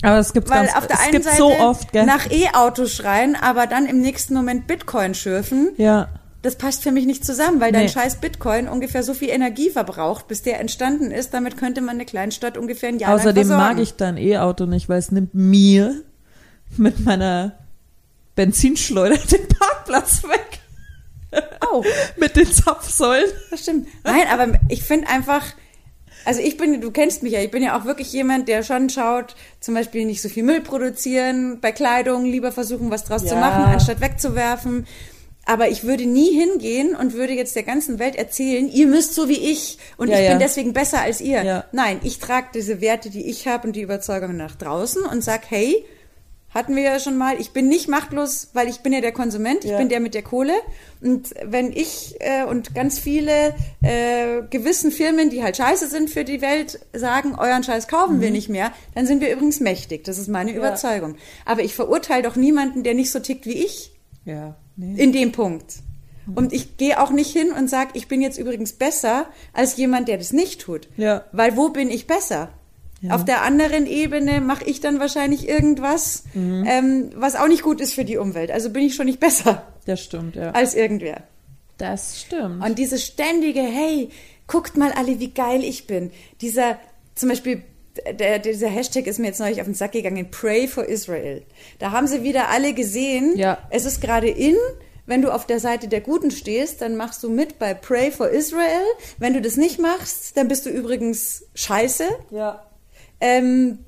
Aber 0.03 0.17
es 0.17 0.33
gibt 0.33 0.49
Weil 0.49 0.65
ganz, 0.65 0.75
auf 0.75 0.87
der 0.87 0.97
es 0.97 1.07
einen 1.07 1.23
Seite 1.23 1.37
so 1.37 1.51
oft, 1.51 1.91
gell? 1.91 2.05
nach 2.05 2.29
E-Auto 2.31 2.87
schreien, 2.87 3.35
aber 3.35 3.67
dann 3.67 3.85
im 3.85 4.01
nächsten 4.01 4.33
Moment 4.33 4.67
Bitcoin 4.67 5.13
schürfen. 5.13 5.71
ja. 5.77 6.09
Das 6.43 6.57
passt 6.57 6.83
für 6.83 6.91
mich 6.91 7.05
nicht 7.05 7.25
zusammen, 7.25 7.59
weil 7.61 7.71
dein 7.71 7.83
Nee. 7.85 7.89
scheiß 7.91 8.17
Bitcoin 8.17 8.67
ungefähr 8.67 9.01
so 9.01 9.13
viel 9.15 9.29
Energie 9.29 9.69
verbraucht, 9.71 10.27
bis 10.27 10.41
der 10.43 10.59
entstanden 10.59 11.09
ist. 11.09 11.33
Damit 11.33 11.57
könnte 11.57 11.81
man 11.81 11.95
eine 11.95 12.05
Kleinstadt 12.05 12.57
ungefähr 12.57 12.89
ein 12.89 12.99
Jahr 12.99 13.11
lang 13.11 13.19
Außerdem 13.21 13.47
versorgen. 13.47 13.75
mag 13.75 13.81
ich 13.81 13.93
dein 13.95 14.17
E-Auto 14.17 14.65
nicht, 14.65 14.89
weil 14.89 14.99
es 14.99 15.09
nimmt 15.11 15.33
mir 15.33 16.01
mit 16.77 16.99
meiner 16.99 17.57
Benzinschleuder 18.35 19.17
den 19.31 19.47
Parkplatz 19.47 20.23
weg. 20.23 20.59
Oh, 21.71 21.83
mit 22.17 22.35
den 22.35 22.51
Zapfsäulen. 22.51 23.29
das 23.49 23.61
stimmt. 23.61 23.87
Nein, 24.03 24.23
aber 24.31 24.59
ich 24.69 24.83
finde 24.83 25.07
einfach, 25.07 25.45
also 26.25 26.41
ich 26.41 26.57
bin, 26.57 26.81
du 26.81 26.91
kennst 26.91 27.23
mich 27.23 27.33
ja, 27.33 27.39
ich 27.41 27.51
bin 27.51 27.63
ja 27.63 27.79
auch 27.79 27.85
wirklich 27.85 28.11
jemand, 28.13 28.47
der 28.47 28.63
schon 28.63 28.89
schaut, 28.89 29.35
zum 29.59 29.73
Beispiel 29.73 30.05
nicht 30.05 30.21
so 30.21 30.29
viel 30.29 30.43
Müll 30.43 30.61
produzieren 30.61 31.59
bei 31.61 31.71
Kleidung, 31.71 32.25
lieber 32.25 32.51
versuchen, 32.51 32.91
was 32.91 33.05
draus 33.05 33.21
zu 33.25 33.33
Ja. 33.35 33.39
machen, 33.39 33.63
anstatt 33.63 34.01
wegzuwerfen. 34.01 34.85
Aber 35.45 35.67
ich 35.69 35.83
würde 35.83 36.05
nie 36.05 36.31
hingehen 36.31 36.95
und 36.95 37.13
würde 37.13 37.33
jetzt 37.33 37.55
der 37.55 37.63
ganzen 37.63 37.99
Welt 37.99 38.15
erzählen, 38.15 38.69
ihr 38.69 38.87
müsst 38.87 39.13
so 39.13 39.27
wie 39.27 39.51
ich 39.51 39.77
und 39.97 40.07
Ja, 40.09 40.17
ich 40.17 40.23
ja. 40.23 40.29
bin 40.31 40.39
deswegen 40.39 40.71
besser 40.73 41.01
als 41.01 41.19
ihr. 41.19 41.43
Ja. 41.43 41.65
Nein, 41.73 41.99
ich 42.03 42.19
trage 42.19 42.47
diese 42.53 42.79
Werte, 42.79 43.09
die 43.09 43.29
ich 43.29 43.45
habe 43.47 43.67
und 43.67 43.75
die 43.75 43.81
Überzeugungen 43.81 44.37
nach 44.37 44.55
draußen 44.55 45.03
und 45.03 45.21
sag, 45.21 45.41
hey, 45.49 45.83
hatten 46.49 46.75
wir 46.75 46.83
ja 46.83 46.99
schon 46.99 47.17
mal, 47.17 47.41
ich 47.41 47.49
bin 47.51 47.67
nicht 47.67 47.87
machtlos, 47.89 48.49
weil 48.53 48.69
ich 48.69 48.81
bin 48.81 48.93
ja 48.93 49.01
der 49.01 49.11
Konsument, 49.11 49.65
ich 49.65 49.75
bin 49.75 49.89
der 49.89 49.99
mit 49.99 50.13
der 50.13 50.21
Kohle. 50.21 50.53
Und 51.01 51.31
wenn 51.43 51.71
ich 51.73 52.15
äh, 52.19 52.43
und 52.43 52.75
ganz 52.75 52.99
viele 52.99 53.55
äh, 53.81 54.43
gewissen 54.51 54.91
Firmen, 54.91 55.29
die 55.31 55.41
halt 55.43 55.57
scheiße 55.57 55.87
sind 55.87 56.09
für 56.11 56.23
die 56.23 56.41
Welt, 56.41 56.79
sagen, 56.93 57.35
euren 57.37 57.63
Scheiß 57.63 57.87
kaufen 57.87 58.21
wir 58.21 58.29
nicht 58.31 58.49
mehr, 58.49 58.71
dann 58.93 59.07
sind 59.07 59.19
wir 59.19 59.33
übrigens 59.33 59.59
mächtig. 59.61 60.03
Das 60.03 60.17
ist 60.19 60.27
meine 60.29 60.51
Mhm. 60.51 60.57
Überzeugung. 60.57 61.15
Aber 61.43 61.63
ich 61.63 61.73
verurteile 61.75 62.21
doch 62.23 62.35
niemanden, 62.35 62.83
der 62.83 62.93
nicht 62.93 63.11
so 63.11 63.19
tickt 63.19 63.45
wie 63.47 63.63
ich 63.63 63.91
Ja, 64.23 64.55
nee. 64.75 65.01
in 65.01 65.11
dem 65.11 65.31
Punkt. 65.31 65.75
Und 66.35 66.53
ich 66.53 66.77
gehe 66.77 67.01
auch 67.01 67.11
nicht 67.11 67.33
hin 67.33 67.51
und 67.51 67.69
sage, 67.69 67.91
ich 67.95 68.07
bin 68.07 68.21
jetzt 68.21 68.37
übrigens 68.37 68.71
besser 68.73 69.25
als 69.51 69.75
jemand, 69.75 70.07
der 70.07 70.17
das 70.17 70.31
nicht 70.31 70.61
tut. 70.61 70.87
Ja. 70.95 71.25
Weil 71.33 71.57
wo 71.57 71.69
bin 71.69 71.89
ich 71.91 72.07
besser? 72.07 72.49
Ja. 73.01 73.15
Auf 73.15 73.25
der 73.25 73.41
anderen 73.41 73.85
Ebene 73.85 74.39
mache 74.39 74.63
ich 74.63 74.79
dann 74.79 74.99
wahrscheinlich 75.01 75.49
irgendwas, 75.49 76.23
Mhm. 76.33 76.65
ähm, 76.65 77.09
was 77.15 77.35
auch 77.35 77.49
nicht 77.49 77.61
gut 77.61 77.81
ist 77.81 77.93
für 77.93 78.05
die 78.05 78.15
Umwelt. 78.15 78.51
Also 78.51 78.69
bin 78.69 78.83
ich 78.83 78.95
schon 78.95 79.07
nicht 79.07 79.19
besser 79.19 79.67
Das 79.85 80.01
stimmt, 80.01 80.37
ja. 80.37 80.51
als 80.51 80.75
irgendwer. 80.75 81.23
Das 81.77 82.21
stimmt. 82.21 82.63
Und 82.63 82.79
dieses 82.79 83.03
ständige, 83.03 83.59
hey, 83.61 84.07
guckt 84.47 84.77
mal 84.77 84.93
alle, 84.93 85.19
wie 85.19 85.31
geil 85.31 85.61
ich 85.65 85.87
bin. 85.87 86.11
Dieser, 86.39 86.79
zum 87.15 87.27
Beispiel, 87.27 87.63
der, 88.19 88.39
dieser 88.39 88.67
Hashtag 88.69 89.07
ist 89.07 89.19
mir 89.19 89.27
jetzt 89.27 89.39
neulich 89.39 89.61
auf 89.61 89.67
den 89.67 89.73
Sack 89.75 89.91
gegangen, 89.93 90.29
Pray 90.31 90.67
for 90.67 90.85
Israel. 90.85 91.43
Da 91.79 91.91
haben 91.91 92.07
sie 92.07 92.23
wieder 92.23 92.49
alle 92.49 92.73
gesehen, 92.73 93.37
Ja. 93.37 93.57
es 93.69 93.85
ist 93.85 94.01
gerade 94.01 94.29
in, 94.29 94.55
wenn 95.05 95.21
du 95.21 95.31
auf 95.33 95.45
der 95.45 95.59
Seite 95.59 95.87
der 95.87 96.01
Guten 96.01 96.31
stehst, 96.31 96.81
dann 96.81 96.95
machst 96.95 97.21
du 97.23 97.29
mit 97.29 97.59
bei 97.59 97.73
Pray 97.73 98.09
for 98.11 98.29
Israel. 98.29 98.83
Wenn 99.19 99.33
du 99.33 99.41
das 99.41 99.57
nicht 99.57 99.79
machst, 99.79 100.37
dann 100.37 100.47
bist 100.47 100.65
du 100.65 100.69
übrigens 100.69 101.43
scheiße. 101.55 102.05
ja. 102.31 102.65
Ähm, 103.19 103.79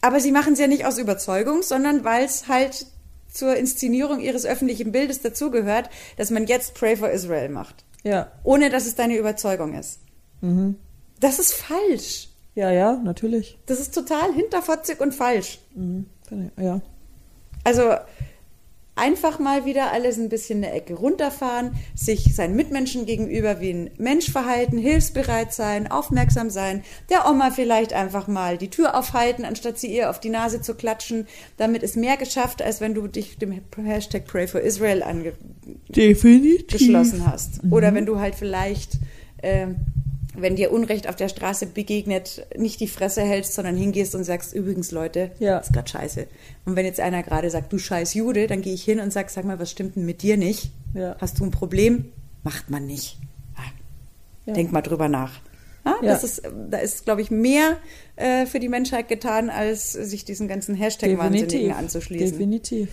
aber 0.00 0.18
sie 0.20 0.32
machen 0.32 0.54
es 0.54 0.58
ja 0.58 0.66
nicht 0.66 0.86
aus 0.86 0.98
Überzeugung, 0.98 1.62
sondern 1.62 2.04
weil 2.04 2.24
es 2.24 2.48
halt 2.48 2.86
zur 3.30 3.54
Inszenierung 3.56 4.18
ihres 4.20 4.46
öffentlichen 4.46 4.90
Bildes 4.92 5.20
dazugehört, 5.20 5.90
dass 6.16 6.30
man 6.30 6.46
jetzt 6.46 6.74
Pray 6.74 6.96
for 6.96 7.10
Israel 7.10 7.48
macht 7.50 7.84
Ja. 8.02 8.32
ohne 8.42 8.70
dass 8.70 8.86
es 8.86 8.94
deine 8.96 9.16
Überzeugung 9.16 9.74
ist. 9.78 10.00
Mhm. 10.40 10.76
Das 11.20 11.38
ist 11.38 11.52
falsch. 11.52 12.29
Ja, 12.54 12.70
ja, 12.70 12.96
natürlich. 12.96 13.58
Das 13.66 13.80
ist 13.80 13.94
total 13.94 14.32
hinterfotzig 14.32 15.00
und 15.00 15.14
falsch. 15.14 15.60
Mhm. 15.74 16.06
Ja. 16.58 16.80
Also 17.64 17.94
einfach 19.00 19.38
mal 19.38 19.64
wieder 19.64 19.92
alles 19.92 20.18
ein 20.18 20.28
bisschen 20.28 20.62
eine 20.62 20.72
Ecke 20.72 20.94
runterfahren, 20.94 21.72
sich 21.94 22.34
seinen 22.34 22.54
Mitmenschen 22.54 23.06
gegenüber 23.06 23.60
wie 23.60 23.70
ein 23.70 23.90
Mensch 23.96 24.30
verhalten, 24.30 24.76
hilfsbereit 24.76 25.54
sein, 25.54 25.90
aufmerksam 25.90 26.50
sein, 26.50 26.82
der 27.08 27.28
Oma 27.28 27.50
vielleicht 27.50 27.94
einfach 27.94 28.28
mal 28.28 28.58
die 28.58 28.68
Tür 28.68 28.96
aufhalten, 28.98 29.44
anstatt 29.44 29.78
sie 29.78 29.94
ihr 29.94 30.10
auf 30.10 30.20
die 30.20 30.28
Nase 30.28 30.60
zu 30.60 30.74
klatschen. 30.74 31.26
Damit 31.56 31.82
ist 31.82 31.96
mehr 31.96 32.18
geschafft, 32.18 32.60
als 32.60 32.80
wenn 32.80 32.94
du 32.94 33.06
dich 33.06 33.38
dem 33.38 33.58
Hashtag 33.76 34.26
Pray 34.26 34.46
for 34.46 34.60
Israel 34.60 35.02
ange 35.02 35.32
Definitiv. 35.88 36.66
geschlossen 36.66 37.26
hast. 37.26 37.64
Mhm. 37.64 37.72
Oder 37.72 37.94
wenn 37.94 38.04
du 38.04 38.18
halt 38.18 38.34
vielleicht, 38.34 38.98
ähm, 39.42 39.76
wenn 40.42 40.56
dir 40.56 40.72
Unrecht 40.72 41.08
auf 41.08 41.16
der 41.16 41.28
Straße 41.28 41.66
begegnet, 41.66 42.46
nicht 42.56 42.80
die 42.80 42.88
Fresse 42.88 43.22
hältst, 43.22 43.54
sondern 43.54 43.76
hingehst 43.76 44.14
und 44.14 44.24
sagst, 44.24 44.54
übrigens 44.54 44.90
Leute, 44.90 45.30
Ja. 45.38 45.58
ist 45.58 45.72
grad 45.72 45.88
scheiße. 45.90 46.26
Und 46.64 46.76
wenn 46.76 46.84
jetzt 46.86 47.00
einer 47.00 47.22
gerade 47.22 47.50
sagt, 47.50 47.72
du 47.72 47.78
scheiß 47.78 48.14
Jude, 48.14 48.46
dann 48.46 48.62
gehe 48.62 48.74
ich 48.74 48.84
hin 48.84 49.00
und 49.00 49.12
sag, 49.12 49.30
sag 49.30 49.44
mal, 49.44 49.58
was 49.58 49.70
stimmt 49.70 49.96
denn 49.96 50.04
mit 50.06 50.22
dir 50.22 50.36
nicht? 50.36 50.70
Ja. 50.94 51.16
Hast 51.20 51.38
du 51.38 51.44
ein 51.44 51.50
Problem? 51.50 52.12
Macht 52.42 52.70
man 52.70 52.86
nicht. 52.86 53.18
Ah, 53.56 53.60
Ja. 54.46 54.54
Denk 54.54 54.72
mal 54.72 54.82
drüber 54.82 55.08
nach. 55.08 55.40
Ah, 55.84 55.94
Ja. 56.02 56.08
das 56.12 56.24
ist, 56.24 56.42
da 56.70 56.78
ist, 56.78 57.04
glaube 57.04 57.22
ich, 57.22 57.30
mehr 57.30 57.78
äh, 58.16 58.44
für 58.46 58.60
die 58.60 58.68
Menschheit 58.68 59.08
getan, 59.08 59.48
als 59.50 59.92
sich 59.92 60.24
diesen 60.24 60.46
ganzen 60.48 60.74
Hashtag-Wahnsinnigen 60.74 61.72
anzuschließen. 61.72 62.32
Definitiv. 62.32 62.90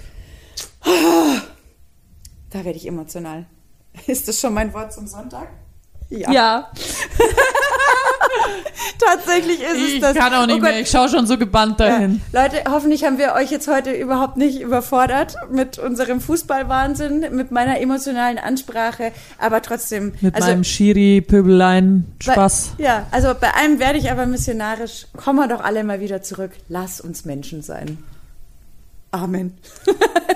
Da 2.50 2.64
werde 2.64 2.78
ich 2.78 2.88
emotional. 2.88 3.46
Ist 4.08 4.28
das 4.28 4.40
schon 4.40 4.54
mein 4.54 4.74
Wort 4.74 4.94
zum 4.94 5.08
Sonntag? 5.08 5.50
Ja. 6.10 6.70
Tatsächlich 9.00 9.62
ist 9.62 9.74
es 9.76 9.94
Ich 9.94 10.00
das. 10.02 10.16
kann 10.16 10.34
auch 10.34 10.46
nicht 10.48 10.58
Oh 10.60 10.62
mehr. 10.62 10.80
Ich 10.80 10.90
schaue 10.90 11.10
schon 11.10 11.28
so 11.28 11.38
gebannt 11.38 11.80
Ja. 11.80 11.88
dahin. 11.90 12.22
Leute, 12.32 12.64
hoffentlich 12.70 13.04
haben 13.04 13.18
wir 13.18 13.34
euch 13.34 13.52
jetzt 13.52 13.68
heute 13.68 13.92
überhaupt 13.92 14.38
nicht 14.38 14.60
überfordert 14.62 15.36
mit 15.52 15.78
unserem 15.78 16.22
Fußballwahnsinn, 16.22 17.26
mit 17.36 17.52
meiner 17.52 17.80
emotionalen 17.80 18.38
Ansprache, 18.38 19.12
aber 19.38 19.62
trotzdem. 19.62 20.14
Mit 20.22 20.36
also, 20.36 20.48
meinem 20.48 20.64
Schiri-Pöbelein 20.64 22.06
bei- 22.26 22.34
Spaß. 22.34 22.72
Ja, 22.78 23.06
also 23.12 23.34
bei 23.40 23.54
einem 23.54 23.80
werde 23.80 23.98
ich 24.00 24.10
aber 24.12 24.26
missionarisch. 24.26 25.08
Kommen 25.16 25.40
wir 25.40 25.48
doch 25.48 25.64
alle 25.64 25.84
mal 25.84 26.00
wieder 26.00 26.22
zurück. 26.22 26.52
Lass 26.70 27.02
uns 27.02 27.26
Menschen 27.26 27.62
sein. 27.62 27.98
Amen. 29.12 29.58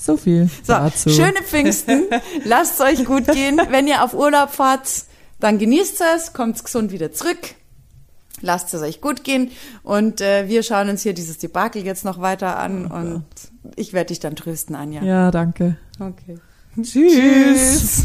So 0.00 0.16
viel 0.16 0.48
So, 0.64 0.72
dazu. 0.72 1.10
schöne 1.10 1.42
Pfingsten. 1.44 2.04
Lasst 2.44 2.74
es 2.74 2.80
euch 2.80 3.04
gut 3.04 3.26
gehen. 3.26 3.60
Wenn 3.70 3.86
ihr 3.86 4.02
auf 4.02 4.14
Urlaub 4.14 4.50
fahrt, 4.50 4.88
dann 5.40 5.58
genießt 5.58 6.02
es, 6.16 6.32
kommt 6.32 6.62
gesund 6.64 6.90
wieder 6.92 7.12
zurück. 7.12 7.54
Lasst 8.40 8.72
es 8.72 8.80
euch 8.80 9.02
gut 9.02 9.24
gehen. 9.24 9.50
Und 9.82 10.22
äh, 10.22 10.48
wir 10.48 10.62
schauen 10.62 10.88
uns 10.88 11.02
hier 11.02 11.12
dieses 11.12 11.36
Debakel 11.36 11.84
jetzt 11.84 12.04
noch 12.06 12.20
weiter 12.20 12.58
an. 12.58 12.86
und 12.86 13.24
ich 13.76 13.92
werde 13.92 14.08
dich 14.08 14.20
dann 14.20 14.36
trösten, 14.36 14.74
Anja. 14.74 15.02
Ja, 15.02 15.30
danke. 15.30 15.76
Okay. 15.98 16.38
Tschüss. 16.82 17.12
Tschüss. 17.12 18.04